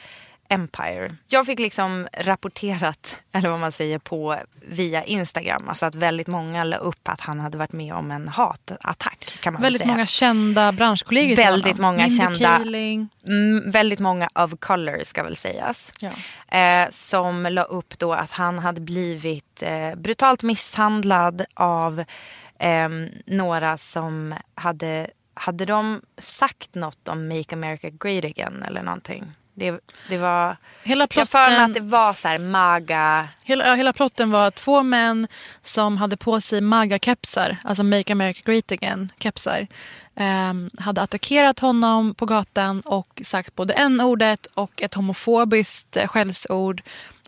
Empire. 0.53 1.15
Jag 1.29 1.47
fick 1.47 1.59
liksom 1.59 2.09
rapporterat, 2.12 3.21
eller 3.33 3.49
vad 3.51 3.61
man 3.61 3.73
säger, 3.73 3.99
på 3.99 4.37
via 4.69 5.05
Instagram. 5.05 5.69
Alltså 5.69 5.87
att 5.87 5.95
väldigt 5.95 6.27
många 6.27 6.65
la 6.65 6.77
upp 6.77 7.09
att 7.09 7.21
han 7.21 7.41
hade 7.41 7.59
varit 7.59 7.73
med 7.73 7.95
om 7.95 8.11
en 8.11 8.29
hatattack. 8.29 9.38
Kan 9.41 9.53
man 9.53 9.62
väl 9.62 9.67
Väldigt 9.67 9.83
säga. 9.83 9.93
många 9.93 10.07
kända 10.07 10.73
branschkollegor 10.73 11.37
Väldigt 11.37 11.79
många 11.79 12.09
kända-. 12.09 12.61
Mm, 13.27 13.71
väldigt 13.71 13.99
många 13.99 14.29
of 14.35 14.51
color 14.61 15.05
ska 15.05 15.23
väl 15.23 15.37
sägas. 15.37 15.93
Ja. 15.99 16.11
Eh, 16.59 16.91
som 16.91 17.43
la 17.43 17.62
upp 17.62 17.99
då 17.99 18.12
att 18.12 18.31
han 18.31 18.59
hade 18.59 18.81
blivit 18.81 19.62
eh, 19.62 19.95
brutalt 19.95 20.43
misshandlad 20.43 21.45
av 21.55 22.05
ehm, 22.59 23.09
några 23.27 23.79
som 23.79 24.35
hade, 24.55 25.11
hade 25.35 25.65
de 25.65 26.01
sagt 26.19 26.75
något 26.75 27.09
om 27.09 27.29
Make 27.29 27.55
America 27.55 27.91
Great 27.91 28.25
Again 28.25 28.62
eller 28.62 28.83
någonting? 28.83 29.33
Det, 29.55 29.81
det 30.09 30.19
var, 30.19 30.57
Hela 30.85 31.07
jag 31.15 31.21
har 31.21 31.27
för 31.27 31.38
mig 31.38 31.49
plotten- 31.57 31.65
att 31.71 31.75
det 31.75 31.81
var 31.81 32.12
så 32.15 32.29
här 32.29 32.38
maga, 32.38 33.29
Hela, 33.45 33.75
hela 33.75 33.93
plotten 33.93 34.31
var 34.31 34.51
två 34.51 34.83
män 34.83 35.29
som 35.62 35.97
hade 35.97 36.17
på 36.17 36.41
sig 36.41 36.61
MAGA-kepsar, 36.61 37.57
alltså 37.65 37.83
Make 37.83 38.12
America 38.12 38.41
Great 38.45 38.73
Again-kepsar. 38.73 39.67
ehm, 40.17 40.71
hade 40.79 41.01
attackerat 41.03 41.59
honom 41.61 42.15
på 42.15 42.27
gatan 42.27 42.81
och 42.81 43.21
sagt 43.25 43.55
både 43.55 43.75
n-ordet 43.75 44.47
och 44.55 44.83
ett 44.83 44.95
homofobiskt 44.95 45.97
eh, 45.97 46.07
skällsord. 46.09 46.83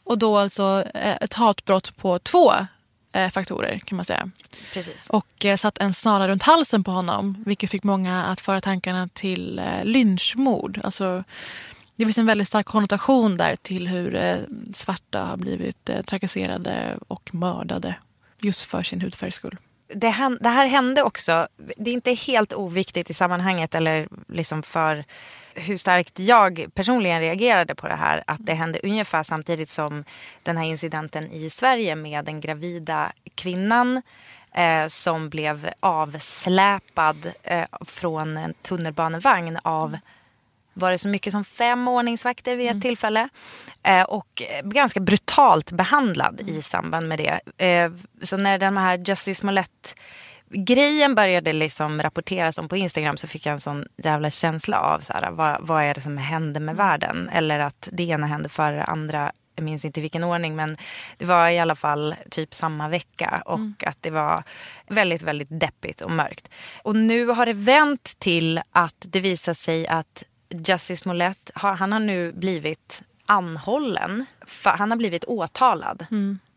Och 0.05 0.19
då 0.19 0.39
alltså 0.39 0.85
eh, 0.95 1.17
ett 1.21 1.35
hatbrott 1.35 1.97
på 1.97 2.19
två 2.19 2.53
eh, 3.13 3.31
faktorer 3.31 3.79
kan 3.79 3.97
man 3.97 4.05
säga. 4.05 4.31
precis. 4.73 5.07
Och 5.11 5.45
eh, 5.45 5.57
satt 5.57 5.79
en 5.79 5.95
snara 5.95 6.29
runt 6.29 6.43
halsen 6.43 6.85
på 6.85 6.91
honom 6.91 7.43
vilket 7.47 7.71
fick 7.71 7.83
många 7.85 8.25
att 8.25 8.41
föra 8.41 8.61
tankarna 8.61 9.09
till 9.09 9.59
eh, 9.59 9.85
lynchmord. 9.85 10.81
Alltså, 10.85 11.25
det 11.97 12.05
finns 12.05 12.19
en 12.19 12.27
väldigt 12.27 12.49
stark 12.49 12.67
konnotation 12.67 13.37
där 13.37 13.57
till 13.57 13.89
hur 13.89 14.15
eh, 14.15 14.39
svarta 14.73 15.25
har 15.25 15.37
blivit 15.37 15.89
eh, 15.89 16.03
trakasserade 16.03 16.99
och 17.09 17.35
mördade 17.35 17.95
just 18.43 18.63
för 18.63 18.83
sin 18.83 19.01
hudfärgs 19.01 19.35
skull. 19.35 19.59
det, 19.89 20.39
det 20.41 20.49
här 20.49 20.67
hände 20.67 21.03
också, 21.03 21.49
det 21.77 21.91
är 21.91 21.95
inte 21.95 22.13
helt 22.13 22.53
oviktigt 22.53 23.11
i 23.11 23.15
sammanhanget 23.15 23.75
eller 23.75 24.09
liksom 24.29 24.63
för 24.63 25.05
hur 25.55 25.77
starkt 25.77 26.19
jag 26.19 26.67
personligen 26.75 27.21
reagerade 27.21 27.75
på 27.75 27.89
det 27.89 27.95
här. 27.95 28.25
Att 28.27 28.47
det 28.47 28.55
hände 28.55 28.81
ungefär 28.83 29.23
samtidigt 29.23 29.69
som 29.69 30.05
den 30.43 30.57
här 30.57 30.65
incidenten 30.65 31.31
i 31.31 31.51
Sverige 31.51 31.97
med 31.97 32.25
den 32.25 32.41
gravida 32.41 33.13
kvinnan 33.35 34.03
eh, 34.55 34.87
som 34.89 35.29
blev 35.29 35.71
avsläpad 35.81 37.33
eh, 37.43 37.65
från 37.87 38.37
en 38.37 38.55
tunnelbanevagn 38.63 39.59
av 39.63 39.99
var 40.75 40.93
det 40.93 40.99
så 40.99 41.09
mycket 41.09 41.33
som 41.33 41.45
fem 41.45 41.89
ordningsvakter 41.89 42.57
vid 42.57 42.71
ett 42.71 42.83
tillfälle. 42.83 43.29
Eh, 43.83 44.03
och 44.03 44.43
eh, 44.43 44.67
ganska 44.67 45.01
brutalt 45.01 45.73
behandlad 45.73 46.41
i 46.47 46.63
samband 46.63 47.09
med 47.09 47.19
det. 47.19 47.65
Eh, 47.67 47.93
så 48.23 48.37
när 48.37 48.59
den 48.59 48.77
här 48.77 48.99
Justice 48.99 49.41
Smollett 49.41 49.95
grejen 50.55 51.15
började 51.15 51.53
liksom 51.53 52.03
rapporteras 52.03 52.59
om 52.59 52.69
på 52.69 52.77
Instagram 52.77 53.17
så 53.17 53.27
fick 53.27 53.47
jag 53.47 53.53
en 53.53 53.61
sån 53.61 53.87
jävla 53.97 54.31
känsla 54.31 54.81
av 54.81 55.01
så 55.01 55.13
här, 55.13 55.31
vad, 55.31 55.67
vad 55.67 55.83
är 55.83 55.95
det 55.95 56.01
som 56.01 56.19
händer 56.19 56.61
med 56.61 56.77
världen? 56.77 57.29
Eller 57.29 57.59
att 57.59 57.89
det 57.93 58.03
ena 58.03 58.27
hände 58.27 58.49
före 58.49 58.77
det 58.77 58.85
andra. 58.85 59.33
Jag 59.57 59.65
minns 59.65 59.85
inte 59.85 60.01
i 60.01 60.03
vilken 60.03 60.25
ordning 60.25 60.57
men 60.57 60.77
det 61.19 61.25
var 61.25 61.49
i 61.49 61.59
alla 61.59 61.75
fall 61.75 62.15
typ 62.31 62.55
samma 62.55 62.89
vecka 62.89 63.43
och 63.47 63.85
att 63.87 64.03
det 64.03 64.11
var 64.11 64.43
väldigt, 64.89 65.23
väldigt 65.23 65.61
deppigt 65.61 66.01
och 66.01 66.11
mörkt. 66.11 66.49
Och 66.83 66.97
nu 66.97 67.27
har 67.27 67.47
det 67.47 67.53
vänt 67.53 68.19
till 68.19 68.61
att 68.73 69.07
det 69.09 69.21
visar 69.21 69.55
sig 69.55 69.87
att 69.87 70.25
Justice 70.55 71.03
Smollett, 71.03 71.51
han 71.55 71.93
har 71.93 72.01
nu 72.01 72.33
blivit 72.33 73.03
anhållen. 73.27 74.27
För, 74.47 74.71
han 74.71 74.91
har 74.91 74.99
blivit 74.99 75.25
åtalad 75.25 76.07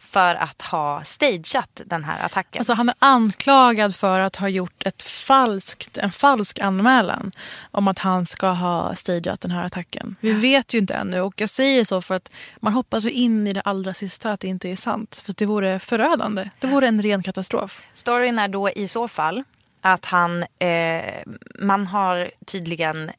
för 0.07 0.35
att 0.35 0.61
ha 0.61 1.03
stageat 1.03 1.81
den 1.85 2.03
här 2.03 2.25
attacken. 2.25 2.59
Alltså 2.59 2.73
han 2.73 2.89
är 2.89 2.95
anklagad 2.99 3.95
för 3.95 4.19
att 4.19 4.35
ha 4.35 4.49
gjort 4.49 4.83
ett 4.85 5.03
falskt, 5.03 5.97
en 5.97 6.11
falsk 6.11 6.59
anmälan 6.59 7.31
om 7.71 7.87
att 7.87 7.99
han 7.99 8.25
ska 8.25 8.47
ha 8.49 8.95
stageat 8.95 9.41
den 9.41 9.51
här 9.51 9.65
attacken. 9.65 10.15
Vi 10.19 10.31
vet 10.33 10.73
ju 10.73 10.77
inte 10.77 10.93
ännu 10.93 11.21
och 11.21 11.41
jag 11.41 11.49
säger 11.49 11.85
så 11.85 12.01
för 12.01 12.15
att 12.15 12.31
man 12.59 12.73
hoppas 12.73 13.05
ju 13.05 13.11
in 13.11 13.47
i 13.47 13.53
det 13.53 13.61
allra 13.61 13.93
sista 13.93 14.31
att 14.31 14.39
det 14.39 14.47
inte 14.47 14.69
är 14.69 14.75
sant. 14.75 15.21
För 15.23 15.33
det 15.37 15.45
vore 15.45 15.79
förödande. 15.79 16.49
Det 16.59 16.67
vore 16.67 16.87
en 16.87 17.01
ren 17.01 17.23
katastrof. 17.23 17.81
Storyn 17.93 18.39
är 18.39 18.47
då 18.47 18.69
i 18.69 18.87
så 18.87 19.07
fall 19.07 19.43
att 19.81 20.05
han, 20.05 20.43
eh, 20.59 21.23
man 21.59 21.87
har 21.87 22.31
tydligen 22.45 23.11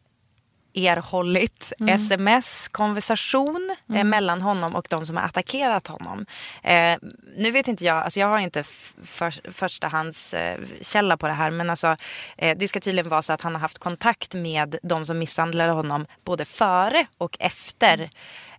erhållit 0.87 1.73
sms-konversation 1.89 3.77
eh, 3.95 4.05
mellan 4.05 4.43
honom 4.43 4.75
och 4.75 4.87
de 4.91 5.07
som 5.07 5.17
har 5.17 5.25
attackerat 5.25 5.87
honom. 5.87 6.27
Eh, 6.63 6.99
nu 7.37 7.51
vet 7.51 7.69
inte 7.69 7.85
jag, 7.85 7.97
alltså 7.97 8.21
jag 8.21 8.29
har 8.29 8.39
inte 8.39 8.63
för, 9.05 9.53
förstahands 9.53 10.35
eh, 10.35 11.17
på 11.17 11.27
det 11.27 11.33
här 11.33 11.51
men 11.51 11.71
alltså, 11.71 11.97
eh, 12.39 12.57
det 12.59 12.69
ska 12.69 12.81
tydligen 12.81 13.09
vara 13.09 13.23
så 13.23 13.33
att 13.33 13.41
han 13.41 13.55
har 13.55 13.61
haft 13.61 13.79
kontakt 13.79 14.35
med 14.35 14.77
de 14.83 15.05
som 15.05 15.19
misshandlade 15.19 15.73
honom 15.73 16.07
både 16.25 16.45
före 16.45 17.07
och 17.19 17.37
efter 17.41 18.11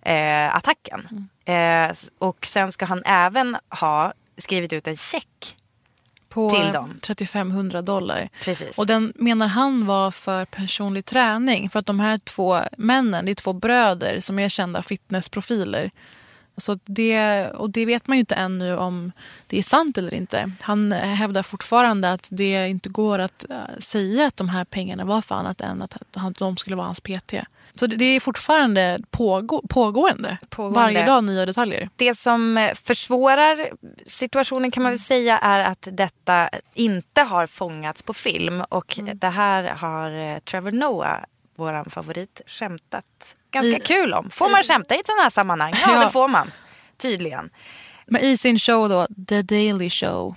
eh, 0.01 0.55
attacken. 0.55 1.29
Eh, 1.45 1.91
och 2.19 2.45
sen 2.45 2.71
ska 2.71 2.85
han 2.85 3.03
även 3.05 3.57
ha 3.69 4.13
skrivit 4.37 4.73
ut 4.73 4.87
en 4.87 4.97
check 4.97 5.55
På 6.29 6.49
Till 6.49 6.71
dem. 6.73 6.99
3500 7.01 7.81
dollar. 7.81 8.29
Precis. 8.43 8.77
Och 8.77 8.87
den 8.87 9.13
menar 9.15 9.47
han 9.47 9.85
var 9.85 10.11
för 10.11 10.45
personlig 10.45 11.05
träning. 11.05 11.69
För 11.69 11.79
att 11.79 11.85
de 11.85 11.99
här 11.99 12.17
två 12.17 12.61
männen, 12.77 13.25
det 13.25 13.31
är 13.31 13.35
två 13.35 13.53
bröder 13.53 14.19
som 14.19 14.39
är 14.39 14.49
kända 14.49 14.81
fitnessprofiler. 14.81 15.91
Så 16.59 16.79
det, 16.85 17.47
och 17.49 17.69
det 17.69 17.85
vet 17.85 18.07
man 18.07 18.17
ju 18.17 18.19
inte 18.19 18.35
ännu 18.35 18.75
om 18.77 19.11
det 19.47 19.57
är 19.57 19.61
sant 19.61 19.97
eller 19.97 20.13
inte. 20.13 20.51
Han 20.61 20.91
hävdar 20.91 21.43
fortfarande 21.43 22.11
att 22.11 22.29
det 22.31 22.67
inte 22.69 22.89
går 22.89 23.19
att 23.19 23.45
eh, 23.49 23.57
säga 23.77 24.27
att 24.27 24.37
de 24.37 24.49
här 24.49 24.65
pengarna 24.65 25.05
var 25.05 25.21
för 25.21 25.35
annat 25.35 25.61
än 25.61 25.81
att 25.81 25.97
de 26.37 26.57
skulle 26.57 26.75
vara 26.75 26.85
hans 26.85 27.01
PT. 27.01 27.33
Så 27.75 27.87
det, 27.87 28.05
är 28.05 28.19
fortfarande 28.19 28.99
pågå, 29.11 29.61
pågående. 29.69 30.37
Pågående. 30.49 30.79
Varje 30.79 31.05
dag 31.05 31.23
nya 31.23 31.45
detaljer. 31.45 31.89
Det 31.95 32.15
som 32.15 32.57
eh, 32.57 32.73
försvårar 32.73 33.69
situationen 34.05 34.71
kan 34.71 34.83
man 34.83 34.91
väl 34.91 34.99
säga 34.99 35.37
är 35.37 35.63
att 35.63 35.87
detta 35.91 36.49
inte 36.73 37.21
har 37.21 37.47
fångats 37.47 38.01
på 38.01 38.13
film. 38.13 38.61
Och 38.69 38.99
Mm. 38.99 39.17
det 39.19 39.29
här 39.29 39.63
har 39.63 40.11
eh, 40.11 40.39
Trevor 40.39 40.71
Noah, 40.71 41.19
vår 41.55 41.89
favorit, 41.89 42.41
skämtat 42.47 43.35
ganska 43.51 43.75
I- 43.75 43.79
kul 43.79 44.13
om. 44.13 44.29
Får 44.29 44.49
man 44.49 44.63
skämta 44.63 44.95
i 44.95 44.99
ett 44.99 45.07
sådana 45.07 45.23
här 45.23 45.29
sammanhang? 45.29 45.73
Ja, 45.85 45.93
Ja. 45.93 46.05
det 46.05 46.11
får 46.11 46.27
man. 46.27 46.51
Tydligen. 46.97 47.49
Men 48.07 48.21
i 48.21 48.37
sin 48.37 48.59
show 48.59 48.89
då, 48.89 49.07
The 49.27 49.41
Daily 49.41 49.89
Show. 49.89 50.35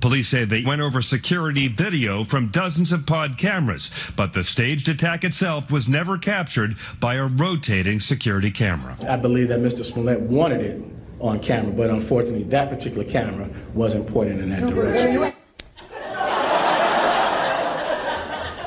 Police 0.00 0.30
say 0.30 0.46
they 0.46 0.64
went 0.64 0.82
over 0.82 1.00
security 1.00 1.68
video 1.68 2.24
from 2.24 2.50
dozens 2.50 2.92
of 2.92 3.06
pod 3.06 3.38
cameras, 3.38 3.90
but 4.16 4.32
the 4.32 4.42
staged 4.44 4.88
attack 4.88 5.24
itself 5.24 5.70
was 5.70 5.88
never 5.88 6.18
captured 6.18 6.76
by 7.00 7.14
a 7.16 7.28
rotating 7.38 8.00
security 8.00 8.50
camera. 8.50 8.96
I 9.00 9.16
believe 9.22 9.48
that 9.48 9.60
Mr. 9.60 9.84
Smollett 9.84 10.20
wanted 10.20 10.60
it 10.60 10.76
on 11.20 11.38
camera, 11.38 11.72
but 11.72 11.90
unfortunately, 11.90 12.44
that 12.50 12.68
particular 12.70 13.04
camera 13.12 13.48
wasn't 13.74 14.06
pointed 14.12 14.38
in 14.40 14.50
that 14.50 14.74
direction. 14.74 15.32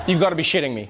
You've 0.08 0.22
got 0.22 0.30
to 0.30 0.36
be 0.36 0.44
shitting 0.44 0.74
me. 0.74 0.90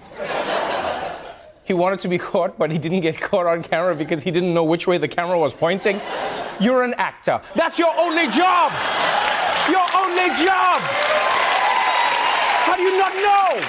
He 1.68 1.74
wanted 1.74 2.00
to 2.00 2.08
be 2.08 2.18
caught, 2.18 2.58
but 2.58 2.72
he 2.72 2.80
didn't 2.80 3.02
get 3.02 3.20
caught 3.20 3.46
on 3.46 3.62
camera 3.64 3.94
because 3.94 4.24
he 4.24 4.32
didn't 4.32 4.54
know 4.54 4.64
which 4.64 4.88
way 4.88 4.98
the 4.98 5.08
camera 5.08 5.38
was 5.38 5.54
pointing. 5.54 6.00
You're 6.60 6.84
an 6.84 6.94
actor. 6.94 7.42
That's 7.56 7.78
your 7.78 7.94
only 8.00 8.28
job! 8.28 8.72
Your 9.70 9.88
only 10.04 10.30
job! 10.46 10.80
How 12.68 12.76
do 12.78 12.84
you 12.84 12.98
not 12.98 13.12
know? 13.12 13.66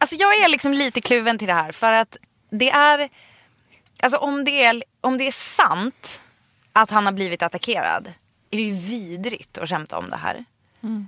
Alltså 0.00 0.16
jag 0.16 0.38
är 0.38 0.48
liksom 0.48 0.72
lite 0.72 1.00
kluven 1.00 1.38
till 1.38 1.48
det 1.48 1.54
här 1.54 1.72
för 1.72 1.92
att 1.92 2.16
det 2.50 2.70
är, 2.70 3.08
alltså 4.02 4.18
om 4.18 4.44
det 4.44 4.64
är, 4.64 4.82
om 5.00 5.18
det 5.18 5.26
är 5.26 5.32
sant 5.32 6.20
att 6.72 6.90
han 6.90 7.06
har 7.06 7.12
blivit 7.12 7.42
attackerad 7.42 8.12
är 8.50 8.56
det 8.56 8.62
ju 8.62 8.72
vidrigt 8.72 9.58
att 9.58 9.68
skämta 9.68 9.98
om 9.98 10.10
det 10.10 10.16
här. 10.16 10.44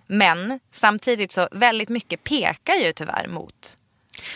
Men 0.06 0.60
samtidigt 0.70 1.32
så 1.32 1.48
väldigt 1.52 1.88
mycket 1.88 2.24
pekar 2.24 2.74
ju 2.74 2.92
tyvärr 2.92 3.28
mot 3.28 3.76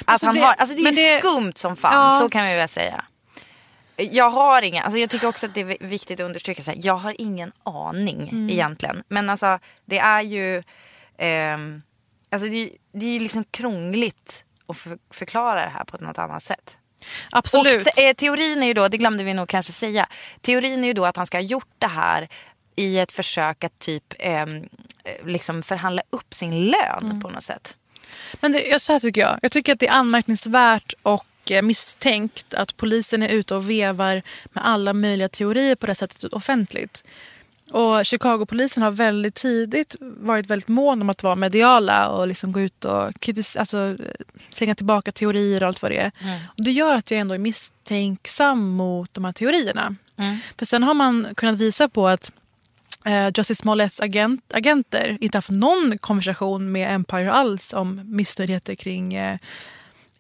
Alltså 0.05 0.27
han 0.27 0.35
det- 0.35 0.41
har, 0.41 0.55
alltså 0.55 0.77
det 0.77 0.83
är 0.83 1.15
det- 1.15 1.19
skumt 1.21 1.53
som 1.57 1.77
fan, 1.77 2.13
Ja. 2.15 2.19
så 2.21 2.29
kan 2.29 2.47
vi 2.49 2.55
väl 2.55 2.69
säga. 2.69 3.05
Jag 3.97 4.31
har 4.31 4.63
inga, 4.63 4.83
alltså 4.83 4.99
jag 4.99 5.11
tycker 5.11 5.27
också 5.29 5.47
att 5.47 5.55
det 5.55 5.61
är 5.61 5.87
viktigt 5.87 6.21
att 6.21 6.25
understryka 6.27 6.63
så 6.63 6.71
här, 6.71 6.79
jag 6.83 6.95
har 6.97 7.15
ingen 7.19 7.53
aning 7.63 8.23
Mm. 8.29 8.51
egentligen. 8.51 9.03
Men 9.09 9.31
alltså 9.31 9.59
det 9.85 9.99
är 9.99 10.21
ju, 10.23 10.63
ehm, 11.19 11.83
alltså 12.33 12.49
det, 12.49 12.57
är- 12.57 12.71
det 12.93 13.07
är 13.07 13.11
ju 13.13 13.19
liksom 13.19 13.45
krångligt 13.51 14.45
att 14.67 14.77
för, 14.77 14.99
förklara 15.11 15.65
det 15.65 15.71
här 15.71 15.85
på 15.85 16.05
något 16.05 16.19
annat 16.19 16.43
sätt. 16.43 16.77
Absolut. 17.31 17.87
Och 17.87 17.99
eh, 17.99 18.13
teorin 18.15 18.63
är 18.63 18.67
ju 18.67 18.75
då, 18.75 18.89
det 18.89 18.97
glömde 18.97 19.25
vi 19.25 19.35
nog 19.35 19.49
kanske 19.49 19.73
säga, 19.73 20.07
teorin 20.41 20.85
är 20.85 20.89
ju 20.89 20.93
då 20.95 21.05
att 21.07 21.17
han 21.17 21.27
ska 21.27 21.37
ha 21.37 21.43
gjort 21.43 21.75
det 21.79 21.87
här 21.87 22.29
i 22.77 22.99
ett 22.99 23.13
försök 23.13 23.65
att 23.65 23.79
typ 23.79 24.15
ehm, 24.19 24.69
eh, 25.05 25.27
liksom 25.27 25.63
förhandla 25.63 26.03
upp 26.11 26.35
sin 26.35 26.65
lön 26.67 27.03
Mm. 27.05 27.21
på 27.21 27.29
något 27.31 27.43
sätt. 27.45 27.77
Men 28.41 28.53
det, 28.53 28.83
så 28.83 28.93
här 28.93 29.01
tycker 29.01 29.21
jag. 29.21 29.39
Jag 29.43 29.53
tycker 29.53 29.73
att 29.73 29.79
det 29.81 29.89
är 29.89 29.93
anmärkningsvärt 29.93 30.95
och 31.03 31.27
eh, 31.51 31.63
misstänkt 31.63 32.55
att 32.55 32.77
polisen 32.77 33.23
är 33.23 33.29
ute 33.29 33.55
och 33.55 33.71
vevar 33.71 34.23
med 34.53 34.67
alla 34.67 34.93
möjliga 34.93 35.29
teorier 35.29 35.75
på 35.75 35.87
det 35.87 35.95
sättet 35.95 36.25
offentligt. 36.25 37.05
Och 37.71 38.07
Chicagopolisen 38.07 38.83
har 38.83 38.91
väldigt 38.91 39.35
tidigt 39.35 39.97
varit 40.01 40.47
väldigt 40.47 40.69
mån 40.69 41.03
om 41.03 41.11
att 41.11 41.23
vara 41.23 41.35
mediala 41.35 42.09
och 42.09 42.29
liksom 42.29 42.53
gå 42.53 42.61
ut 42.61 42.85
och 42.85 43.11
kritis- 43.21 43.59
alltså, 43.59 43.79
eh, 43.79 43.97
slänga 44.51 44.75
tillbaka 44.75 45.13
teorier 45.13 45.63
och 45.63 45.67
allt 45.67 45.83
vad 45.83 45.91
det 45.91 45.99
är. 45.99 46.13
Och 46.45 46.65
det 46.65 46.71
gör 46.71 46.95
att 46.95 47.11
jag 47.11 47.21
ändå 47.21 47.35
är 47.35 47.39
misstänksam 47.39 48.69
mot 48.69 49.15
de 49.15 49.25
här 49.25 49.33
teorierna. 49.33 49.97
För 50.59 50.67
sen 50.67 50.83
har 50.83 50.95
man 50.95 51.29
kunnat 51.37 51.57
visa 51.57 51.89
på 51.89 52.09
att 52.09 52.33
eh, 53.05 53.31
Justice 53.35 53.63
Smolletts 53.63 54.01
agent, 54.01 54.55
agenter 54.55 55.19
inte 55.21 55.39
haft 55.39 55.51
någon 55.51 55.99
konversation 55.99 56.73
med 56.73 56.95
Empire 56.95 57.33
alls 57.33 57.73
om 57.73 58.01
missnöjdheter 58.05 58.75
kring, 58.75 59.15
eh, 59.15 59.39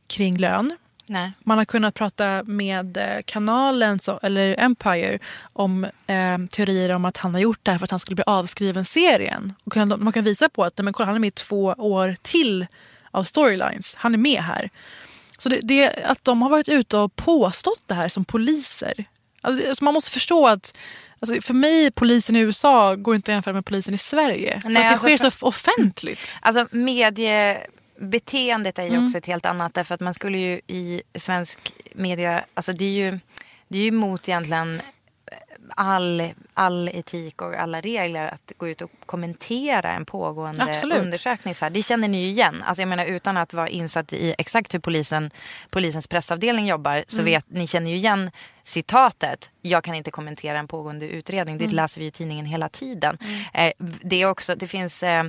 kring 0.07 0.37
lön. 0.37 0.77
Nej. 1.07 1.33
Man 1.41 1.59
har 1.59 1.65
kunnat 1.65 1.95
prata 1.95 2.43
med 2.45 2.97
eh, 2.97 3.23
kanalen, 3.25 3.99
så, 3.99 4.19
eller 4.23 4.61
Empire 4.61 5.19
om 5.53 5.85
eh, 6.07 6.39
teorier 6.51 6.93
om 6.93 7.05
att 7.05 7.17
han 7.17 7.35
har 7.35 7.41
gjort 7.41 7.61
det 7.63 7.71
här 7.71 7.79
för 7.79 7.85
att 7.85 7.91
han 7.91 8.01
skulle 8.01 8.15
bli 8.15 8.25
avskriven 8.27 8.85
serien. 8.85 9.55
Och 9.65 9.73
kunna, 9.73 9.97
man 9.97 10.13
kan 10.13 10.25
visa 10.25 10.49
på 10.49 10.65
att 10.65 10.79
men 10.79 10.93
kolla, 10.93 11.07
han 11.07 11.15
är 11.17 11.21
med 11.21 11.29
i 11.29 11.31
två 11.31 11.65
år 11.79 12.17
till 12.23 12.67
av 13.11 13.25
storylines. 13.25 13.95
Han 13.95 14.15
är 14.15 14.19
med 14.19 14.43
här. 14.43 14.71
Så 15.39 15.49
det, 15.49 15.61
det, 15.63 16.05
att 16.05 16.25
de 16.25 16.43
har 16.43 16.51
varit 16.51 16.69
ute 16.69 16.97
och 16.97 17.17
påstått 17.17 17.83
det 17.87 17.95
här 17.95 18.09
som 18.09 18.25
poliser. 18.25 19.05
Alltså, 19.41 19.69
alltså 19.69 19.85
man 19.85 19.95
måste 19.95 20.11
förstå 20.11 20.47
att 20.47 20.79
alltså 21.21 21.41
för 21.41 21.55
mig, 21.55 21.91
polisen 21.91 22.37
i 22.37 22.39
USA 22.39 22.95
går 22.95 23.15
inte 23.15 23.33
att 23.33 23.35
jämföra 23.35 23.55
med 23.55 23.67
polisen 23.67 23.95
i 23.95 23.99
Sverige. 23.99 24.61
För 24.61 24.69
Nej, 24.69 24.83
att 24.83 24.89
det 24.89 24.93
alltså 24.93 25.07
sker 25.07 25.17
för- 25.31 25.39
så 25.39 25.47
offentligt. 25.47 26.37
Alltså 26.41 26.67
mediebeteendet 26.77 28.79
är 28.79 28.83
ju 28.83 28.89
Mm. 28.89 29.05
också 29.05 29.19
ett 29.19 29.27
helt 29.27 29.47
annat 29.47 29.75
därför 29.75 29.95
att 29.95 30.01
man 30.01 30.15
skulle 30.15 30.39
ju 30.39 30.61
i 30.67 31.03
svensk 31.15 31.73
media, 31.95 32.45
alltså 32.55 32.73
det 32.73 32.85
är 32.85 32.93
ju, 32.93 33.19
det 33.69 33.79
är 33.79 33.83
ju 33.83 33.89
emot 33.89 34.29
egentligen 34.29 34.81
all, 35.77 36.29
all 36.55 36.89
etik 36.89 37.43
och 37.43 37.55
alla 37.55 37.81
regler 37.81 38.27
att 38.29 38.53
gå 38.57 38.69
ut 38.69 38.83
och 38.83 38.91
kommentera 39.07 39.93
en 39.93 40.05
pågående 40.05 40.63
Absolut. 40.65 40.99
undersökning. 40.99 41.55
Så 41.55 41.65
här. 41.65 41.71
Det 41.71 41.83
känner 41.83 42.09
ni 42.09 42.23
ju 42.23 42.29
igen. 42.29 42.63
Alltså 42.67 42.83
jag 42.83 42.89
menar 42.89 43.05
utan 43.05 43.37
att 43.37 43.55
vara 43.55 43.69
insatt 43.69 44.13
i 44.13 44.35
exakt 44.39 44.75
hur 44.75 44.79
polisen, 44.79 45.31
polisens 45.71 46.07
pressavdelning 46.07 46.67
jobbar 46.67 47.05
så 47.09 47.17
Mm. 47.17 47.25
vet 47.25 47.51
ni 47.51 47.67
känner 47.67 47.91
ju 47.91 47.97
igen 47.97 48.31
citatet. 48.71 49.51
Jag 49.63 49.85
kan 49.85 49.95
inte 49.95 50.11
kommentera 50.11 50.59
en 50.59 50.69
pågående 50.69 51.09
utredning. 51.09 51.59
Det 51.59 51.65
Mm. 51.65 51.77
läser 51.77 52.01
vi 52.01 52.07
i 52.07 52.11
tidningen 52.11 52.47
hela 52.47 52.69
tiden. 52.69 53.19
Eh, 53.55 53.73
det, 53.79 54.23
är 54.23 54.31
också, 54.31 54.55
det, 54.55 54.67
finns, 54.69 55.03
eh, 55.03 55.25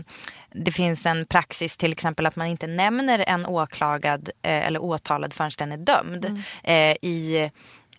det 0.52 0.72
finns 0.72 1.06
en 1.06 1.26
praxis 1.26 1.78
till 1.78 1.92
exempel 1.92 2.26
att 2.26 2.36
man 2.36 2.48
inte 2.48 2.68
nämner 2.68 3.24
en 3.28 3.46
åklagad 3.46 4.30
eh, 4.42 4.68
eller 4.68 4.82
åtalad 4.84 5.34
förrän 5.34 5.52
den 5.58 5.72
är 5.72 5.78
dömd. 5.78 6.26
Mm. 6.26 6.42
Eh, 6.64 6.98
i, 7.02 7.52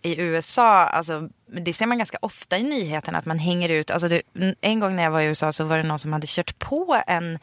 I 0.03 0.21
USA, 0.21 0.69
alltså, 0.85 1.29
det 1.47 1.73
ser 1.73 1.87
man 1.87 1.99
ganska 1.99 2.19
ofta 2.23 2.59
i 2.59 2.63
nyheterna 2.63 3.19
att 3.19 3.27
man 3.27 3.39
hänger 3.39 3.69
ut. 3.69 3.91
Alltså 3.91 4.09
det, 4.09 4.23
en 4.61 4.81
gång 4.81 4.97
när 4.97 5.03
jag 5.03 5.11
var 5.11 5.21
i 5.21 5.25
USA 5.27 5.53
så 5.53 5.65
var 5.65 5.77
det 5.77 5.83
någon 5.83 5.99
som 5.99 6.13
hade 6.13 6.27
kört 6.27 6.59
på 6.59 7.03
en 7.07 7.39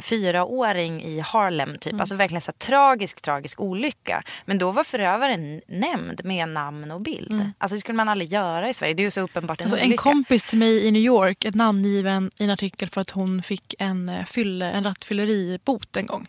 fyraåring 0.00 1.02
i 1.02 1.20
Harlem. 1.20 1.78
Typ. 1.78 1.92
Mm. 1.92 2.00
Alltså 2.00 2.14
verkligen 2.14 2.42
så 2.42 2.52
tragisk, 2.52 3.20
tragisk 3.20 3.60
olycka. 3.60 4.22
Men 4.44 4.58
då 4.58 4.70
var 4.72 4.84
förövaren 4.84 5.60
nämnd 5.68 6.20
med 6.24 6.48
namn 6.48 6.90
och 6.90 7.00
bild. 7.00 7.30
Mm. 7.32 7.52
Alltså 7.58 7.74
det 7.74 7.80
skulle 7.80 7.96
man 7.96 8.08
aldrig 8.08 8.32
göra 8.32 8.68
i 8.68 8.74
Sverige. 8.74 8.94
Det 8.94 9.02
är 9.02 9.04
ju 9.04 9.10
så 9.10 9.20
uppenbart 9.20 9.60
en 9.60 9.64
Alltså, 9.66 9.78
en 9.78 9.86
olycka. 9.86 10.02
kompis 10.02 10.44
till 10.44 10.58
mig 10.58 10.86
i 10.86 10.90
New 10.90 11.02
York 11.02 11.44
är 11.44 11.52
namngiven 11.52 12.30
i 12.38 12.44
en 12.44 12.50
artikel 12.50 12.88
för 12.88 13.00
att 13.00 13.10
hon 13.10 13.42
fick 13.42 13.74
en, 13.78 14.08
eh, 14.08 14.24
fylle, 14.24 14.70
en 14.70 14.84
rattfylleribot 14.84 15.96
en 15.96 16.06
gång. 16.06 16.26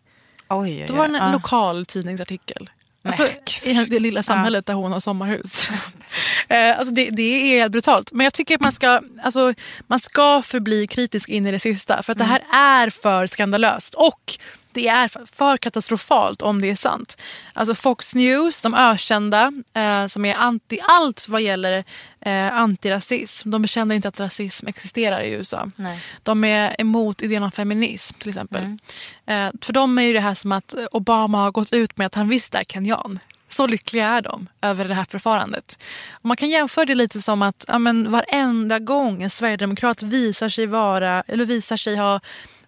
Oj, 0.50 0.72
oj, 0.82 0.86
Då 0.88 0.94
var 0.94 1.08
det 1.08 1.10
en 1.10 1.16
oj. 1.16 1.22
Ja. 1.28 1.32
lokal 1.32 1.86
tidningsartikel. 1.86 2.70
Alltså, 3.04 3.28
I 3.64 3.74
det 3.74 4.00
lilla 4.00 4.24
samhället 4.24 4.66
där 4.66 4.74
hon 4.74 4.92
har 4.92 5.00
sommarhus. 5.00 5.70
Eh, 6.48 6.80
alltså 6.80 6.94
det, 6.94 7.10
det 7.10 7.22
är 7.22 7.60
helt 7.60 7.72
brutalt. 7.72 8.12
Men 8.12 8.24
jag 8.24 8.34
tycker 8.34 8.56
att 8.56 8.62
man 8.62 8.72
ska, 8.72 9.02
alltså, 9.24 9.54
man 9.88 10.00
ska 10.00 10.42
förbli 10.42 10.88
kritisk 10.88 11.30
in 11.30 11.48
i 11.48 11.52
det 11.52 11.60
sista. 11.60 12.04
För 12.04 12.12
att 12.12 12.18
det 12.18 12.24
här 12.24 12.44
är 12.52 12.90
för 12.90 13.26
skandalöst. 13.28 13.94
Och 13.94 14.38
det 14.80 14.88
är 14.88 15.26
för, 15.26 15.58
katastrofalt 15.58 16.42
om 16.42 16.62
det 16.62 16.70
är 16.70 16.76
sant. 16.76 17.22
Alltså 17.54 17.76
Fox 17.76 18.16
News, 18.16 18.62
de 18.62 18.74
ökända, 18.74 19.52
eh, 19.74 20.08
som 20.08 20.26
är 20.26 20.36
anti 20.36 20.80
allt 20.84 21.28
vad 21.28 21.42
gäller 21.42 21.84
eh, 22.22 22.56
antirasism. 22.56 23.52
De 23.52 23.62
bekänner 23.62 23.96
inte 23.96 24.08
att 24.08 24.20
rasism 24.20 24.68
existerar 24.68 25.22
i 25.22 25.32
USA. 25.32 25.72
Nej. 25.76 26.00
De 26.24 26.44
är 26.44 26.82
emot 26.82 27.22
idén 27.22 27.44
om 27.44 27.52
feminism 27.52 28.20
till 28.20 28.30
exempel. 28.30 28.64
Eh, 29.26 29.50
för 29.62 29.74
dem 29.74 29.98
är 29.98 30.04
ju 30.04 30.14
det 30.14 30.20
här 30.20 30.34
som 30.34 30.52
att 30.52 30.76
Obama 30.92 31.38
har 31.38 31.52
gått 31.52 31.74
ut 31.74 31.98
med 31.98 32.08
att 32.08 32.16
han 32.16 32.30
visst 32.30 32.56
är 32.56 32.64
kenyan. 32.64 33.20
Så 33.50 33.68
lyckliga 33.68 34.08
är 34.08 34.22
de 34.22 34.48
över 34.62 34.88
det 34.88 34.94
här 34.96 35.06
förfarandet. 35.06 35.80
Och 36.12 36.26
man 36.26 36.38
kan 36.38 36.50
jämföra 36.50 36.86
det 36.86 36.96
lite 36.96 37.22
som 37.22 37.42
att 37.42 37.66
ja, 37.68 37.80
men 37.80 38.12
varenda 38.12 38.80
gång 38.80 39.24
en 39.24 39.30
sverigedemokrat 39.30 40.04
visar 40.04 40.50
sig 40.50 40.66
vara 40.66 41.24
eller 41.28 41.46
visar 41.46 41.78
sig 41.78 41.96
ha 41.96 42.20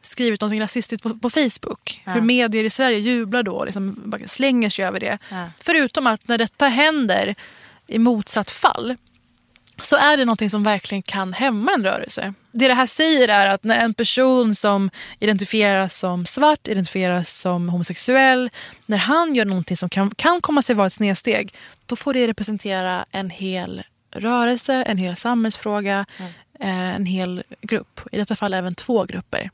skrivit 0.02 0.42
något 0.42 0.60
rasistiskt 0.60 1.04
på, 1.04 1.18
på 1.18 1.30
Facebook. 1.30 2.02
Ja. 2.06 2.12
Hur 2.12 2.22
medier 2.22 2.64
i 2.64 2.70
Sverige 2.70 3.00
jublar 3.00 3.44
då 3.44 3.66
liksom 3.66 4.14
slänger 4.26 4.70
sig 4.70 4.86
över 4.86 5.00
det. 5.00 5.18
Ja. 5.30 5.46
Förutom 5.60 6.08
att 6.08 6.28
när 6.28 6.38
detta 6.38 6.68
händer 6.68 7.36
i 7.88 8.00
motsatt 8.00 8.52
fall 8.52 8.98
så 9.82 9.96
är 9.96 10.18
det 10.18 10.26
någonting 10.26 10.50
som 10.50 10.64
verkligen 10.64 11.02
kan 11.02 11.34
hämma 11.34 11.72
en 11.72 11.84
rörelse. 11.84 12.34
Det 12.52 12.68
det 12.68 12.74
här 12.74 12.86
säger 12.86 13.28
är 13.28 13.48
att 13.48 13.64
när 13.64 13.80
en 13.80 13.94
person 13.94 14.56
som 14.56 14.90
identifieras 15.20 16.00
som 16.00 16.26
svart, 16.26 16.68
identifieras 16.68 17.40
som 17.40 17.70
homosexuell, 17.70 18.50
när 18.86 18.98
han 18.98 19.36
gör 19.36 19.46
någonting 19.46 19.78
som 19.78 19.90
kan, 19.90 20.12
kan 20.16 20.42
komma 20.42 20.62
sig 20.62 20.76
vara 20.76 20.88
ett 20.88 20.94
snedsteg, 20.94 21.54
då 21.86 21.96
får 21.96 22.14
det 22.14 22.28
representera 22.28 23.06
en 23.12 23.30
hel 23.30 23.84
rörelse, 24.12 24.74
en 24.74 24.98
hel 24.98 25.16
samhällsfråga, 25.16 26.06
eh, 26.60 26.96
en 26.96 27.06
hel 27.06 27.44
grupp. 27.62 28.02
I 28.12 28.18
detta 28.18 28.36
fall 28.36 28.54
även 28.54 28.76
två 28.76 29.06
grupper. 29.06 29.50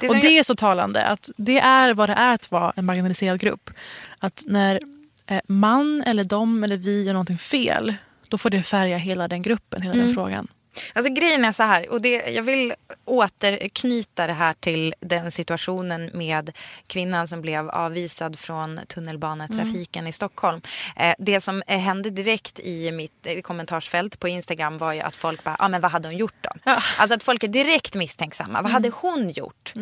Det 0.00 0.08
och 0.08 0.14
det 0.14 0.20
jag- 0.20 0.32
är 0.32 0.42
så 0.42 0.54
talande 0.56 1.04
att 1.06 1.30
det 1.36 1.58
är 1.58 1.94
vad 1.94 2.08
det 2.08 2.12
är 2.14 2.34
att 2.34 2.50
vara 2.50 2.72
en 2.76 2.84
marginaliserad 2.84 3.40
grupp. 3.40 3.70
Att 4.18 4.44
när 4.46 4.80
eh, 5.26 5.40
man 5.48 6.02
eller 6.06 6.24
de 6.24 6.64
eller 6.64 6.76
vi 6.76 7.02
gör 7.04 7.12
någonting 7.12 7.38
fel, 7.38 7.94
då 8.28 8.38
får 8.38 8.50
det 8.50 8.62
färga 8.62 8.96
hela 8.96 9.28
den 9.28 9.42
gruppen, 9.42 9.82
hela 9.82 9.94
Mm. 9.94 10.06
den 10.06 10.14
frågan. 10.14 10.48
Alltså 10.92 11.12
grejen 11.12 11.44
är 11.44 11.52
så 11.52 11.62
här, 11.62 11.88
och 11.88 12.00
det, 12.02 12.10
jag 12.10 12.42
vill 12.42 12.74
återknyta 13.04 14.26
det 14.26 14.32
här 14.32 14.54
till 14.60 14.94
den 15.00 15.30
situationen 15.30 16.10
med 16.14 16.50
kvinnan 16.86 17.28
som 17.28 17.40
blev 17.40 17.70
avvisad 17.70 18.38
från 18.38 18.80
tunnelbanetrafiken 18.88 20.06
i 20.06 20.12
Stockholm. 20.12 20.60
Eh, 20.96 21.14
det 21.18 21.40
som 21.40 21.62
eh, 21.66 21.78
hände 21.78 22.10
direkt 22.10 22.60
i 22.60 22.92
mitt 22.92 23.26
eh, 23.26 23.40
kommentarsfält 23.40 24.20
på 24.20 24.28
Instagram 24.28 24.78
var 24.78 24.92
ju 24.92 25.00
att 25.00 25.16
folk 25.16 25.44
bara, 25.44 25.56
ah, 25.58 25.68
men 25.68 25.80
vad 25.80 25.90
hade 25.90 26.08
hon 26.08 26.16
gjort 26.16 26.34
då? 26.40 26.50
Alltså 26.98 27.14
att 27.14 27.22
folk 27.22 27.44
är 27.44 27.48
direkt 27.48 27.94
misstänksamma. 27.94 28.62
Vad 28.62 28.72
hade 28.72 28.88
hon 28.88 29.30
gjort? 29.30 29.72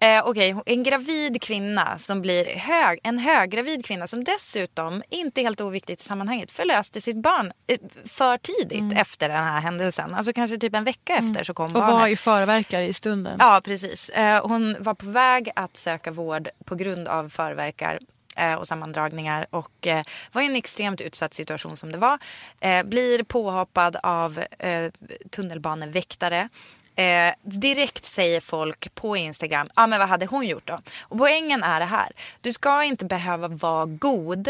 Eh, 0.00 0.26
Okej, 0.26 0.56
en 0.66 0.82
gravid 0.82 1.42
kvinna 1.42 1.98
som 1.98 2.20
blir 2.20 2.44
hög, 2.56 3.00
en 3.02 3.18
höggravid 3.18 3.86
kvinna 3.86 4.06
som 4.06 4.24
dessutom, 4.24 5.02
inte 5.10 5.40
helt 5.42 5.60
oviktigt 5.60 6.00
i 6.00 6.04
sammanhanget, 6.04 6.50
förlöste 6.50 7.00
sitt 7.00 7.16
barn 7.16 7.52
eh, 7.66 7.78
för 8.04 8.36
tidigt 8.36 8.98
efter 8.98 9.28
den 9.28 9.44
här 9.44 9.60
händelsen. 9.60 10.14
Alltså 10.14 10.32
kanske 10.32 10.58
typ 10.58 10.74
en 10.74 10.84
vecka 10.84 11.16
efter 11.16 11.44
så 11.44 11.54
kom 11.54 11.64
Och 11.66 11.72
barnet. 11.72 11.94
var 11.94 12.08
i 12.08 12.16
förverkare 12.16 12.86
i 12.86 12.92
stunden. 12.92 13.36
Ja, 13.38 13.60
precis. 13.64 14.08
Eh, 14.08 14.46
Hon 14.46 14.76
var 14.78 14.94
på 14.94 15.06
väg 15.06 15.50
att 15.56 15.76
söka 15.76 16.10
vård 16.10 16.48
på 16.64 16.74
grund 16.74 17.08
av 17.08 17.28
förverkar 17.28 17.98
eh, 18.36 18.54
och 18.54 18.68
sammandragningar 18.68 19.46
och 19.50 19.86
eh, 19.86 20.04
var 20.32 20.42
i 20.42 20.46
en 20.46 20.56
extremt 20.56 21.00
utsatt 21.00 21.34
situation 21.34 21.76
som 21.76 21.92
det 21.92 21.98
var. 21.98 22.18
Eh, 22.60 22.82
Blir 22.82 23.22
påhoppad 23.22 23.96
av 24.02 24.38
eh, 24.58 24.90
tunnelbaneväktare. 25.30 26.48
Eh, 26.96 27.34
direkt 27.42 28.04
säger 28.04 28.40
folk 28.40 28.94
på 28.94 29.16
Instagram, 29.16 29.68
ja 29.74 29.82
ah, 29.82 29.86
men 29.86 29.98
vad 29.98 30.08
hade 30.08 30.26
hon 30.26 30.46
gjort 30.46 30.66
då? 30.66 30.78
Och 31.00 31.18
poängen 31.18 31.62
är 31.62 31.80
det 31.80 31.86
här, 31.86 32.12
du 32.40 32.52
ska 32.52 32.84
inte 32.84 33.04
behöva 33.04 33.48
vara 33.48 33.86
god 33.86 34.48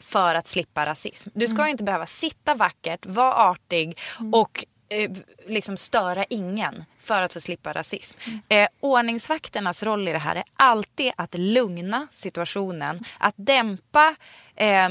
för 0.00 0.34
att 0.34 0.46
slippa 0.46 0.86
rasism. 0.86 1.30
Du 1.34 1.48
ska 1.48 1.68
inte 1.68 1.84
behöva 1.84 2.06
sitta 2.06 2.54
vackert, 2.54 3.06
vara 3.06 3.34
artig 3.34 3.98
och 4.32 4.64
eh, 4.88 5.10
liksom 5.46 5.76
störa 5.76 6.24
ingen 6.24 6.84
för 7.00 7.22
att 7.22 7.32
få 7.32 7.40
slippa 7.40 7.72
rasism. 7.72 8.18
Eh, 8.48 8.68
ordningsvakternas 8.80 9.82
roll 9.82 10.08
i 10.08 10.12
det 10.12 10.18
här 10.18 10.36
är 10.36 10.44
alltid 10.56 11.12
att 11.16 11.34
lugna 11.34 12.08
situationen, 12.12 13.04
att 13.18 13.34
dämpa 13.36 14.14
eh, 14.56 14.88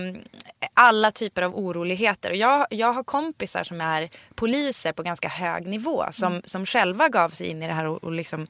alla 0.73 1.11
typer 1.11 1.41
av 1.41 1.55
oroligheter. 1.55 2.29
Och 2.29 2.35
Jag, 2.35 2.67
jag 2.69 2.93
har 2.93 3.03
kompisar 3.03 3.63
som 3.63 3.81
är 3.81 4.09
poliser 4.35 4.91
på 4.91 5.03
ganska 5.03 5.27
hög 5.27 5.65
nivå 5.67 6.05
som, 6.11 6.41
som 6.45 6.65
själva 6.65 7.09
gav 7.09 7.29
sig 7.29 7.47
in 7.47 7.63
i 7.63 7.67
det 7.67 7.73
här 7.73 7.85
och, 7.85 8.03
och 8.03 8.11
liksom 8.11 8.47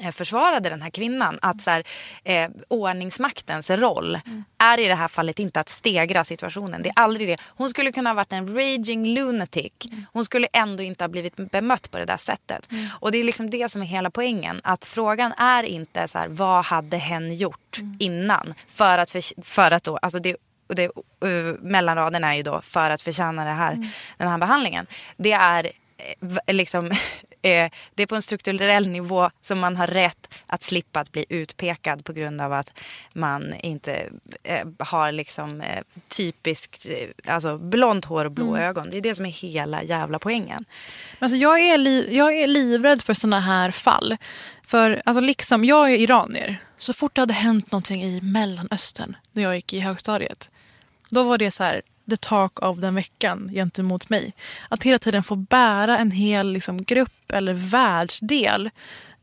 eh, 0.00 0.10
försvarade 0.12 0.68
den 0.68 0.82
här 0.82 0.90
kvinnan. 0.90 1.38
Att 1.42 1.62
så 1.62 1.70
här, 1.70 1.84
eh, 2.24 2.50
ordningsmaktens 2.68 3.70
roll 3.70 4.18
är 4.58 4.80
i 4.80 4.88
det 4.88 4.94
här 4.94 5.08
fallet 5.08 5.38
inte 5.38 5.60
att 5.60 5.68
stegra 5.68 6.24
situationen. 6.24 6.82
Det 6.82 6.88
är 6.88 6.94
aldrig 6.96 7.28
det. 7.28 7.36
Hon 7.46 7.70
skulle 7.70 7.92
kunna 7.92 8.10
ha 8.10 8.14
varit 8.14 8.32
en 8.32 8.54
raging 8.56 9.06
lunatic. 9.06 9.72
Hon 10.12 10.24
skulle 10.24 10.48
ändå 10.52 10.82
inte 10.82 11.04
ha 11.04 11.08
blivit 11.08 11.36
bemött 11.36 11.90
på 11.90 11.98
det 11.98 12.04
där 12.04 12.16
sättet. 12.16 12.68
Och 13.00 13.12
det 13.12 13.18
är 13.18 13.24
liksom 13.24 13.50
det 13.50 13.68
som 13.68 13.82
är 13.82 13.86
hela 13.86 14.10
poängen. 14.10 14.60
Att 14.64 14.84
frågan 14.84 15.32
är 15.32 15.62
inte 15.62 16.08
så 16.08 16.18
här, 16.18 16.28
vad 16.28 16.64
hade 16.64 16.96
hen 16.96 17.34
gjort 17.34 17.80
innan? 17.98 18.54
För 18.68 18.98
att, 18.98 19.10
för, 19.10 19.42
för 19.42 19.70
att 19.70 19.84
då, 19.84 19.96
alltså 19.96 20.18
det 20.18 20.36
och 20.70 20.76
det, 20.76 20.90
uh, 21.24 21.54
mellanraden 21.60 22.24
är 22.24 22.34
ju 22.34 22.42
då 22.42 22.60
för 22.62 22.90
att 22.90 23.02
förtjäna 23.02 23.44
det 23.44 23.50
här, 23.50 23.90
den 24.16 24.28
här 24.28 24.38
behandlingen. 24.38 24.86
Det 25.16 25.32
är 25.32 25.70
eh, 26.46 26.54
liksom 26.54 26.86
eh, 27.42 27.70
det 27.94 28.02
är 28.02 28.06
på 28.06 28.14
en 28.14 28.22
strukturell 28.22 28.88
nivå 28.88 29.30
som 29.42 29.58
man 29.58 29.76
har 29.76 29.86
rätt 29.86 30.28
att 30.46 30.62
slippa 30.62 31.00
att 31.00 31.12
bli 31.12 31.24
utpekad 31.28 32.04
på 32.04 32.12
grund 32.12 32.40
av 32.40 32.52
att 32.52 32.72
man 33.14 33.54
inte 33.54 34.08
har 34.78 35.12
liksom 35.12 35.62
typiskt 36.08 36.86
alltså 37.26 37.58
blont 37.58 38.04
hår 38.04 38.24
och 38.24 38.32
blå 38.32 38.48
Mm. 38.48 38.62
ögon. 38.68 38.90
Det 38.90 38.96
är 38.96 39.00
det 39.00 39.14
som 39.14 39.26
är 39.26 39.30
hela 39.30 39.82
jävla 39.82 40.18
poängen. 40.18 40.64
Alltså 41.18 41.36
jag, 41.36 41.60
är 41.60 41.78
li, 41.78 42.16
jag 42.16 42.34
är 42.36 42.46
livrädd 42.46 43.02
för 43.02 43.14
såna 43.14 43.40
här 43.40 43.70
fall. 43.70 44.16
För 44.66 45.02
alltså 45.04 45.20
liksom, 45.20 45.64
jag 45.64 45.90
är 45.92 45.96
iranier. 45.96 46.58
Så 46.78 46.92
fort 46.92 47.14
det 47.14 47.20
hade 47.20 47.34
hänt 47.34 47.72
någonting 47.72 48.02
i 48.04 48.20
Mellanöstern 48.20 49.16
när 49.32 49.42
jag 49.42 49.54
gick 49.54 49.72
i 49.72 49.80
högstadiet. 49.80 50.50
Då 51.10 51.22
var 51.22 51.38
det 51.38 51.50
så 51.50 51.64
här, 51.64 51.82
the 52.10 52.16
talk 52.16 52.62
of 52.62 52.78
den 52.78 52.94
veckan 52.94 53.50
gentemot 53.52 54.08
mig. 54.10 54.32
Att 54.68 54.82
hela 54.82 54.98
tiden 54.98 55.22
få 55.22 55.36
bära 55.36 55.98
en 55.98 56.10
hel 56.10 56.52
liksom, 56.52 56.82
grupp 56.84 57.32
eller 57.32 57.52
världsdel 57.54 58.70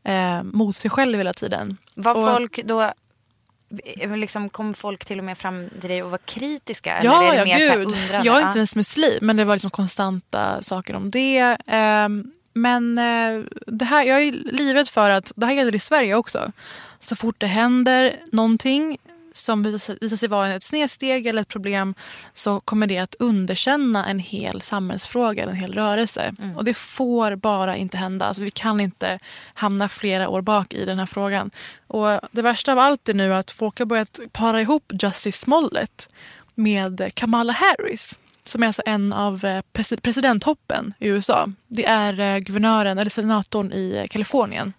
eh, 0.04 0.42
mot 0.42 0.76
sig 0.76 0.90
själv 0.90 1.18
hela 1.18 1.32
tiden. 1.32 1.76
Var 1.94 2.14
Och- 2.14 2.28
folk 2.28 2.60
då 2.64 2.82
eh, 2.82 4.16
Liksom, 4.16 4.48
kom 4.48 4.74
folk 4.74 5.04
till 5.04 5.18
och 5.18 5.24
med 5.24 5.38
fram 5.38 5.68
till 5.80 5.88
dig 5.90 6.02
och 6.02 6.10
var 6.10 6.18
kritiska? 6.18 6.96
Eller 6.96 7.10
Ja, 7.10 7.22
är 7.32 7.44
det 7.44 7.50
ja 7.50 7.58
mer 7.58 7.68
så 7.70 7.78
gud. 7.78 7.86
undrande? 7.86 8.26
Jag 8.26 8.42
är 8.42 8.46
inte 8.46 8.58
ens 8.58 8.76
muslim, 8.76 9.18
men 9.22 9.36
det 9.36 9.44
var 9.44 9.54
liksom 9.54 9.70
konstanta 9.70 10.62
saker 10.62 10.94
om 10.94 11.10
det. 11.10 11.56
Ehm, 11.66 12.32
men 12.52 12.98
eh, 12.98 13.44
det 13.66 13.84
här, 13.84 14.02
jag 14.04 14.22
är 14.22 14.32
livrädd 14.32 14.88
för 14.88 15.10
att, 15.10 15.32
det 15.36 15.46
här 15.46 15.52
gäller 15.54 15.74
i 15.74 15.78
Sverige 15.78 16.14
också, 16.14 16.52
så 16.98 17.16
fort 17.16 17.34
det 17.38 17.46
händer 17.46 18.16
någonting 18.32 18.98
som 19.38 19.62
visar 19.62 20.16
sig- 20.16 20.28
vara 20.28 20.54
ett 20.54 20.62
snedsteg 20.62 21.26
eller 21.26 21.42
ett 21.42 21.48
problem 21.48 21.94
så 22.34 22.60
kommer 22.60 22.86
det 22.86 22.98
att 22.98 23.14
underkänna 23.18 24.06
en 24.06 24.18
hel 24.18 24.62
samhällsfråga, 24.62 25.44
en 25.44 25.54
hel 25.56 25.72
rörelse. 25.72 26.34
Och 26.56 26.64
det 26.64 26.74
får 26.74 27.36
bara 27.36 27.76
inte 27.76 27.96
hända. 27.96 28.26
Alltså, 28.26 28.42
vi 28.42 28.50
kan 28.50 28.80
inte 28.80 29.18
hamna 29.54 29.88
flera 29.88 30.28
år 30.28 30.40
bak 30.40 30.72
i 30.74 30.84
den 30.84 30.98
här 30.98 31.06
frågan. 31.06 31.50
Och 31.86 32.20
det 32.30 32.42
värsta 32.42 32.72
av 32.72 32.78
allt 32.78 33.08
är 33.08 33.14
nu 33.14 33.34
att 33.34 33.50
folk 33.50 33.78
har 33.78 33.86
börjat 33.86 34.20
para 34.32 34.60
ihop 34.60 34.92
Justice 35.02 35.38
Smollett 35.38 36.08
med 36.54 37.10
Kamala 37.14 37.52
Harris 37.52 38.18
som 38.44 38.62
är 38.62 38.66
alltså 38.66 38.82
en 38.86 39.12
av 39.12 39.44
eh, 39.44 39.62
pres- 39.72 40.00
presidenthoppen 40.00 40.94
i 40.98 41.06
USA. 41.08 41.48
Det 41.66 41.86
är 41.86 42.20
eh, 42.20 42.38
guvernören, 42.38 42.98
eller 42.98 43.10
senatorn 43.10 43.72
i 43.72 44.06
Kalifornien. 44.10 44.72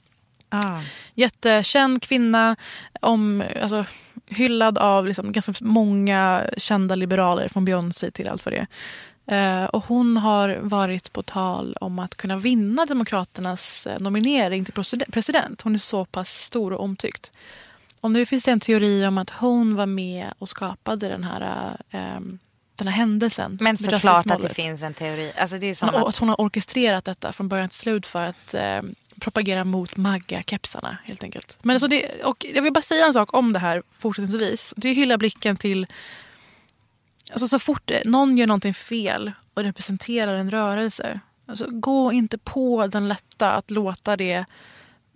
Ah. 0.50 0.80
Jättekänd 1.16 2.02
kvinna, 2.04 2.56
om, 3.02 3.44
alltså, 3.62 3.86
hyllad 4.30 4.78
av 4.78 5.08
liksom, 5.08 5.32
ganska 5.32 5.54
många 5.62 6.46
kända 6.58 6.96
liberaler 6.96 7.48
från 7.48 7.66
Beyoncé 7.66 8.12
till 8.12 8.30
allt 8.30 8.46
vad 8.46 8.54
det 8.54 8.58
är. 8.58 8.68
Eh, 9.32 9.66
och 9.66 9.86
hon 9.86 10.18
har 10.18 10.60
varit 10.62 11.14
på 11.14 11.24
tal 11.24 11.78
om 11.82 12.00
att 12.00 12.16
kunna 12.16 12.38
vinna 12.38 12.86
Demokraternas 12.86 13.88
eh, 13.88 14.00
nominering 14.00 14.66
till 14.66 14.74
presid- 14.74 15.12
president. 15.12 15.62
Hon 15.62 15.76
är 15.76 15.80
så 15.80 16.06
pass 16.06 16.30
stor 16.30 16.74
och 16.74 16.84
omtyckt. 16.84 17.32
Och 18.02 18.12
nu 18.12 18.26
finns 18.26 18.44
det 18.44 18.52
en 18.52 18.60
teori 18.60 19.06
om 19.06 19.18
att 19.18 19.30
hon 19.30 19.76
var 19.76 19.86
med 19.86 20.34
och 20.40 20.50
skapade 20.50 21.10
den 21.10 21.24
här, 21.24 21.78
eh, 21.92 22.20
den 22.76 22.88
här 22.88 22.96
händelsen. 22.96 23.58
Men 23.62 23.78
såklart 23.78 24.32
att 24.32 24.42
det 24.42 24.50
finin 24.50 24.84
en 24.84 24.94
teori. 24.94 25.32
Alltså 25.38 25.58
det 25.58 25.68
är 25.68 25.74
som 25.74 25.90
att, 25.90 25.96
att 25.96 26.18
hon 26.18 26.30
har 26.30 26.42
orkestrerat 26.42 27.06
detta 27.06 27.34
från 27.34 27.48
början 27.48 27.70
till 27.70 27.80
slut 27.80 28.06
för 28.06 28.24
att 28.24 28.54
eh, 28.54 28.82
propagerar 29.20 29.64
mot 29.64 29.98
magga-kepsarna 29.98 30.98
helt 31.04 31.24
enkelt. 31.24 31.58
Men 31.62 31.74
alltså 31.74 31.88
det, 31.88 32.24
och 32.24 32.46
jag 32.54 32.62
vill 32.62 32.74
bara 32.74 32.82
säga 32.82 33.06
en 33.06 33.14
sak 33.14 33.34
om 33.34 33.54
det 33.54 33.60
här 33.60 33.84
fortsättningsvis. 34.00 34.74
Det 34.78 34.94
hylla 34.94 35.18
blicken 35.18 35.58
till... 35.58 35.88
Alltså 37.32 37.48
så 37.48 37.60
fort 37.60 37.92
någon 38.06 38.38
gör 38.38 38.48
någonting 38.48 38.74
fel 38.74 39.32
och 39.54 39.64
representerar 39.64 40.34
en 40.36 40.52
rörelse. 40.52 41.20
Alltså 41.46 41.68
gå 41.70 42.12
inte 42.12 42.38
på 42.38 42.88
den 42.88 43.08
lätta 43.08 43.52
att 43.52 43.72
låta 43.72 44.18
det 44.18 44.46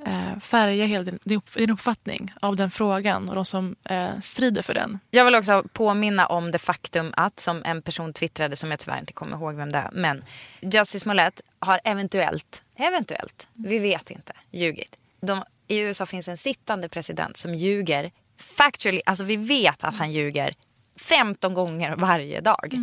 eh, 0.05 0.39
färga 0.39 0.85
hela 0.85 1.03
din, 1.03 1.19
din, 1.23 1.37
upp, 1.37 1.53
din 1.53 1.69
uppfattning 1.69 2.33
av 2.41 2.55
den 2.55 2.71
frågan 2.71 3.29
och 3.29 3.35
de 3.35 3.45
som 3.45 3.75
eh, 3.89 4.19
strider 4.21 4.61
för 4.61 4.73
den. 4.73 4.99
Jag 5.11 5.25
vill 5.25 5.35
också 5.35 5.63
påminna 5.73 6.25
om 6.25 6.51
det 6.51 6.59
faktum 6.59 7.13
att, 7.17 7.39
som 7.39 7.61
en 7.65 7.81
person 7.81 8.13
twittrade 8.13 8.55
som 8.55 8.71
jag 8.71 8.79
tyvärr 8.79 8.99
inte 8.99 9.13
kommer 9.13 9.37
ihåg 9.37 9.55
vem 9.55 9.71
det 9.71 9.77
är, 9.77 9.89
men 9.93 10.23
Justice 10.61 10.99
Smollett 10.99 11.41
har 11.59 11.79
eventuellt, 11.83 12.63
eventuellt, 12.75 13.47
vi 13.53 13.79
vet 13.79 14.11
inte, 14.11 14.33
ljugit. 14.51 14.95
De, 15.21 15.43
I 15.67 15.79
USA 15.79 16.05
finns 16.05 16.27
en 16.27 16.37
sittande 16.37 16.89
president 16.89 17.37
som 17.37 17.55
ljuger 17.55 18.11
factually, 18.37 19.01
alltså 19.05 19.23
vi 19.23 19.35
vet 19.35 19.83
att 19.83 19.95
han 19.95 20.11
ljuger 20.11 20.55
15 20.95 21.53
gånger 21.53 21.95
varje 21.95 22.41
dag. 22.41 22.77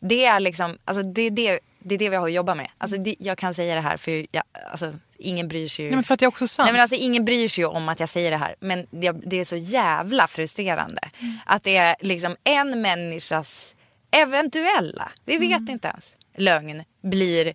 Det 0.00 0.24
är 0.24 0.40
liksom, 0.40 0.78
alltså 0.84 1.02
det 1.02 1.22
är 1.22 1.30
det, 1.30 1.60
det 1.78 1.94
är 1.94 1.98
det 1.98 2.08
vi 2.08 2.16
har 2.16 2.26
att 2.26 2.32
jobba 2.32 2.54
med. 2.54 2.70
Alltså 2.78 2.96
det, 2.98 3.16
jag 3.18 3.38
kan 3.38 3.54
säga 3.54 3.74
det 3.74 3.80
här 3.80 3.96
för 3.96 4.26
jag, 4.30 4.42
alltså, 4.70 4.94
ingen 5.18 5.48
bryr 5.48 5.68
sig 5.68 5.84
ju. 5.84 5.90
Nej, 5.90 5.96
men 5.96 6.04
för 6.04 6.14
att 6.14 6.20
det 6.20 6.26
är 6.26 6.28
också 6.28 6.48
sant. 6.48 6.66
Nej, 6.66 6.72
men 6.72 6.82
alltså, 6.82 6.96
ingen 6.96 7.24
bryr 7.24 7.48
sig 7.48 7.64
ju 7.64 7.68
om 7.68 7.88
att 7.88 8.00
jag 8.00 8.08
säger 8.08 8.30
det 8.30 8.36
här. 8.36 8.54
Men 8.60 8.86
det, 8.90 9.12
det 9.12 9.36
är 9.36 9.44
så 9.44 9.56
jävla 9.56 10.26
frustrerande. 10.26 11.00
Att 11.46 11.62
det 11.62 11.76
är 11.76 11.96
liksom 12.00 12.36
en 12.44 12.82
människas 12.82 13.76
eventuella, 14.10 15.12
vi 15.24 15.38
vet 15.38 15.68
inte 15.68 15.88
ens, 15.88 16.14
lögn 16.36 16.84
blir 17.02 17.54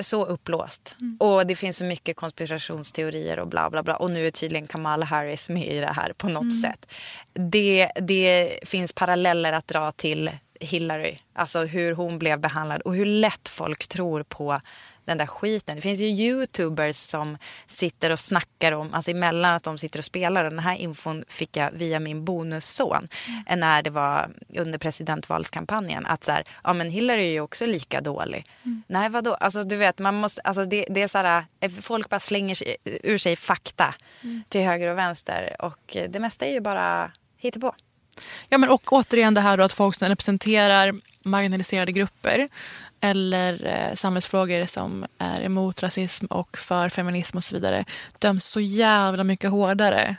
så 0.00 0.24
uppblåst. 0.24 0.96
Och 1.18 1.46
det 1.46 1.56
finns 1.56 1.76
så 1.76 1.84
mycket 1.84 2.16
konspirationsteorier 2.16 3.38
och 3.38 3.48
bla 3.48 3.70
bla 3.70 3.82
bla. 3.82 3.96
Och 3.96 4.10
nu 4.10 4.26
är 4.26 4.30
tydligen 4.30 4.66
Kamala 4.66 5.06
Harris 5.06 5.48
med 5.48 5.66
i 5.66 5.80
det 5.80 5.92
här 5.92 6.12
på 6.12 6.28
något 6.28 6.62
sätt. 6.62 6.86
Det, 7.32 7.90
det 8.00 8.58
finns 8.62 8.92
paralleller 8.92 9.52
att 9.52 9.68
dra 9.68 9.90
till 9.90 10.30
Hillary. 10.60 11.18
Alltså 11.34 11.64
hur 11.64 11.92
hon 11.94 12.18
blev 12.18 12.40
behandlad 12.40 12.80
och 12.82 12.94
hur 12.94 13.06
lätt 13.06 13.48
folk 13.48 13.88
tror 13.88 14.22
på 14.22 14.60
den 15.08 15.18
där 15.18 15.26
skiten. 15.26 15.76
Det 15.76 15.82
finns 15.82 16.00
ju 16.00 16.06
youtubers 16.06 16.96
som 16.96 17.38
sitter 17.66 18.12
och 18.12 18.20
snackar 18.20 18.72
om, 18.72 18.94
alltså 18.94 19.10
emellan 19.10 19.54
att 19.54 19.62
de 19.62 19.78
sitter 19.78 19.98
och 19.98 20.04
spelar. 20.04 20.44
Den 20.44 20.58
här 20.58 20.76
infon 20.76 21.24
fick 21.28 21.56
jag 21.56 21.70
via 21.70 22.00
min 22.00 22.24
bonusson 22.24 23.08
när 23.56 23.82
det 23.82 23.90
var 23.90 24.30
under 24.58 24.78
presidentvalskampanjen. 24.78 26.06
Att 26.06 26.24
så 26.24 26.32
här, 26.32 26.44
ja 26.64 26.72
men 26.72 26.90
Hillary 26.90 27.22
är 27.22 27.32
ju 27.32 27.40
också 27.40 27.66
lika 27.66 28.00
dålig. 28.00 28.46
Nej 28.86 29.08
vadå, 29.08 29.34
alltså 29.34 29.64
du 29.64 29.76
vet 29.76 29.98
man 29.98 30.14
måste, 30.14 30.40
alltså 30.40 30.64
det, 30.64 30.86
det 30.90 31.02
är 31.02 31.08
så 31.08 31.18
här, 31.18 31.44
eh, 31.60 31.70
folk 31.70 32.08
bara 32.08 32.20
slänger 32.20 32.54
sig, 32.54 32.76
ur 32.84 33.18
sig 33.18 33.36
fakta 33.36 33.94
till 34.48 34.60
höger 34.60 34.90
och 34.90 34.98
vänster 34.98 35.56
och 35.58 35.96
eh, 35.96 36.10
det 36.10 36.20
mesta 36.20 36.46
är 36.46 36.52
ju 36.52 36.60
bara 36.60 37.12
hittepå. 37.36 37.74
Ja, 38.48 38.58
men 38.58 38.68
och 38.68 38.92
återigen 38.92 39.34
det 39.34 39.40
här 39.40 39.56
då 39.56 39.62
att 39.62 39.72
folk 39.72 40.02
representerar 40.02 40.94
marginaliserade 41.24 41.92
grupper 41.92 42.48
eller 43.00 43.66
eh, 43.66 43.94
samhällsfrågor 43.94 44.66
som 44.66 45.06
är 45.18 45.40
emot 45.40 45.82
rasism 45.82 46.26
och 46.26 46.58
för 46.58 46.88
feminism 46.88 47.36
och 47.36 47.44
så 47.44 47.54
vidare 47.54 47.84
döms 48.18 48.44
så 48.44 48.60
jävla 48.60 49.24
mycket 49.24 49.50
hårdare 49.50 50.16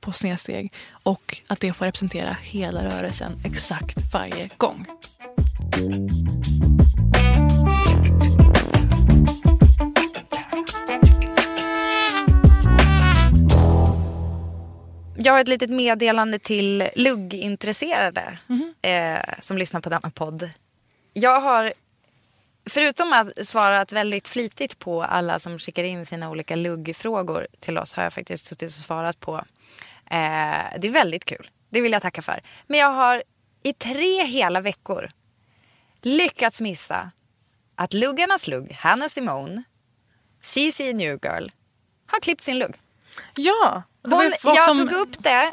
på 0.00 0.12
snedsteg 0.12 0.72
och 0.90 1.40
att 1.46 1.60
det 1.60 1.72
får 1.72 1.84
representera 1.84 2.36
hela 2.42 2.84
rörelsen 2.84 3.40
exakt 3.44 4.12
varje 4.12 4.50
gång. 4.56 4.86
Jag 15.18 15.32
har 15.32 15.40
ett 15.40 15.48
litet 15.48 15.70
meddelande 15.70 16.38
till 16.38 16.88
luggintresserade 16.96 18.38
eh, 18.82 19.34
som 19.40 19.58
lyssnar 19.58 19.80
på 19.80 19.88
denna 19.88 20.10
podd. 20.10 20.50
Jag 21.12 21.40
har, 21.40 21.72
förutom 22.70 23.12
att 23.12 23.48
svarat 23.48 23.92
väldigt 23.92 24.28
flitigt 24.28 24.78
på 24.78 25.02
alla 25.02 25.38
som 25.38 25.58
skickar 25.58 25.84
in 25.84 26.06
sina 26.06 26.30
olika 26.30 26.56
luggfrågor 26.56 27.46
till 27.58 27.78
oss, 27.78 27.94
har 27.94 28.02
jag 28.02 28.12
faktiskt 28.12 28.44
suttit 28.46 28.68
och 28.68 28.72
svarat 28.74 29.20
på. 29.20 29.34
Eh, 30.10 30.64
det 30.78 30.86
är 30.86 30.90
väldigt 30.90 31.24
kul. 31.24 31.50
Det 31.70 31.80
vill 31.80 31.92
jag 31.92 32.02
tacka 32.02 32.22
för. 32.22 32.40
Men 32.66 32.80
jag 32.80 32.90
har 32.92 33.22
i 33.62 33.72
tre 33.72 34.24
hela 34.24 34.60
veckor 34.60 35.10
lyckats 36.02 36.60
missa 36.60 37.10
att 37.74 37.92
luggarnas 37.92 38.48
lugg, 38.48 38.72
Hannah 38.72 39.08
Simone, 39.08 39.62
CC 40.40 40.92
New 40.92 41.18
Girl, 41.24 41.48
har 42.06 42.20
klippt 42.20 42.42
sin 42.42 42.58
lugg. 42.58 42.74
Ja, 43.34 43.82
Hon, 44.02 44.32
jag 44.54 44.64
som- 44.64 44.76
Mm. 44.80 44.88
tog 44.88 44.98
upp 44.98 45.16
det. 45.18 45.50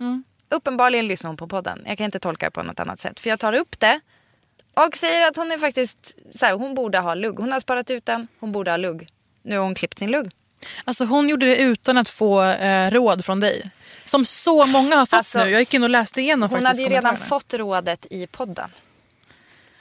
Uppenbarligen 0.49 1.07
lyssnar 1.07 1.27
hon 1.27 1.37
på 1.37 1.47
podden. 1.47 1.83
Jag 1.87 1.97
kan 1.97 2.05
inte 2.05 2.19
tolka 2.19 2.45
det 2.45 2.51
på 2.51 2.63
något 2.63 2.79
annat 2.79 2.99
sätt. 2.99 3.19
För 3.19 3.29
jag 3.29 3.39
tar 3.39 3.53
upp 3.53 3.79
det 3.79 3.99
och 4.73 4.97
säger 4.97 5.27
att 5.27 5.35
hon 5.35 5.51
är 5.51 5.57
faktiskt 5.57 6.15
så 6.39 6.45
här, 6.45 6.53
hon 6.53 6.75
borde 6.75 6.97
ha 6.99 7.13
lugg. 7.15 7.39
Hon 7.39 7.51
har 7.51 7.59
sparat 7.59 7.89
ut 7.89 8.05
den, 8.05 8.27
hon 8.39 8.51
borde 8.51 8.71
ha 8.71 8.77
lugg. 8.77 9.07
Nu 9.43 9.57
har 9.57 9.63
hon 9.63 9.75
klippt 9.75 9.99
sin 9.99 10.11
lugg. 10.11 10.31
Alltså 10.85 11.05
hon 11.05 11.29
gjorde 11.29 11.45
det 11.45 11.57
utan 11.57 11.97
att 11.97 12.09
få 12.09 12.43
eh, 12.43 12.91
råd 12.91 13.25
från 13.25 13.39
dig. 13.39 13.71
Som 14.03 14.25
så 14.25 14.65
många 14.65 14.95
har 14.95 15.05
fått 15.05 15.17
Alltså, 15.17 15.43
nu. 15.43 15.49
Jag 15.49 15.59
gick 15.59 15.73
in 15.73 15.83
och 15.83 15.89
läste 15.89 16.21
igenom 16.21 16.49
Hon 16.49 16.65
hade 16.65 16.81
ju 16.81 16.89
redan 16.89 17.17
fått 17.17 17.53
rådet 17.53 18.05
i 18.09 18.27
podden. 18.27 18.69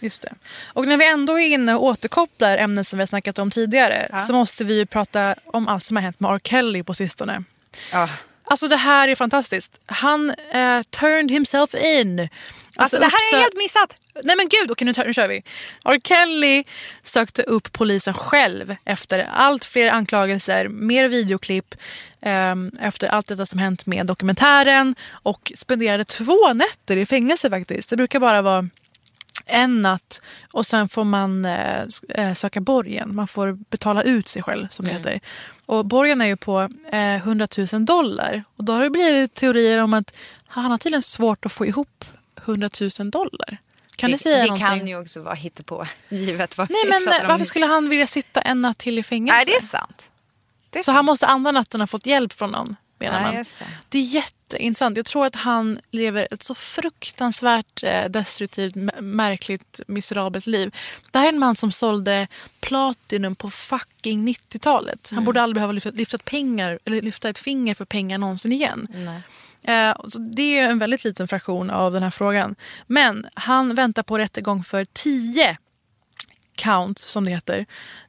Just 0.01 0.23
det. 0.23 0.35
Och 0.65 0.87
när 0.89 0.97
vi 0.97 1.07
ändå 1.09 1.41
är 1.41 1.47
inne 1.47 1.75
och 1.75 1.85
återkopplar 1.85 2.59
ämnen 2.59 2.85
som 2.85 2.99
vi 2.99 3.01
har 3.03 3.07
snackat 3.07 3.39
om 3.39 3.51
tidigare 3.51 4.09
Ja. 4.13 4.19
så 4.19 4.33
måste 4.33 4.65
vi 4.65 4.75
ju 4.79 4.87
prata 4.87 5.35
om 5.47 5.69
allt 5.69 5.85
som 5.85 5.97
har 5.97 6.03
hänt 6.03 6.21
med 6.21 6.31
R. 6.31 6.41
Kelly 6.45 6.83
på 6.83 6.95
sistone. 6.95 7.45
Ja. 7.93 8.09
Alltså 8.45 8.69
det 8.69 8.77
här 8.77 9.09
är 9.09 9.15
fantastiskt. 9.15 9.81
Han 9.87 10.31
eh, 10.31 10.83
turned 10.83 11.31
himself 11.31 11.75
in. 11.75 12.29
Alltså, 12.77 12.99
det 12.99 13.05
här 13.05 13.35
är 13.35 13.41
helt 13.41 13.57
missat. 13.57 13.97
Nej 14.25 14.37
men 14.37 14.49
gud, 14.49 14.71
okej 14.71 14.85
nu, 14.87 14.95
tar- 14.95 15.05
nu 15.05 15.13
kör 15.15 15.29
vi. 15.29 15.43
R. 15.85 15.99
Kelly 16.05 16.65
sökte 17.03 17.43
upp 17.43 17.73
polisen 17.73 18.15
själv 18.15 18.77
efter 18.85 19.29
allt 19.33 19.65
fler 19.65 19.91
anklagelser, 19.91 20.69
mer 20.69 21.09
videoklipp 21.09 21.75
ehm, 22.23 22.71
efter 22.81 23.09
allt 23.09 23.27
detta 23.27 23.47
som 23.47 23.59
hänt 23.59 23.87
med 23.87 24.07
dokumentären 24.07 24.95
och 25.11 25.53
spenderade 25.57 26.05
två 26.05 26.53
nätter 26.53 26.97
i 26.97 27.07
fängelse 27.07 27.51
faktiskt. 27.51 27.91
Det 27.91 27.97
brukar 27.97 28.21
bara 28.21 28.43
vara 28.43 28.69
en 29.47 29.81
natt 29.81 30.21
och 30.53 30.67
sen 30.67 30.89
får 30.89 31.05
man 31.05 31.45
eh, 31.45 31.83
eh, 32.09 32.35
söka 32.35 32.61
borgen. 32.61 33.15
Man 33.15 33.29
får 33.29 33.53
betala 33.53 34.03
ut 34.03 34.29
sig 34.29 34.43
själv 34.43 34.69
som 34.69 34.85
det 34.85 34.93
heter. 34.93 35.21
Och 35.67 35.87
borgen 35.87 36.21
är 36.21 36.27
ju 36.27 36.37
på 36.37 36.69
eh, 36.93 37.15
100 37.15 37.49
000 37.73 37.85
dollar. 37.85 38.45
Och 38.57 38.65
då 38.65 38.73
har 38.73 38.83
det 38.83 38.91
blivit 38.91 39.35
teorier 39.35 39.83
om 39.83 39.95
att 39.95 40.19
han 40.47 40.71
har 40.71 40.79
tydligen 40.79 41.03
svårt 41.03 41.47
att 41.47 41.53
få 41.53 41.67
ihop 41.67 42.05
100 42.45 42.71
000 42.99 43.11
dollar. 43.11 43.59
Kan 43.97 44.11
det, 44.11 44.15
det 44.17 44.23
säga 44.23 44.37
det 44.37 44.43
någonting? 44.43 44.67
kan 44.67 44.89
ju 44.89 45.01
också 45.01 45.23
vara 45.23 45.35
hittepå, 45.35 45.87
givet 46.09 46.59
vad 46.59 46.71
Nej 46.71 46.85
men 46.89 47.23
om 47.23 47.29
varför 47.29 47.45
skulle 47.45 47.67
han 47.67 47.89
vilja 47.89 48.07
sitta 48.07 48.41
en 48.41 48.61
natt 48.61 48.79
till 48.79 48.99
i 48.99 49.03
fängelse? 49.03 49.37
Nej, 49.37 49.45
det 49.47 49.55
är 49.55 49.61
sant. 49.61 50.11
Det 50.71 50.79
är 50.79 50.83
Så 50.83 50.93
han 50.93 51.05
måste 51.05 51.27
andra 51.27 51.51
natten 51.51 51.81
ha 51.81 51.87
fått 51.87 52.07
hjälp 52.07 52.33
från 52.33 52.51
någon 52.51 52.77
menar 53.03 53.19
Ja, 53.21 53.27
man. 53.27 53.35
just 53.35 53.59
det. 53.59 53.65
Det 53.89 53.99
är 53.99 54.03
jätteintressant. 54.03 54.97
Jag 54.97 55.07
tror 55.07 55.27
att 55.27 55.37
han 55.37 55.81
lever 55.91 56.29
ett 56.31 56.43
så 56.43 56.55
fruktansvärt 56.55 57.83
eh, 57.83 58.05
destruktivt, 58.05 58.75
märkligt, 59.01 59.81
miserabelt 59.87 60.47
liv. 60.47 60.75
Det 61.11 61.19
här 61.19 61.25
är 61.25 61.33
en 61.33 61.39
man 61.39 61.57
som 61.57 61.73
sålde 61.73 62.29
Platinum 62.61 63.35
på 63.35 63.51
fucking 63.51 64.29
90-talet. 64.29 65.09
Han 65.11 65.17
Mm. 65.19 65.25
borde 65.25 65.43
aldrig 65.43 65.55
behöva 65.55 65.73
lyfta, 65.73 65.91
lyfta, 65.91 66.19
pengar, 66.19 66.79
eller 66.85 67.03
lyfta 67.03 67.29
ett 67.29 67.39
finger 67.39 67.75
för 67.75 67.85
pengar 67.85 68.19
någonsin 68.19 68.53
igen. 68.53 68.89
Eh, 69.63 69.97
så 70.09 70.19
det 70.19 70.59
är 70.59 70.69
en 70.71 70.79
väldigt 70.79 71.05
liten 71.05 71.29
fraktion 71.29 71.71
av 71.71 71.93
den 71.93 72.03
här 72.03 72.11
frågan. 72.11 72.55
Men 72.87 73.27
han 73.35 73.75
väntar 73.75 74.03
på 74.03 74.19
rättegång 74.19 74.65
för 74.65 74.87
10 74.93 75.57
count, 76.55 76.99
som 76.99 77.25
det 77.25 77.31
heter, 77.31 77.67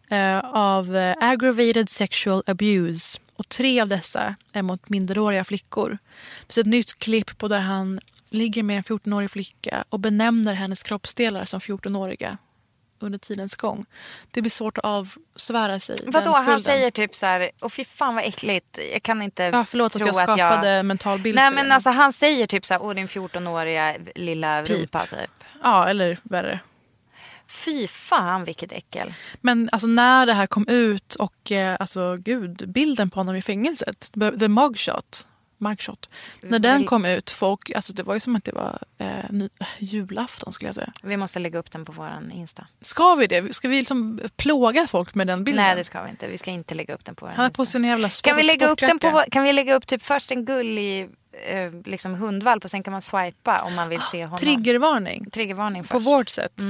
eh, 0.10 0.40
av 0.40 0.96
eh, 0.98 1.16
aggravated 1.20 1.90
sexual 1.90 2.44
abuse. 2.48 3.20
Och 3.36 3.50
tre 3.50 3.82
av 3.82 3.88
dessa 3.88 4.36
är 4.54 4.62
mot 4.62 4.90
minderåriga 4.90 5.44
flickor. 5.44 5.98
Det 6.40 6.54
finns 6.54 6.58
ett 6.58 6.66
nytt 6.66 7.00
klipp 7.00 7.38
på 7.38 7.48
där 7.48 7.60
han 7.60 8.00
ligger 8.30 8.64
med 8.64 8.78
en 8.78 8.84
14-årig 8.84 9.32
flicka 9.32 9.84
och 9.90 10.00
benämner 10.00 10.54
hennes 10.54 10.84
kroppsdelar 10.84 11.46
som 11.46 11.60
14-åriga 11.60 12.38
under 13.00 13.20
tidens 13.20 13.56
gång. 13.56 13.86
Det 14.32 14.42
blir 14.42 14.52
svårt 14.52 14.78
att 14.78 14.86
avsvära 14.86 15.80
sig 15.80 15.96
Vadå, 16.06 16.32
han 16.32 16.62
säger 16.62 16.92
typ 16.92 17.16
så 17.16 17.26
här, 17.26 17.52
åh 17.62 17.70
fy 17.70 17.86
fan 17.86 18.16
vad 18.16 18.24
äckligt, 18.24 18.80
jag 18.94 19.04
kan 19.04 19.22
inte 19.22 19.44
Ja, 19.44 19.66
förlåt 19.66 19.96
att 19.96 20.02
tro 20.02 20.08
jag 20.08 20.16
skapade 20.16 20.70
en 20.70 20.88
mental 20.88 21.20
bild 21.20 21.36
Nej 21.36 21.52
men 21.52 21.72
alltså 21.72 21.90
han 21.90 22.14
säger 22.14 22.48
typ 22.48 22.66
så 22.66 22.74
här, 22.74 22.84
åh 22.84 22.94
din 22.94 23.08
14-åriga 23.08 23.96
lilla 24.16 24.64
Pip. 24.64 24.80
rumpa 24.80 25.06
typ. 25.06 25.32
Ja, 25.64 25.88
eller 25.88 26.18
värre. 26.24 26.60
Fy 27.54 27.88
fan 27.88 28.44
vilket 28.44 28.72
äckel. 28.72 29.14
Men 29.42 29.70
alltså 29.72 29.88
när 29.88 30.26
det 30.26 30.34
här 30.34 30.48
kom 30.48 30.68
ut 30.68 31.16
och 31.16 31.52
eh, 31.52 31.78
alltså 31.80 32.18
gud, 32.18 32.64
bilden 32.68 33.10
på 33.10 33.20
honom 33.20 33.36
i 33.36 33.42
fängelset, 33.42 34.12
the 34.40 34.48
mugshot. 34.48 35.28
mugshot. 35.58 36.10
När 36.42 36.60
den 36.60 36.86
kom 36.86 37.06
ut, 37.06 37.30
folk, 37.30 37.72
alltså 37.72 37.94
det 37.94 38.04
var 38.04 38.14
ju 38.14 38.20
som 38.20 38.36
att 38.36 38.44
det 38.44 38.52
var 38.52 38.80
eh, 38.98 39.08
ny, 39.30 39.50
julafton 39.80 40.54
skulle 40.54 40.68
jag 40.68 40.76
säga. 40.76 40.94
Vi 41.04 41.18
måste 41.18 41.40
lägga 41.40 41.60
upp 41.60 41.72
den 41.72 41.86
på 41.86 41.92
våran 41.92 42.32
Insta. 42.32 42.68
Ska 42.82 43.16
vi 43.16 43.28
det? 43.28 43.56
Ska 43.56 43.68
vi 43.68 43.78
liksom 43.78 44.20
plåga 44.36 44.88
folk 44.88 45.16
med 45.16 45.28
den 45.28 45.44
bilden? 45.44 45.64
Nej 45.66 45.76
det 45.76 45.84
ska 45.84 46.04
vi 46.04 46.10
inte. 46.10 46.28
Vi 46.28 46.38
ska 46.38 46.52
inte 46.52 46.76
lägga 46.76 46.94
upp 46.94 47.06
den 47.06 47.16
på 47.16 47.26
våran 47.26 47.36
Han 47.36 47.44
har 47.44 47.50
på 47.50 47.66
sig 47.66 47.82
en 47.82 47.88
jävla 47.88 48.10
sport, 48.10 48.26
Kan 48.26 48.38
vi 48.38 48.44
lägga 48.44 48.68
upp 48.68 48.80
den 48.80 49.00
på, 49.00 49.24
kan 49.32 49.44
vi 49.44 49.54
lägga 49.54 49.76
upp 49.76 49.88
typ 49.88 50.04
först 50.04 50.32
en 50.32 50.46
gullig 50.46 51.10
eh, 51.48 51.72
liksom 51.86 52.14
hundvalp 52.16 52.66
och 52.66 52.72
sen 52.72 52.84
kan 52.84 52.92
man 52.92 53.02
swipa 53.02 53.62
om 53.62 53.76
man 53.76 53.90
vill 53.90 54.02
se 54.02 54.24
honom. 54.24 54.38
Triggervarning. 54.38 55.30
Triggervarning 55.30 55.84
På 55.84 55.88
först. 55.88 56.06
vårt 56.08 56.30
sätt. 56.30 56.62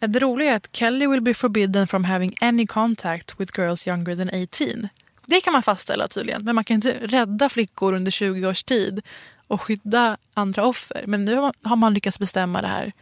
Eh, 0.00 0.08
Det 0.08 0.18
roliga 0.18 0.52
är 0.52 0.56
att 0.56 0.76
Kelly 0.76 1.06
will 1.06 1.20
be 1.20 1.34
forbidden 1.34 1.86
from 1.86 2.04
having 2.04 2.34
any 2.40 2.66
contact 2.66 3.40
with 3.40 3.60
girls 3.60 3.86
younger 3.86 4.16
than 4.16 4.28
18. 4.42 4.88
Det 5.26 5.40
kan 5.40 5.52
man 5.52 5.62
fastställa 5.62 6.08
tydligen. 6.08 6.44
Men 6.44 6.54
man 6.54 6.64
kan 6.64 6.74
inte 6.74 6.92
rädda 7.02 7.48
flickor 7.48 7.92
under 7.94 8.10
20 8.10 8.46
års 8.46 8.64
tid 8.64 9.02
och 9.46 9.62
skydda 9.62 10.16
andra 10.34 10.64
offer. 10.64 11.04
Men 11.06 11.24
nu 11.24 11.36
har 11.62 11.76
man 11.76 11.94
lyckats 11.94 12.18
bestämma 12.18 12.60
det 12.62 12.68
här 12.68 12.92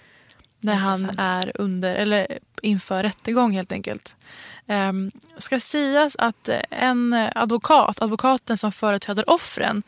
när 0.60 0.74
han 0.74 1.10
är 1.18 1.52
under, 1.54 1.94
eller 1.94 2.38
inför 2.62 3.02
rättegång 3.02 3.52
helt 3.52 3.72
enkelt. 3.72 4.16
Um, 4.66 5.10
ska 5.38 5.60
sägas 5.60 6.16
att 6.16 6.48
en 6.70 7.12
advokat, 7.34 8.02
advokaten 8.02 8.58
som 8.58 8.72
företräder 8.72 9.30
offren 9.30 9.82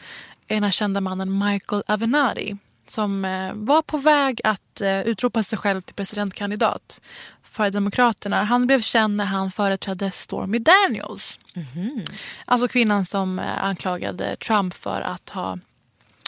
är 0.48 0.54
den 0.54 0.64
här 0.64 0.70
kända 0.70 1.00
mannen 1.00 1.38
Michael 1.38 1.82
Avenatti 1.86 2.56
som 2.86 3.24
eh, 3.24 3.52
var 3.54 3.82
på 3.82 3.96
väg 3.96 4.40
att 4.44 4.80
eh, 4.80 5.00
utropa 5.00 5.42
sig 5.42 5.58
själv 5.58 5.80
till 5.80 5.94
presidentkandidat 5.94 7.00
för 7.42 7.70
Demokraterna. 7.70 8.44
Han 8.44 8.66
blev 8.66 8.80
känd 8.80 9.16
när 9.16 9.24
han 9.24 9.50
företrädde 9.50 10.10
Stormy 10.10 10.58
Daniels. 10.58 11.38
Alltså 12.44 12.68
kvinnan 12.68 13.04
som 13.04 13.38
eh, 13.38 13.64
anklagade 13.64 14.36
Trump 14.36 14.74
för 14.74 15.00
att 15.00 15.30
ha 15.30 15.58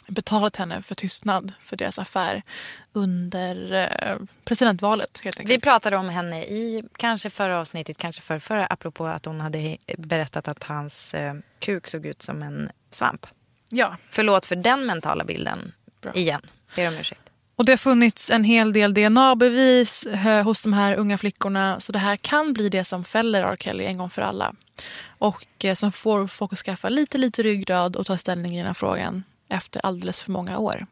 betalat 0.09 0.57
henne 0.57 0.83
för 0.83 0.95
tystnad 0.95 1.53
för 1.63 1.77
deras 1.77 1.99
affär 1.99 2.43
under 2.93 4.19
presidentvalet. 4.45 5.23
Vi 5.45 5.61
pratade 5.61 5.97
om 5.97 6.09
henne 6.09 6.45
i 6.45 6.83
kanske 6.97 7.31
förra 7.31 7.61
avsnittet, 7.61 7.99
kanske 7.99 8.23
för 8.23 8.39
förra, 8.39 8.67
apropå 8.67 9.07
att 9.07 9.25
hon 9.25 9.41
hade 9.41 9.77
berättat 9.99 10.49
att 10.49 10.63
hans 10.65 11.15
eh, 11.15 11.35
kuk 11.59 11.87
såg 11.87 12.07
ut 12.07 12.23
som 12.23 12.43
en 12.43 12.71
svamp. 12.91 13.27
Ja. 13.69 13.97
Förlåt 14.11 14.47
för 14.47 14.57
den 14.57 14.87
mentala 14.87 15.25
bilden 15.25 15.73
igen. 16.15 16.41
Ber 16.77 16.89
om 16.89 16.95
ursäkt. 16.95 17.21
Och 17.57 17.65
det 17.65 17.73
har 17.73 17.77
funnits 17.77 18.31
en 18.31 18.45
hel 18.45 18.73
del 18.73 18.95
DNA-bevis 18.95 20.07
eh, 20.07 20.45
hos 20.45 20.63
de 20.63 20.73
här 20.73 20.95
unga 20.95 21.19
flickorna. 21.19 21.81
Så 21.81 21.93
det 21.93 21.99
här 21.99 22.17
kan 22.17 22.53
bli 22.53 22.69
det 22.69 22.85
som 22.85 23.05
fäller 23.05 23.43
R. 23.43 23.57
Kelly 23.61 23.85
en 23.85 23.99
gång 23.99 24.11
för 24.11 24.23
alla. 24.23 24.55
Och 25.19 25.65
eh, 25.65 25.75
som 25.75 25.93
får 25.93 26.27
folk 26.27 26.53
att 26.53 26.59
skaffa 26.59 26.89
lite, 26.89 27.19
lite 27.19 27.43
ryggrad 27.43 27.97
och 27.97 28.07
ta 28.07 28.17
ställning 28.17 28.55
i 28.55 28.59
den 28.59 28.67
här 28.67 28.75
frågan 28.75 29.25
efter 29.49 29.87
alldeles 29.87 30.23
för 30.23 30.33
många 30.33 30.59
år. 30.59 30.87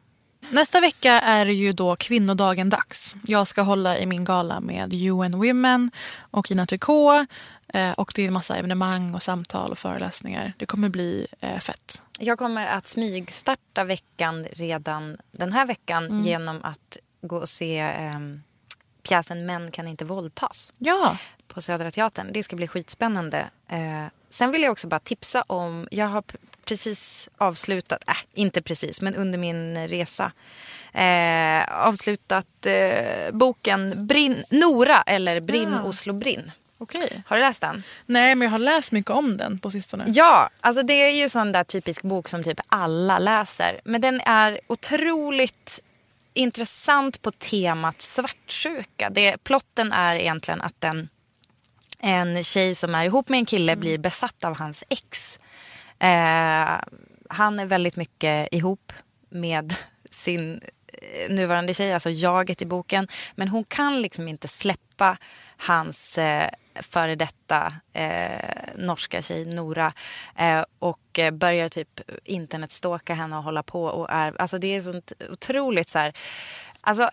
Nästa 0.49 0.79
vecka 0.79 1.13
är 1.21 1.45
det 1.45 1.53
ju 1.53 1.71
då 1.71 1.95
kvinnodagen 1.95 2.69
dags. 2.69 3.15
Jag 3.27 3.47
ska 3.47 3.61
hålla 3.61 3.97
i 3.97 4.05
min 4.05 4.25
gala 4.25 4.59
med 4.59 4.93
UN 4.93 5.37
Women 5.37 5.91
och 6.31 6.49
Gina 6.51 6.65
Tricot. 6.65 7.27
Eh, 7.67 7.91
och 7.91 8.11
det 8.15 8.21
är 8.23 8.27
en 8.27 8.33
massa 8.33 8.55
evenemang 8.57 9.13
och 9.13 9.23
samtal 9.23 9.71
och 9.71 9.77
föreläsningar. 9.77 10.53
Det 10.57 10.65
kommer 10.65 10.89
bli 10.89 11.27
eh, 11.39 11.59
fett. 11.59 12.01
Jag 12.19 12.37
kommer 12.37 12.65
att 12.67 12.87
smygstarta 12.87 13.83
veckan 13.83 14.45
redan 14.51 15.17
den 15.31 15.53
här 15.53 15.65
veckan 15.65 16.05
Mm. 16.05 16.21
genom 16.21 16.63
att 16.63 16.97
gå 17.21 17.37
och 17.37 17.49
se 17.49 17.79
eh, 17.79 18.19
pjäsen 19.03 19.45
Män 19.45 19.71
kan 19.71 19.87
inte 19.87 20.05
våldtas. 20.05 20.73
Ja. 20.77 21.17
På 21.47 21.61
Södra 21.61 21.91
Teatern. 21.91 22.33
Det 22.33 22.43
ska 22.43 22.55
bli 22.55 22.67
skitspännande. 22.67 23.49
Eh, 23.69 24.05
sen 24.29 24.51
vill 24.51 24.61
jag 24.63 24.71
också 24.71 24.87
bara 24.87 24.99
tipsa 24.99 25.41
om, 25.47 25.87
jag 25.91 26.07
har 26.07 26.23
precis 26.65 27.29
avslutat, 27.37 28.03
äh, 28.07 28.13
inte 28.33 28.61
precis, 28.61 29.01
men 29.01 29.15
under 29.15 29.37
min 29.39 29.87
resa 29.87 30.31
eh, 30.93 31.85
avslutat 31.87 32.65
eh, 32.65 33.31
boken 33.31 34.07
Brinn, 34.07 34.43
Nora 34.49 35.01
eller 35.01 35.41
Brinn 35.41 35.71
Ja. 35.71 35.83
Oslo 35.83 36.13
Brinn. 36.13 36.51
Okej. 36.77 37.23
Har 37.27 37.35
du 37.35 37.41
läst 37.41 37.61
den? 37.61 37.83
Nej, 38.05 38.35
men 38.35 38.45
jag 38.45 38.51
har 38.51 38.59
läst 38.59 38.91
mycket 38.91 39.11
om 39.11 39.37
den 39.37 39.59
på 39.59 39.71
sistone. 39.71 40.03
Ja, 40.07 40.49
alltså 40.61 40.83
det 40.83 40.93
är 40.93 41.11
ju 41.11 41.29
sån 41.29 41.51
där 41.51 41.63
typisk 41.63 42.01
bok 42.01 42.29
som 42.29 42.43
typ 42.43 42.59
alla 42.67 43.19
läser. 43.19 43.81
Men 43.83 44.01
den 44.01 44.21
är 44.21 44.59
otroligt 44.67 45.81
intressant 46.33 47.21
på 47.21 47.31
temat 47.31 48.01
svartsjuka. 48.01 49.09
Det, 49.09 49.37
plotten 49.43 49.91
är 49.91 50.15
egentligen 50.15 50.61
att 50.61 50.83
en, 50.83 51.09
en 51.99 52.43
tjej 52.43 52.75
som 52.75 52.95
är 52.95 53.05
ihop 53.05 53.29
med 53.29 53.37
en 53.37 53.45
kille 53.45 53.75
blir 53.75 53.97
besatt 53.97 54.43
av 54.43 54.57
hans 54.57 54.83
ex. 54.89 55.39
Eh, 55.99 56.79
han 57.29 57.59
är 57.59 57.65
väldigt 57.65 57.95
mycket 57.95 58.53
ihop 58.53 58.93
med 59.29 59.75
sin 60.11 60.61
eh, 60.87 61.29
nuvarande 61.29 61.73
tjej, 61.73 61.93
alltså 61.93 62.09
jaget 62.09 62.61
i 62.61 62.65
boken. 62.65 63.07
Men 63.35 63.47
hon 63.47 63.63
kan 63.63 64.01
liksom 64.01 64.27
inte 64.27 64.47
släppa 64.47 65.17
hans 65.57 66.17
eh, 66.17 66.49
före 66.75 67.15
detta 67.15 67.73
eh, 67.93 68.75
norska 68.75 69.21
tjej 69.21 69.45
Nora 69.45 69.93
eh, 70.37 70.63
och 70.79 71.19
eh, 71.19 71.31
börjar 71.31 71.69
typ 71.69 72.01
internetstalka 72.23 73.13
henne 73.13 73.37
och 73.37 73.43
hålla 73.43 73.63
på. 73.63 73.83
Och 73.85 74.07
är, 74.09 74.41
alltså 74.41 74.57
det 74.57 74.75
är 74.75 74.81
sånt 74.81 75.11
otroligt 75.29 75.89
så 75.89 75.99
här, 75.99 76.13
alltså 76.81 77.09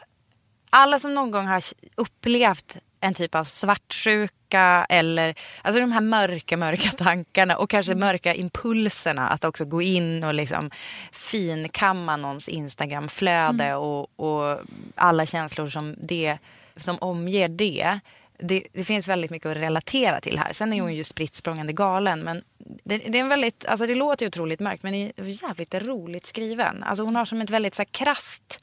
alla 0.70 0.98
som 0.98 1.14
någon 1.14 1.30
gång 1.30 1.46
har 1.46 1.62
upplevt 1.94 2.76
en 3.00 3.14
typ 3.14 3.34
av 3.34 3.44
svartsjuka 3.44 4.86
eller 4.88 5.34
alltså 5.62 5.80
de 5.80 5.92
här 5.92 6.00
mörka, 6.00 6.56
mörka 6.56 6.88
tankarna 7.04 7.56
och 7.56 7.70
kanske 7.70 7.94
mörka 7.94 8.34
impulserna 8.34 9.28
att 9.28 9.44
också 9.44 9.64
gå 9.64 9.82
in 9.82 10.24
och 10.24 10.34
liksom 10.34 10.70
finkamma 11.12 12.16
någons 12.16 12.48
Instagramflöde 12.48 13.74
och, 13.74 14.20
och 14.20 14.60
alla 14.94 15.26
känslor 15.26 15.68
som, 15.68 15.94
det, 15.98 16.38
som 16.76 16.98
omger 16.98 17.48
det. 17.48 18.00
Det. 18.38 18.66
Det 18.72 18.84
finns 18.84 19.08
väldigt 19.08 19.30
mycket 19.30 19.46
att 19.50 19.56
relatera 19.56 20.20
till 20.20 20.38
här. 20.38 20.52
Sen 20.52 20.72
är 20.72 20.80
hon 20.80 20.94
ju 20.94 21.04
spritt 21.04 21.42
galen 21.68 22.20
men 22.20 22.42
det, 22.84 22.98
det 22.98 23.18
är 23.18 23.22
en 23.22 23.28
väldigt, 23.28 23.66
alltså 23.66 23.86
det 23.86 23.94
låter 23.94 24.24
ju 24.26 24.28
otroligt 24.28 24.60
mörkt 24.60 24.82
men 24.82 24.92
det 24.92 25.12
är 25.16 25.24
jävligt 25.24 25.74
roligt 25.74 26.26
skriven. 26.26 26.82
Alltså 26.82 27.04
hon 27.04 27.16
har 27.16 27.24
som 27.24 27.40
ett 27.40 27.50
väldigt 27.50 27.74
så 27.74 27.82
här 27.82 27.88
krasst 27.90 28.60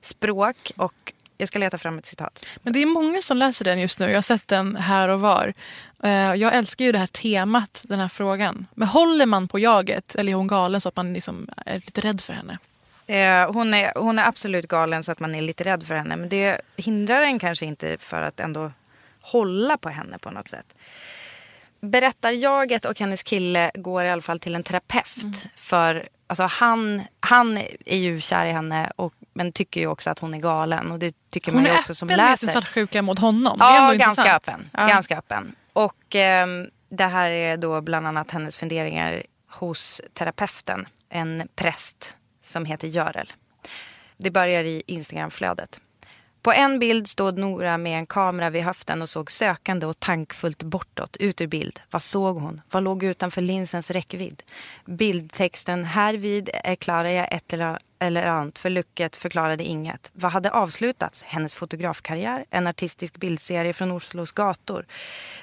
språk 0.00 0.72
och 0.76 1.12
jag 1.38 1.48
ska 1.48 1.58
leta 1.58 1.78
fram 1.78 1.98
ett 1.98 2.06
citat. 2.06 2.46
Men 2.62 2.72
det 2.72 2.82
är 2.82 2.86
många 2.86 3.22
som 3.22 3.36
läser 3.36 3.64
den 3.64 3.80
just 3.80 3.98
nu. 3.98 4.06
Jag 4.06 4.14
har 4.14 4.22
sett 4.22 4.48
den 4.48 4.76
här 4.76 5.08
och 5.08 5.20
var. 5.20 5.54
Eh, 6.02 6.34
Jag 6.34 6.54
älskar 6.54 6.84
ju 6.84 6.92
det 6.92 6.98
här 6.98 7.06
temat, 7.06 7.84
den 7.88 7.98
här 8.00 8.08
frågan. 8.08 8.66
Men 8.74 8.88
håller 8.88 9.26
man 9.26 9.48
på 9.48 9.58
jaget 9.58 10.14
eller 10.14 10.32
är 10.32 10.36
hon 10.36 10.46
galen 10.46 10.80
så 10.80 10.88
att 10.88 10.96
man 10.96 11.12
liksom 11.12 11.48
är 11.66 11.74
lite 11.74 12.00
rädd 12.00 12.20
för 12.20 12.32
henne? 12.32 12.58
Eh, 13.06 13.52
hon, 13.52 13.74
är, 13.74 13.92
hon 13.96 14.18
är 14.18 14.28
absolut 14.28 14.68
galen 14.68 15.04
så 15.04 15.12
att 15.12 15.20
man 15.20 15.34
är 15.34 15.42
lite 15.42 15.64
rädd 15.64 15.86
för 15.86 15.94
henne. 15.94 16.16
Men 16.16 16.28
det 16.28 16.60
hindrar 16.76 17.22
en 17.22 17.38
kanske 17.38 17.66
inte 17.66 17.96
för 18.00 18.22
att 18.22 18.40
ändå 18.40 18.72
hålla 19.32 19.78
på 19.78 19.88
henne 19.88 20.18
på 20.18 20.30
något 20.30 20.48
sätt. 20.48 20.74
Berättarjaget 21.80 22.84
och 22.84 22.98
hennes 22.98 23.22
kille 23.22 23.70
går 23.74 24.04
i 24.04 24.10
alla 24.10 24.22
fall 24.22 24.38
till 24.40 24.54
en 24.54 24.62
terapeut. 24.62 25.46
För 25.56 26.08
alltså, 26.26 26.42
han, 26.42 27.02
han 27.20 27.58
är 27.86 27.96
ju 27.98 28.20
kär 28.20 28.46
i 28.46 28.52
henne 28.52 28.92
och, 28.96 29.14
men 29.34 29.52
tycker 29.52 29.80
ju 29.80 29.86
också 29.86 30.10
att 30.10 30.18
hon 30.18 30.34
är 30.34 30.38
galen. 30.38 30.92
Och 30.92 30.98
det 30.98 31.14
tycker 31.30 31.52
Hon 31.52 31.62
man 31.62 31.70
ju 31.70 31.76
är 31.76 31.78
också 31.80 31.94
som 31.94 32.08
öppen 32.08 32.16
med 32.24 32.30
läser. 32.30 32.46
sin 32.46 32.52
svartsjuka 32.52 33.02
mot 33.02 33.18
honom. 33.18 33.60
är 33.60 33.64
Ja, 33.64 33.92
ganska 33.92 34.36
öppen. 34.36 34.70
Ja. 34.72 34.86
ganska 34.86 35.18
öppen. 35.18 35.54
Och 35.72 36.14
ehm, 36.14 36.66
det 36.88 37.04
här 37.04 37.30
är 37.30 37.56
då 37.56 37.80
bland 37.80 38.06
annat 38.06 38.30
hennes 38.30 38.56
funderingar 38.56 39.22
hos 39.50 40.00
terapeuten. 40.14 40.86
En 41.08 41.48
präst 41.56 42.16
som 42.42 42.64
heter 42.64 42.88
Görel. 42.88 43.32
Det 44.16 44.30
börjar 44.30 44.64
i 44.64 44.82
Instagramflödet. 44.86 45.80
På 46.48 46.52
en 46.52 46.78
bild 46.78 47.08
stod 47.08 47.38
Nora 47.38 47.78
med 47.78 47.98
en 47.98 48.06
kamera 48.06 48.50
vid 48.50 48.62
höften 48.62 49.02
och 49.02 49.08
såg 49.08 49.30
sökande 49.30 49.86
och 49.86 50.00
tankfullt 50.00 50.62
bortåt, 50.62 51.16
ut 51.16 51.40
ur 51.40 51.46
bild. 51.46 51.80
Vad 51.90 52.02
såg 52.02 52.36
hon? 52.36 52.60
Vad 52.70 52.82
låg 52.82 53.02
utanför 53.02 53.40
linsens 53.40 53.90
räckvidd? 53.90 54.42
Bildtexten 54.84 55.84
härvid 55.84 56.50
erklarar 56.64 57.08
jag 57.08 57.32
ett 57.32 57.52
eller, 57.52 57.78
eller 57.98 58.26
annat, 58.26 58.58
för 58.58 58.70
lucket 58.70 59.16
förklarade 59.16 59.64
inget. 59.64 60.10
Vad 60.14 60.32
hade 60.32 60.50
avslutats? 60.50 61.22
Hennes 61.22 61.54
fotografkarriär? 61.54 62.44
En 62.50 62.66
artistisk 62.66 63.16
bildserie 63.16 63.72
från 63.72 63.90
Oslos 63.90 64.32
gator? 64.32 64.86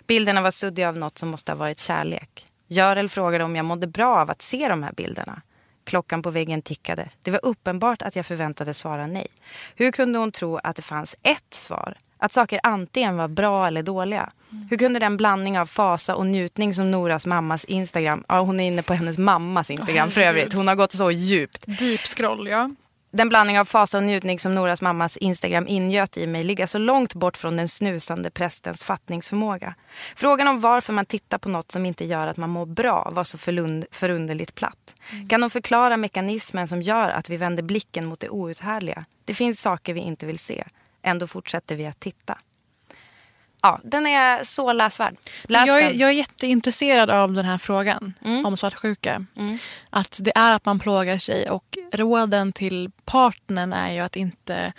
Bilderna 0.07 0.41
var 0.41 0.51
suddiga 0.51 0.89
av 0.89 0.97
något 0.97 1.17
som 1.17 1.29
måste 1.29 1.51
ha 1.51 1.57
varit 1.57 1.79
kärlek. 1.79 2.47
Görel 2.67 3.09
frågade 3.09 3.43
om 3.43 3.55
jag 3.55 3.65
mådde 3.65 3.87
bra 3.87 4.17
av 4.17 4.31
att 4.31 4.41
se 4.41 4.69
de 4.69 4.83
här 4.83 4.93
bilderna. 4.93 5.41
Klockan 5.85 6.21
på 6.21 6.29
väggen 6.29 6.61
tickade. 6.61 7.09
Det 7.21 7.31
var 7.31 7.39
uppenbart 7.43 8.01
att 8.01 8.15
jag 8.15 8.25
förväntade 8.25 8.73
svara 8.73 9.07
nej. 9.07 9.27
Hur 9.75 9.91
kunde 9.91 10.19
hon 10.19 10.31
tro 10.31 10.57
att 10.57 10.75
det 10.75 10.81
fanns 10.81 11.15
ett 11.23 11.53
svar? 11.53 11.97
Att 12.17 12.33
saker 12.33 12.59
antingen 12.63 13.17
var 13.17 13.27
bra 13.27 13.67
eller 13.67 13.83
dåliga? 13.83 14.29
Hur 14.69 14.77
kunde 14.77 14.99
den 14.99 15.17
blandning 15.17 15.59
av 15.59 15.65
fasa 15.65 16.15
och 16.15 16.25
njutning 16.25 16.73
som 16.73 16.91
Noras 16.91 17.25
mammas 17.25 17.65
Instagram... 17.65 18.23
Ja, 18.27 18.39
hon 18.39 18.59
är 18.59 18.67
inne 18.67 18.81
på 18.81 18.93
hennes 18.93 19.17
mammas 19.17 19.69
Instagram 19.69 20.11
för 20.11 20.21
övrigt. 20.21 20.53
Hon 20.53 20.67
har 20.67 20.75
gått 20.75 20.91
så 20.91 21.11
djupt. 21.11 21.63
Deep 21.67 22.01
scroll, 22.01 22.47
ja. 22.47 22.69
Den 23.15 23.29
blandning 23.29 23.59
av 23.59 23.65
fasa 23.65 23.97
och 23.97 24.03
njutning 24.03 24.39
som 24.39 24.55
Noras 24.55 24.81
mammas 24.81 25.17
Instagram 25.17 25.67
ingöt 25.67 26.17
i 26.17 26.27
mig 26.27 26.43
ligger 26.43 26.67
så 26.67 26.77
långt 26.77 27.13
bort 27.13 27.37
från 27.37 27.57
den 27.57 27.67
snusande 27.67 28.31
prästens 28.31 28.83
fattningsförmåga. 28.83 29.75
Frågan 30.15 30.47
om 30.47 30.61
varför 30.61 30.93
man 30.93 31.05
tittar 31.05 31.37
på 31.37 31.49
något 31.49 31.71
som 31.71 31.85
inte 31.85 32.05
gör 32.05 32.27
att 32.27 32.37
man 32.37 32.49
mår 32.49 32.65
bra 32.65 33.11
var 33.11 33.23
så 33.23 33.37
förlund, 33.37 33.85
förunderligt 33.91 34.55
platt. 34.55 34.95
Kan 35.29 35.41
de 35.41 35.49
förklara 35.49 35.97
mekanismen 35.97 36.67
som 36.67 36.81
gör 36.81 37.09
att 37.09 37.29
vi 37.29 37.37
vänder 37.37 37.63
blicken 37.63 38.05
mot 38.05 38.19
det 38.19 38.29
outhärdliga? 38.29 39.05
Det 39.25 39.33
finns 39.33 39.61
saker 39.61 39.93
vi 39.93 39.99
inte 39.99 40.25
vill 40.25 40.39
se. 40.39 40.63
Ändå 41.01 41.27
fortsätter 41.27 41.75
vi 41.75 41.85
att 41.85 41.99
titta. 41.99 42.37
Ja, 43.65 43.79
den 43.83 44.07
är 44.07 44.43
så 44.43 44.73
läsvärd. 44.73 45.15
Läs 45.43 45.67
Jag 45.67 45.81
är, 45.81 45.93
jag 45.93 46.09
är 46.09 46.13
jätteintresserad 46.13 47.09
av 47.09 47.33
den 47.33 47.45
här 47.45 47.57
frågan 47.57 48.13
Mm. 48.25 48.45
om 48.45 48.57
svartsjuka. 48.57 49.25
Att 49.89 50.19
det 50.21 50.31
är 50.35 50.51
att 50.51 50.65
man 50.65 50.79
plågar 50.79 51.17
sig 51.17 51.49
och 51.49 51.77
råden 51.91 52.53
till 52.53 52.91
partnern 53.05 53.73
är 53.73 53.93
ju 53.93 53.99
att 53.99 54.15
inte 54.15 54.73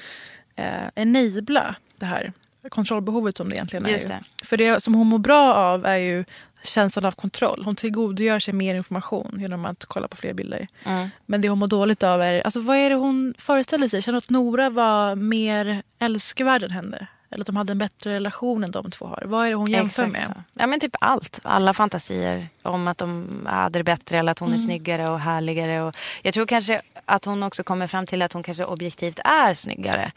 eh, 0.57 0.89
enabla 0.95 1.75
det 1.97 2.07
här 2.07 2.33
kontrollbehovet 2.69 3.37
som 3.37 3.49
det 3.49 3.57
egentligen 3.57 3.87
är. 3.87 3.91
Just 3.91 4.05
ju. 4.05 4.09
det. 4.09 4.23
För 4.45 4.57
det 4.57 4.83
som 4.83 4.95
hon 4.95 5.07
mår 5.07 5.19
bra 5.19 5.55
av 5.55 5.87
är 5.87 5.97
ju 5.97 6.25
känslan 6.63 7.05
av 7.05 7.13
kontroll. 7.13 7.63
Hon 7.65 7.77
tillgodogör 7.77 8.39
sig 8.39 8.55
mer 8.55 8.75
information 8.75 9.37
genom 9.41 9.67
att 9.67 9.85
kolla 9.85 10.09
på 10.09 10.17
fler 10.17 10.33
bilder. 10.33 10.69
Mm. 10.85 11.09
Men 11.27 11.41
det 11.41 11.49
hon 11.49 11.59
mår 11.59 11.67
dåligt 11.67 12.03
av 12.03 12.23
är, 12.23 12.41
alltså 12.41 12.61
vad 12.61 12.77
är 12.77 12.91
det 12.91 12.97
hon 12.97 13.35
föreställer 13.39 13.89
sig? 13.89 14.03
Känner 14.03 14.19
att 14.19 14.31
Nora 14.31 14.71
var 14.71 15.15
mer 15.15 15.83
älskvärd 15.99 16.63
än 16.63 16.71
henne? 16.71 17.07
Eller 17.31 17.41
att 17.43 17.47
de 17.47 17.57
hade 17.57 17.73
en 17.73 17.79
bättre 17.79 18.15
relation 18.15 18.65
än 18.65 18.71
de 18.71 18.91
två 18.91 19.07
har? 19.07 19.23
Vad 19.27 19.47
är 19.47 19.51
det 19.51 19.55
hon 19.57 19.71
jämför 19.71 20.07
Exakt 20.07 20.29
med? 20.29 20.43
Ja 20.55 20.67
men 20.67 20.81
typ 20.81 20.97
allt. 21.01 21.41
Alla 21.43 21.75
fantasier 21.75 22.49
om 22.63 22.89
att 22.89 22.99
de 22.99 23.41
hade 23.51 23.79
det 23.79 23.85
bättre 23.85 24.19
eller 24.19 24.33
att 24.33 24.39
hon 24.39 24.49
är 24.49 24.53
Mm. 24.53 24.65
snyggare 24.65 25.11
och 25.11 25.21
härligare. 25.21 25.83
Och 25.83 25.97
jag 26.23 26.35
tror 26.35 26.47
kanske 26.47 26.81
att 27.05 27.25
hon 27.25 27.43
också 27.43 27.65
kommer 27.65 27.87
fram 27.87 28.07
till 28.07 28.23
att 28.23 28.33
hon 28.33 28.43
kanske 28.43 28.65
objektivt 28.65 29.19
är 29.25 29.55
snyggare. 29.55 30.13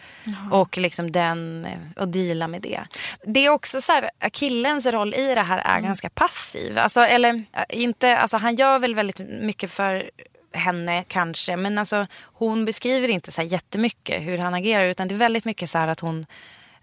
Och 0.51 0.78
liksom 0.78 1.12
den, 1.12 1.68
och 1.97 2.07
deala 2.07 2.47
med 2.47 2.62
det. 2.62 2.82
Det 3.24 3.45
är 3.45 3.49
också 3.49 3.82
så 3.82 3.91
här, 3.91 4.10
killens 4.32 4.86
roll 4.86 5.14
i 5.14 5.36
det 5.36 5.41
här 5.41 5.57
är 5.57 5.72
Mm. 5.78 5.84
ganska 5.84 6.10
passiv. 6.10 6.78
Alltså, 6.78 6.99
eller 7.01 7.34
äh, 7.34 7.64
inte, 7.70 8.18
alltså 8.18 8.38
han 8.38 8.55
gör 8.55 8.80
väl 8.80 8.95
väldigt 8.95 9.20
mycket 9.41 9.72
för 9.72 10.10
henne 10.53 11.03
kanske. 11.07 11.55
Men 11.55 11.78
alltså 11.78 12.07
hon 12.22 12.66
beskriver 12.66 13.07
inte 13.07 13.32
så 13.32 13.41
här 13.41 13.47
jättemycket 13.47 14.22
hur 14.22 14.38
han 14.38 14.53
agerar. 14.53 14.84
Utan 14.86 15.07
det 15.07 15.16
är 15.16 15.18
väldigt 15.20 15.45
mycket 15.45 15.70
så 15.70 15.78
här 15.78 15.88
att 15.88 15.99
hon 15.99 16.26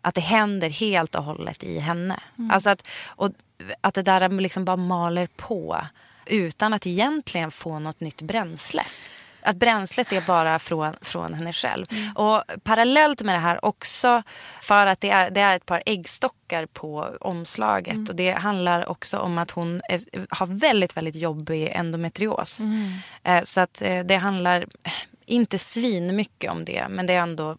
att 0.06 0.14
det 0.14 0.20
händer 0.20 0.70
helt 0.70 1.14
och 1.14 1.24
hållet 1.24 1.64
i 1.64 1.78
henne. 1.78 2.20
Mm. 2.38 2.50
Alltså 2.50 2.70
att, 2.70 2.86
och 3.06 3.30
att 3.80 3.94
det 3.94 4.02
där 4.02 4.28
liksom 4.28 4.64
bara 4.64 4.76
maler 4.76 5.28
på 5.36 5.80
utan 6.26 6.72
att 6.72 6.86
egentligen 6.86 7.50
få 7.50 7.78
något 7.78 8.00
nytt 8.00 8.22
bränsle. 8.22 8.82
Att 9.42 9.56
bränslet 9.56 10.12
är 10.12 10.20
bara 10.20 10.58
från, 10.58 10.94
från 11.02 11.34
henne 11.34 11.52
själv. 11.52 11.86
Mm. 11.90 12.12
Och 12.16 12.42
parallellt 12.62 13.22
med 13.22 13.34
det 13.34 13.38
här 13.38 13.64
också 13.64 14.22
för 14.60 14.86
att 14.86 15.00
det 15.00 15.10
är, 15.10 15.30
det 15.30 15.40
är 15.40 15.56
ett 15.56 15.66
par 15.66 15.82
äggstockar 15.86 16.66
på 16.66 17.16
omslaget. 17.20 17.94
Mm. 17.94 18.06
Och 18.08 18.14
det 18.16 18.32
handlar 18.32 18.88
också 18.88 19.18
om 19.18 19.38
att 19.38 19.50
hon 19.50 19.80
är, 19.88 20.00
har 20.30 20.46
väldigt, 20.46 20.96
väldigt 20.96 21.16
jobbig 21.16 21.68
endometrios. 21.74 22.60
Mm. 22.60 22.98
Eh, 23.22 23.42
Så 23.42 23.60
att 23.60 23.82
eh, 23.82 24.04
det 24.04 24.16
handlar 24.16 24.66
inte 25.26 25.58
svin 25.58 26.16
mycket 26.16 26.50
om 26.50 26.64
det, 26.64 26.86
men 26.90 27.06
det 27.06 27.12
är 27.12 27.20
ändå 27.20 27.56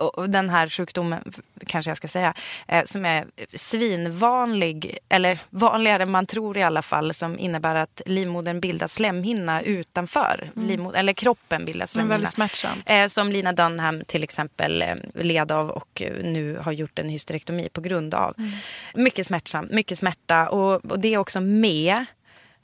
och 0.00 0.30
den 0.30 0.50
här 0.50 0.68
sjukdomen, 0.68 1.32
kanske 1.66 1.90
jag 1.90 1.96
ska 1.96 2.08
säga, 2.08 2.34
eh, 2.68 2.84
som 2.84 3.04
är 3.04 3.26
svinvanlig, 3.54 4.98
eller 5.08 5.38
vanligare 5.50 6.02
än 6.02 6.10
man 6.10 6.26
tror 6.26 6.56
i 6.56 6.62
alla 6.62 6.82
fall, 6.82 7.14
som 7.14 7.38
innebär 7.38 7.74
att 7.74 8.02
livmodern 8.06 8.60
bildar 8.60 8.88
slemhinna 8.88 9.62
utanför, 9.62 10.50
Mm. 10.56 10.68
livmod- 10.70 10.94
eller 10.96 11.12
kroppen 11.12 11.64
bildar 11.64 11.86
slemhinna. 11.86 12.14
väldigt 12.14 12.30
smärtsamt. 12.32 12.82
Eh, 12.90 13.06
som 13.06 13.32
Lina 13.32 13.52
Dunham 13.52 14.02
till 14.06 14.24
exempel 14.24 14.82
eh, 14.82 14.94
led 15.14 15.52
av 15.52 15.70
och 15.70 16.02
nu 16.22 16.58
har 16.62 16.72
gjort 16.72 16.98
en 16.98 17.08
hysterektomi 17.08 17.68
på 17.72 17.80
grund 17.80 18.14
av. 18.14 18.34
Mm. 18.38 18.50
Mycket 18.94 19.26
smärtsamt, 19.26 19.70
mycket 19.70 19.98
smärta 19.98 20.48
och, 20.48 20.84
och 20.84 21.00
det 21.00 21.14
är 21.14 21.18
också 21.18 21.40
med. 21.40 22.04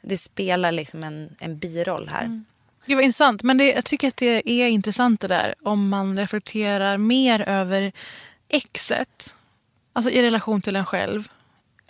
Det 0.02 0.18
spelar 0.18 0.72
liksom 0.72 1.02
en, 1.04 1.36
en 1.38 1.58
biroll 1.58 2.08
här. 2.08 2.24
Mm. 2.24 2.44
Gud 2.86 2.96
vad 2.96 3.04
intressant. 3.04 3.42
Men 3.42 3.56
det, 3.56 3.72
jag 3.72 3.84
tycker 3.84 4.08
att 4.08 4.16
det 4.16 4.50
är 4.50 4.68
intressant 4.68 5.20
det 5.20 5.28
där 5.28 5.54
om 5.62 5.88
man 5.88 6.18
reflekterar 6.18 6.98
mer 6.98 7.48
över 7.48 7.92
exet. 8.48 9.36
Alltså 9.92 10.10
i 10.10 10.22
relation 10.22 10.60
till 10.60 10.76
en 10.76 10.86
själv. 10.86 11.28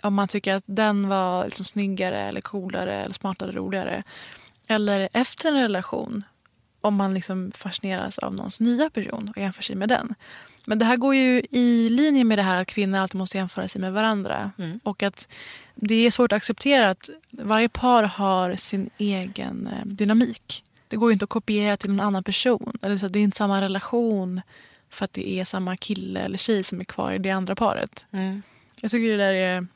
Om 0.01 0.13
man 0.13 0.27
tycker 0.27 0.55
att 0.55 0.63
den 0.67 1.07
var 1.07 1.45
liksom 1.45 1.65
snyggare 1.65 2.21
eller 2.21 2.41
coolare 2.41 2.95
eller 2.95 3.13
smartare 3.13 3.51
roligare. 3.51 4.03
Eller 4.67 5.09
efter 5.13 5.49
en 5.49 5.61
relation. 5.61 6.23
Om 6.81 6.95
man 6.95 7.13
liksom 7.13 7.51
fascineras 7.55 8.17
av 8.17 8.33
någons 8.33 8.59
nya 8.59 8.89
person 8.89 9.33
och 9.35 9.41
jämför 9.41 9.63
sig 9.63 9.75
med 9.75 9.89
den. 9.89 10.15
Men 10.65 10.79
det 10.79 10.85
här 10.85 10.97
går 10.97 11.15
ju 11.15 11.41
i 11.51 11.89
linje 11.89 12.23
med 12.23 12.37
det 12.37 12.43
här 12.43 12.57
att 12.57 12.67
kvinnor 12.67 12.99
alltid 12.99 13.19
måste 13.19 13.37
jämföra 13.37 13.67
sig 13.67 13.81
med 13.81 13.93
varandra. 13.93 14.51
Mm. 14.57 14.79
Och 14.83 15.03
att 15.03 15.27
det 15.75 15.95
är 15.95 16.11
svårt 16.11 16.31
att 16.31 16.37
acceptera 16.37 16.89
att 16.89 17.09
varje 17.31 17.69
par 17.69 18.03
har 18.03 18.55
sin 18.55 18.89
egen 18.97 19.67
eh, 19.67 19.85
dynamik. 19.85 20.63
Det 20.87 20.97
går 20.97 21.09
ju 21.09 21.13
inte 21.13 21.23
att 21.23 21.29
kopiera 21.29 21.77
till 21.77 21.89
en 21.89 21.99
annan 21.99 22.23
person. 22.23 22.77
Eller 22.81 22.97
så, 22.97 23.07
det 23.07 23.19
är 23.19 23.23
inte 23.23 23.37
samma 23.37 23.61
relation 23.61 24.41
för 24.89 25.05
att 25.05 25.13
det 25.13 25.29
är 25.29 25.45
samma 25.45 25.77
kille 25.77 26.19
eller 26.19 26.37
tjej 26.37 26.63
som 26.63 26.79
är 26.79 26.83
kvar 26.83 27.11
i 27.11 27.17
det 27.17 27.31
andra 27.31 27.55
paret. 27.55 28.05
Mm. 28.11 28.41
Jag 28.81 28.91
tycker 28.91 29.09
det 29.17 29.23
där 29.23 29.33
är 29.33 29.67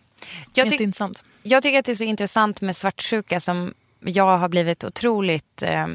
Jag 0.53 0.65
jätteintressant. 0.65 1.23
Jag 1.43 1.63
tycker 1.63 1.79
att 1.79 1.85
det 1.85 1.91
är 1.91 1.95
så 1.95 2.03
intressant 2.03 2.61
med 2.61 2.75
svartsjuka 2.75 3.39
som 3.39 3.73
jag 3.99 4.37
har 4.37 4.49
blivit 4.49 4.83
otroligt 4.83 5.61
eh, 5.61 5.87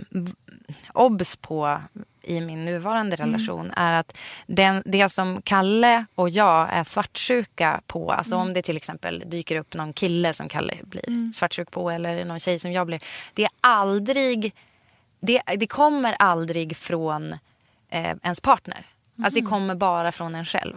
obs 0.94 1.36
på 1.36 1.80
i 2.22 2.40
min 2.40 2.64
nuvarande 2.64 3.16
Mm. 3.16 3.26
relation 3.30 3.70
är 3.76 3.92
att 3.92 4.16
den, 4.46 4.82
det 4.86 5.08
som 5.08 5.42
Kalle 5.42 6.04
och 6.14 6.30
jag 6.30 6.68
är 6.72 6.84
svartsjuka 6.84 7.80
på, 7.86 8.12
alltså 8.12 8.34
Mm. 8.34 8.46
om 8.46 8.54
det 8.54 8.62
till 8.62 8.76
exempel 8.76 9.22
dyker 9.26 9.56
upp 9.56 9.74
någon 9.74 9.92
kille 9.92 10.32
som 10.34 10.48
Kalle 10.48 10.74
blir 10.82 11.08
Mm. 11.08 11.32
svartsjuk 11.32 11.70
på 11.70 11.90
eller 11.90 12.24
någon 12.24 12.40
tjej 12.40 12.58
som 12.58 12.72
jag 12.72 12.86
blir, 12.86 13.00
det 13.34 13.44
är 13.44 13.50
aldrig, 13.60 14.54
det, 15.20 15.42
det 15.56 15.66
kommer 15.66 16.12
aldrig 16.18 16.76
från 16.76 17.32
eh, 17.90 18.16
ens 18.22 18.40
partner. 18.40 18.86
Alltså 19.22 19.34
det 19.34 19.40
Mm. 19.40 19.50
kommer 19.50 19.74
bara 19.74 20.12
från 20.12 20.34
en 20.34 20.44
själv. 20.44 20.76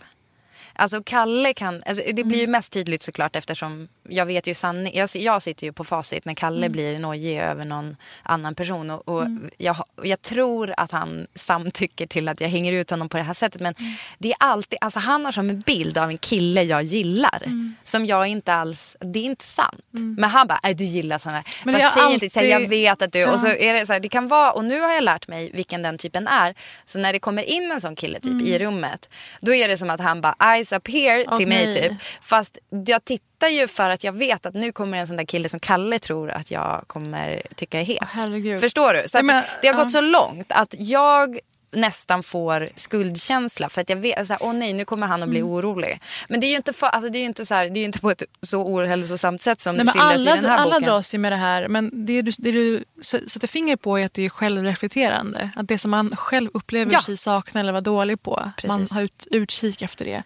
Alltså 0.73 1.03
Kalle 1.03 1.53
kan, 1.53 1.83
alltså 1.85 2.03
det 2.13 2.23
blir 2.23 2.37
ju 2.37 2.43
Mm. 2.43 2.51
mest 2.51 2.73
tydligt 2.73 3.03
såklart 3.03 3.35
eftersom 3.35 3.87
jag 4.09 4.25
vet 4.25 4.47
ju 4.47 4.53
sanning, 4.53 4.95
jag, 4.95 5.09
jag 5.15 5.41
sitter 5.41 5.65
ju 5.67 5.73
på 5.73 5.83
facit 5.83 6.25
när 6.25 6.33
Kalle 6.33 6.57
Mm. 6.65 6.71
blir 6.71 6.99
nojig 6.99 7.37
över 7.39 7.65
någon 7.65 7.97
annan 8.23 8.55
person 8.55 8.89
och, 8.89 9.07
och 9.07 9.21
Mm. 9.21 9.49
jag, 9.57 9.75
jag 10.03 10.21
tror 10.21 10.73
att 10.77 10.91
han 10.91 11.27
samtycker 11.35 12.07
till 12.07 12.27
att 12.27 12.41
jag 12.41 12.49
hänger 12.49 12.73
ut 12.73 12.89
honom 12.89 13.09
på 13.09 13.17
det 13.17 13.23
här 13.23 13.33
sättet 13.33 13.61
men 13.61 13.73
Mm. 13.79 13.91
det 14.17 14.29
är 14.31 14.35
alltid, 14.39 14.77
alltså 14.81 14.99
han 14.99 15.25
har 15.25 15.31
som 15.31 15.49
en 15.49 15.61
bild 15.61 15.97
av 15.97 16.09
en 16.09 16.17
kille 16.17 16.63
jag 16.63 16.83
gillar 16.83 17.41
Mm. 17.45 17.75
som 17.83 18.05
jag 18.05 18.27
inte 18.27 18.53
alls, 18.53 18.97
det 18.99 19.19
är 19.19 19.23
inte 19.23 19.45
sant. 19.45 19.81
Men 19.91 20.23
han 20.29 20.47
bara, 20.47 20.59
"Nej, 20.63 20.73
du 20.73 20.83
gillar 20.83 21.17
sådana 21.17 21.37
här. 21.37 21.47
Men 21.65 21.75
har 21.81 21.91
säg 21.91 22.13
inte, 22.13 22.39
jag 22.47 22.55
alltid- 22.55 22.69
vet 22.69 23.01
att 23.01 23.11
du, 23.11 23.19
Ja. 23.19 23.31
och 23.31 23.39
så 23.39 23.47
är 23.47 23.73
det 23.73 23.85
så 23.85 23.93
här, 23.93 23.99
det 23.99 24.09
kan 24.09 24.27
vara, 24.27 24.51
och 24.51 24.65
nu 24.65 24.79
har 24.79 24.91
jag 24.91 25.03
lärt 25.03 25.27
mig 25.27 25.51
vilken 25.53 25.81
den 25.81 25.97
typen 25.97 26.27
är. 26.27 26.55
Så 26.85 26.99
när 26.99 27.13
det 27.13 27.19
kommer 27.19 27.43
in 27.43 27.71
en 27.71 27.81
sån 27.81 27.95
kille 27.95 28.19
typ 28.19 28.31
Mm. 28.31 28.45
i 28.45 28.59
rummet, 28.59 29.09
då 29.41 29.53
är 29.53 29.67
det 29.67 29.77
som 29.77 29.89
att 29.89 29.99
han 29.99 30.21
bara 30.21 30.35
eyes 30.55 30.71
up 30.71 30.87
here 30.87 31.37
till 31.37 31.47
mig 31.47 31.73
typ. 31.73 31.91
Fast 32.21 32.57
jag 32.85 33.05
tittar 33.05 33.28
ju 33.47 33.67
för 33.67 33.89
att 33.89 34.03
jag 34.03 34.11
vet 34.13 34.45
att 34.45 34.53
nu 34.53 34.71
kommer 34.71 34.97
en 34.97 35.07
sån 35.07 35.17
där 35.17 35.25
kille 35.25 35.49
som 35.49 35.59
Kalle 35.59 35.99
tror 35.99 36.31
att 36.31 36.51
jag 36.51 36.83
kommer 36.87 37.41
tycka 37.55 37.79
är 37.79 37.83
het. 37.83 38.03
herregud. 38.09 38.59
Förstår 38.61 38.93
du? 38.93 39.03
Så 39.07 39.17
att 39.17 39.25
men, 39.25 39.43
det 39.61 39.67
har 39.67 39.75
gått 39.75 39.91
så 39.91 40.01
långt 40.01 40.51
att 40.51 40.75
jag 40.77 41.39
nästan 41.71 42.23
får 42.23 42.69
skuldkänsla 42.75 43.69
för 43.69 43.81
att 43.81 43.89
jag 43.89 43.97
vet 43.97 44.27
så 44.27 44.33
här, 44.33 44.43
åh 44.43 44.53
nej 44.53 44.73
nu 44.73 44.85
kommer 44.85 45.07
han 45.07 45.23
att 45.23 45.29
bli 45.29 45.39
Mm. 45.39 45.51
orolig. 45.51 46.01
Men 46.29 46.39
det 46.39 46.47
är 46.47 46.49
ju 46.49 46.55
inte, 46.55 46.73
för, 46.73 46.87
alltså, 46.87 47.09
det 47.09 47.19
är 47.19 47.23
inte, 47.25 47.45
så 47.45 47.53
här, 47.55 47.69
det 47.69 47.79
är 47.79 47.85
inte 47.85 47.99
på 47.99 48.11
ett 48.11 48.23
så 48.41 48.61
ohälsosamt 48.63 49.41
sätt 49.41 49.61
som 49.61 49.75
Nej, 49.75 49.85
det 49.85 49.91
skildras 49.91 50.13
alla, 50.13 50.33
i 50.33 50.35
den 50.35 50.45
här 50.45 50.57
alla 50.57 50.71
boken. 50.75 50.83
dras 50.89 51.13
ju 51.13 51.17
med 51.17 51.31
det 51.31 51.35
här. 51.35 51.67
Men 51.67 52.05
det 52.05 52.21
du, 52.21 52.31
det 52.37 52.51
du 52.51 52.83
sätter 53.01 53.47
fingret 53.47 53.81
på 53.81 53.99
är 53.99 54.05
att 54.05 54.13
det 54.13 54.25
är 54.25 54.29
självreflekterande. 54.29 55.49
Att 55.55 55.67
det 55.67 55.77
som 55.77 55.91
man 55.91 56.11
själv 56.15 56.49
upplever 56.53 56.93
Ja. 56.93 57.01
sig 57.01 57.17
sakna 57.17 57.59
eller 57.59 57.71
vara 57.71 57.81
dålig 57.81 58.21
på. 58.21 58.35
Man 58.67 58.79
Precis. 58.79 58.91
har 58.95 59.01
ut, 59.01 59.27
utkik 59.31 59.81
efter 59.81 60.05
det. 60.05 60.23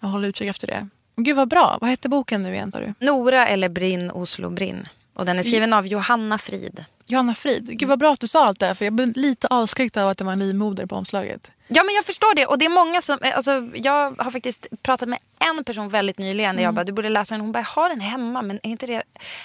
Man 0.00 0.10
håller 0.10 0.28
utkik 0.28 0.48
efter 0.48 0.66
det. 0.66 0.88
Gud 1.16 1.36
vad 1.36 1.48
bra. 1.48 1.78
Vad 1.80 1.90
hette 1.90 2.08
boken 2.08 2.42
nu 2.42 2.54
igen 2.54 2.72
sa 2.72 2.80
du? 2.80 2.94
Nora 3.00 3.46
eller 3.48 3.68
Brinn, 3.68 4.10
Oslo 4.10 4.50
Brinn. 4.50 4.88
Och 5.14 5.26
den 5.26 5.38
är 5.38 5.42
skriven 5.42 5.72
av 5.72 5.86
Johanna 5.86 6.38
Frid. 6.38 6.84
Johanna 7.06 7.34
Frid. 7.34 7.78
Gud 7.78 7.88
vad 7.88 7.98
bra 7.98 8.12
att 8.12 8.20
du 8.20 8.26
sa 8.26 8.46
allt 8.46 8.60
det 8.60 8.66
här. 8.66 8.74
För 8.74 8.84
jag 8.84 8.94
blev 8.94 9.12
lite 9.16 9.46
avskräckt 9.46 9.96
av 9.96 10.08
att 10.08 10.18
det 10.18 10.24
var 10.24 10.32
en 10.32 10.38
livmoder 10.48 10.86
på 10.86 10.96
omslaget. 10.96 11.52
Ja 11.68 11.82
men 11.84 11.94
jag 11.94 12.04
förstår 12.04 12.34
det 12.34 12.46
och 12.46 12.58
det 12.58 12.64
är 12.64 12.68
många 12.68 13.02
som, 13.02 13.18
eh, 13.22 13.36
alltså, 13.36 13.68
jag 13.74 14.14
har 14.18 14.30
faktiskt 14.30 14.66
pratat 14.82 15.08
med 15.08 15.18
en 15.58 15.64
person 15.64 15.88
väldigt 15.88 16.18
nyligen 16.18 16.56
där 16.56 16.62
jag 16.62 16.68
Mm. 16.68 16.74
bara 16.74 16.84
du 16.84 16.92
borde 16.92 17.08
läsa 17.08 17.34
den. 17.34 17.40
Hon 17.40 17.52
bara 17.52 17.58
jag 17.58 17.82
har 17.82 17.88
den 17.88 18.00
hemma 18.00 18.42
men 18.42 18.56
är 18.62 18.70
inte 18.70 18.86
det, 18.86 19.02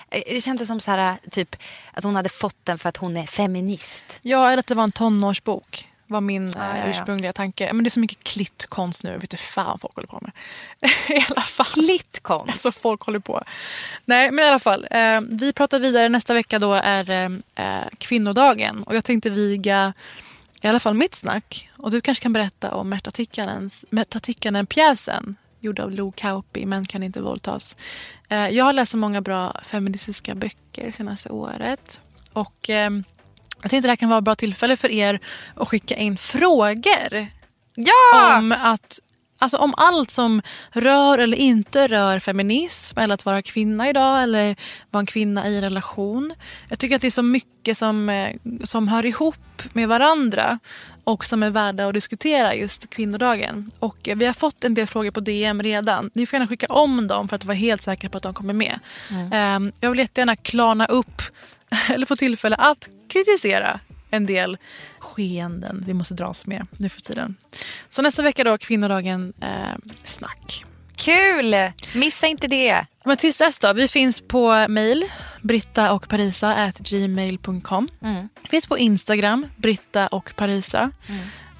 eh, 0.09 0.21
det 0.29 0.41
kändes 0.41 0.67
som 0.67 0.79
så 0.79 0.91
här 0.91 1.17
typ 1.31 1.55
att 1.93 2.03
hon 2.03 2.15
hade 2.15 2.29
fått 2.29 2.55
den 2.63 2.77
för 2.77 2.89
att 2.89 2.97
hon 2.97 3.17
är 3.17 3.25
feminist. 3.25 4.19
Ja, 4.21 4.47
eller 4.51 4.59
att 4.59 4.67
det 4.67 4.75
var 4.75 4.83
en 4.83 4.91
tonårsbok. 4.91 5.88
Var 6.09 6.21
min 6.21 6.51
ja, 6.55 6.77
ja. 6.77 6.89
ursprungliga 6.89 7.33
tanke. 7.33 7.73
Men 7.73 7.83
det 7.83 7.87
är 7.87 7.91
så 7.91 7.99
mycket 7.99 8.23
klittkonst 8.23 9.03
nu. 9.03 9.17
Vet 9.17 9.29
du 9.29 9.37
fan 9.37 9.79
folk 9.79 9.95
håller 9.95 10.07
på 10.07 10.19
med. 10.21 10.31
I 11.19 11.25
alla 11.29 11.41
fall. 11.41 11.65
Klittkonst? 11.65 12.49
Alltså 12.49 12.71
folk 12.71 13.01
håller 13.01 13.19
på. 13.19 13.43
Nej 14.05 14.31
men 14.31 14.45
i 14.45 14.47
alla 14.47 14.59
fall. 14.59 14.87
Eh, 14.91 15.21
vi 15.21 15.53
pratar 15.53 15.79
vidare. 15.79 16.09
Nästa 16.09 16.33
vecka 16.33 16.59
då 16.59 16.73
är 16.73 17.09
eh, 17.09 17.29
eh, 17.55 17.87
kvinnodagen. 17.97 18.83
Och 18.83 18.95
jag 18.95 19.05
tänkte 19.05 19.29
viga 19.29 19.93
i 20.61 20.67
alla 20.67 20.79
fall 20.79 20.93
mitt 20.93 21.15
snack. 21.15 21.69
Och 21.77 21.91
du 21.91 22.01
kanske 22.01 22.21
kan 22.21 22.33
berätta 22.33 22.75
om 22.75 22.89
Märta 22.89 23.11
Tikkanen-pjäsen 24.19 25.35
gjord 25.59 25.79
av 25.79 25.91
Lo 25.91 26.11
Kauppi, 26.11 26.65
Män 26.65 26.85
kan 26.85 27.03
inte 27.03 27.21
våldtas. 27.21 27.75
Eh, 28.29 28.49
jag 28.49 28.65
har 28.65 28.73
läst 28.73 28.91
så 28.91 28.97
många 28.97 29.21
bra 29.21 29.55
feministiska 29.63 30.35
böcker 30.35 30.91
senaste 30.91 31.29
året. 31.29 31.99
Och 32.33 32.69
eh, 32.69 32.89
jag 33.61 33.71
tänkte 33.71 33.87
det 33.87 33.91
här 33.91 33.95
kan 33.95 34.09
vara 34.09 34.17
ett 34.17 34.23
bra 34.23 34.35
tillfälle 34.35 34.75
för 34.77 34.91
er 34.91 35.19
att 35.55 35.67
skicka 35.67 35.95
in 35.95 36.17
frågor. 36.17 37.27
Ja! 37.75 38.37
Om, 38.37 38.51
att, 38.51 38.99
alltså 39.37 39.57
om 39.57 39.73
allt 39.77 40.11
som 40.11 40.41
rör 40.71 41.17
eller 41.17 41.37
inte 41.37 41.87
rör 41.87 42.19
feminism 42.19 42.99
eller 42.99 43.13
att 43.13 43.25
vara 43.25 43.41
kvinna 43.41 43.89
idag 43.89 44.23
eller 44.23 44.55
vara 44.89 44.99
en 44.99 45.05
kvinna 45.05 45.47
i 45.47 45.55
en 45.55 45.61
relation. 45.61 46.33
Jag 46.69 46.79
tycker 46.79 46.95
att 46.95 47.01
det 47.01 47.07
är 47.07 47.11
så 47.11 47.23
mycket 47.23 47.77
som, 47.77 48.09
eh, 48.09 48.35
som 48.63 48.87
hör 48.87 49.05
ihop 49.05 49.35
med 49.73 49.87
varandra 49.87 50.59
och 51.03 51.25
som 51.25 51.43
är 51.43 51.49
värda 51.49 51.87
att 51.87 51.93
diskutera 51.93 52.55
just 52.55 52.89
kvinnodagen. 52.89 53.71
Och 53.79 54.09
vi 54.15 54.25
har 54.25 54.33
fått 54.33 54.63
en 54.63 54.73
del 54.73 54.87
frågor 54.87 55.11
på 55.11 55.19
DM 55.19 55.63
redan. 55.63 56.09
Ni 56.13 56.25
får 56.25 56.37
gärna 56.37 56.47
skicka 56.47 56.67
om 56.67 57.07
dem 57.07 57.27
för 57.27 57.35
att 57.35 57.45
vara 57.45 57.57
helt 57.57 57.81
säkra 57.81 58.09
på 58.09 58.17
att 58.17 58.23
de 58.23 58.33
kommer 58.33 58.53
med. 58.53 58.79
Mm. 59.11 59.65
Eh, 59.67 59.73
Jag 59.79 59.89
vill 59.89 59.99
jättegärna 59.99 60.35
klarna 60.35 60.85
upp 60.85 61.21
eller 61.89 62.05
få 62.05 62.15
tillfälle 62.15 62.55
att 62.55 62.89
kritisera 63.09 63.79
en 64.11 64.25
del 64.25 64.57
skeenden 64.99 65.83
vi 65.87 65.93
måste 65.93 66.13
dras 66.13 66.45
med 66.45 66.67
nu 66.77 66.89
för 66.89 67.01
tiden. 67.01 67.35
Så 67.89 68.01
nästa 68.01 68.21
vecka 68.21 68.43
då 68.43 68.57
kvinnodagen 68.57 69.33
eh, 69.41 69.91
snack. 70.03 70.65
Kul! 70.95 71.55
Missa 71.93 72.27
inte 72.27 72.47
det. 72.47 72.85
Men 73.05 73.17
tills 73.17 73.37
dess 73.37 73.59
då, 73.59 73.73
vi 73.73 73.87
finns 73.87 74.21
på 74.21 74.65
mail 74.69 75.05
britta 75.41 75.91
och 75.93 76.07
parisa 76.07 76.55
at 76.55 76.79
gmail.com. 76.79 77.87
Mm. 78.01 78.29
Finns 78.49 78.67
på 78.67 78.77
Instagram, 78.77 79.45
britta 79.55 80.07
och 80.07 80.33
parisa. 80.35 80.91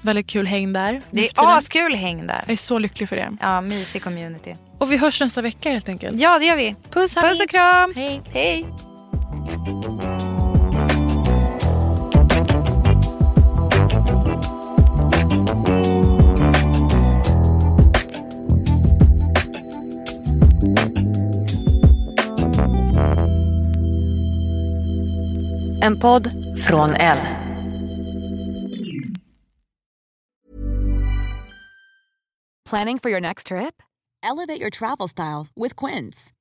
Väldigt 0.00 0.26
kul 0.26 0.46
häng 0.46 0.72
där. 0.72 1.02
Det 1.10 1.28
är 1.28 1.56
askul 1.56 1.94
häng 1.94 2.26
där. 2.26 2.42
Jag 2.46 2.52
är 2.52 2.56
så 2.56 2.78
lycklig 2.78 3.08
för 3.08 3.16
det. 3.16 3.36
Ja, 3.40 3.60
mysig 3.60 4.02
community. 4.02 4.56
Och 4.78 4.92
vi 4.92 4.96
hörs 4.96 5.20
nästa 5.20 5.42
vecka 5.42 5.70
helt 5.70 5.88
enkelt. 5.88 6.20
Ja, 6.20 6.38
det 6.38 6.44
gör 6.44 6.56
vi. 6.56 6.76
Puss, 6.90 7.14
Puss 7.14 7.40
och 7.40 7.50
kram. 7.50 7.92
Hej. 7.96 8.22
Hej. 8.32 8.66
En 25.82 25.98
podd 25.98 26.28
från 26.58 26.90
L. 26.90 27.18
Planning 32.70 32.98
for 32.98 33.10
your 33.10 33.20
next 33.20 33.46
trip? 33.46 33.82
Elevate 34.22 34.60
your 34.60 34.70
travel 34.70 35.08
style 35.08 35.46
with 35.56 35.76
Quince. 35.76 36.32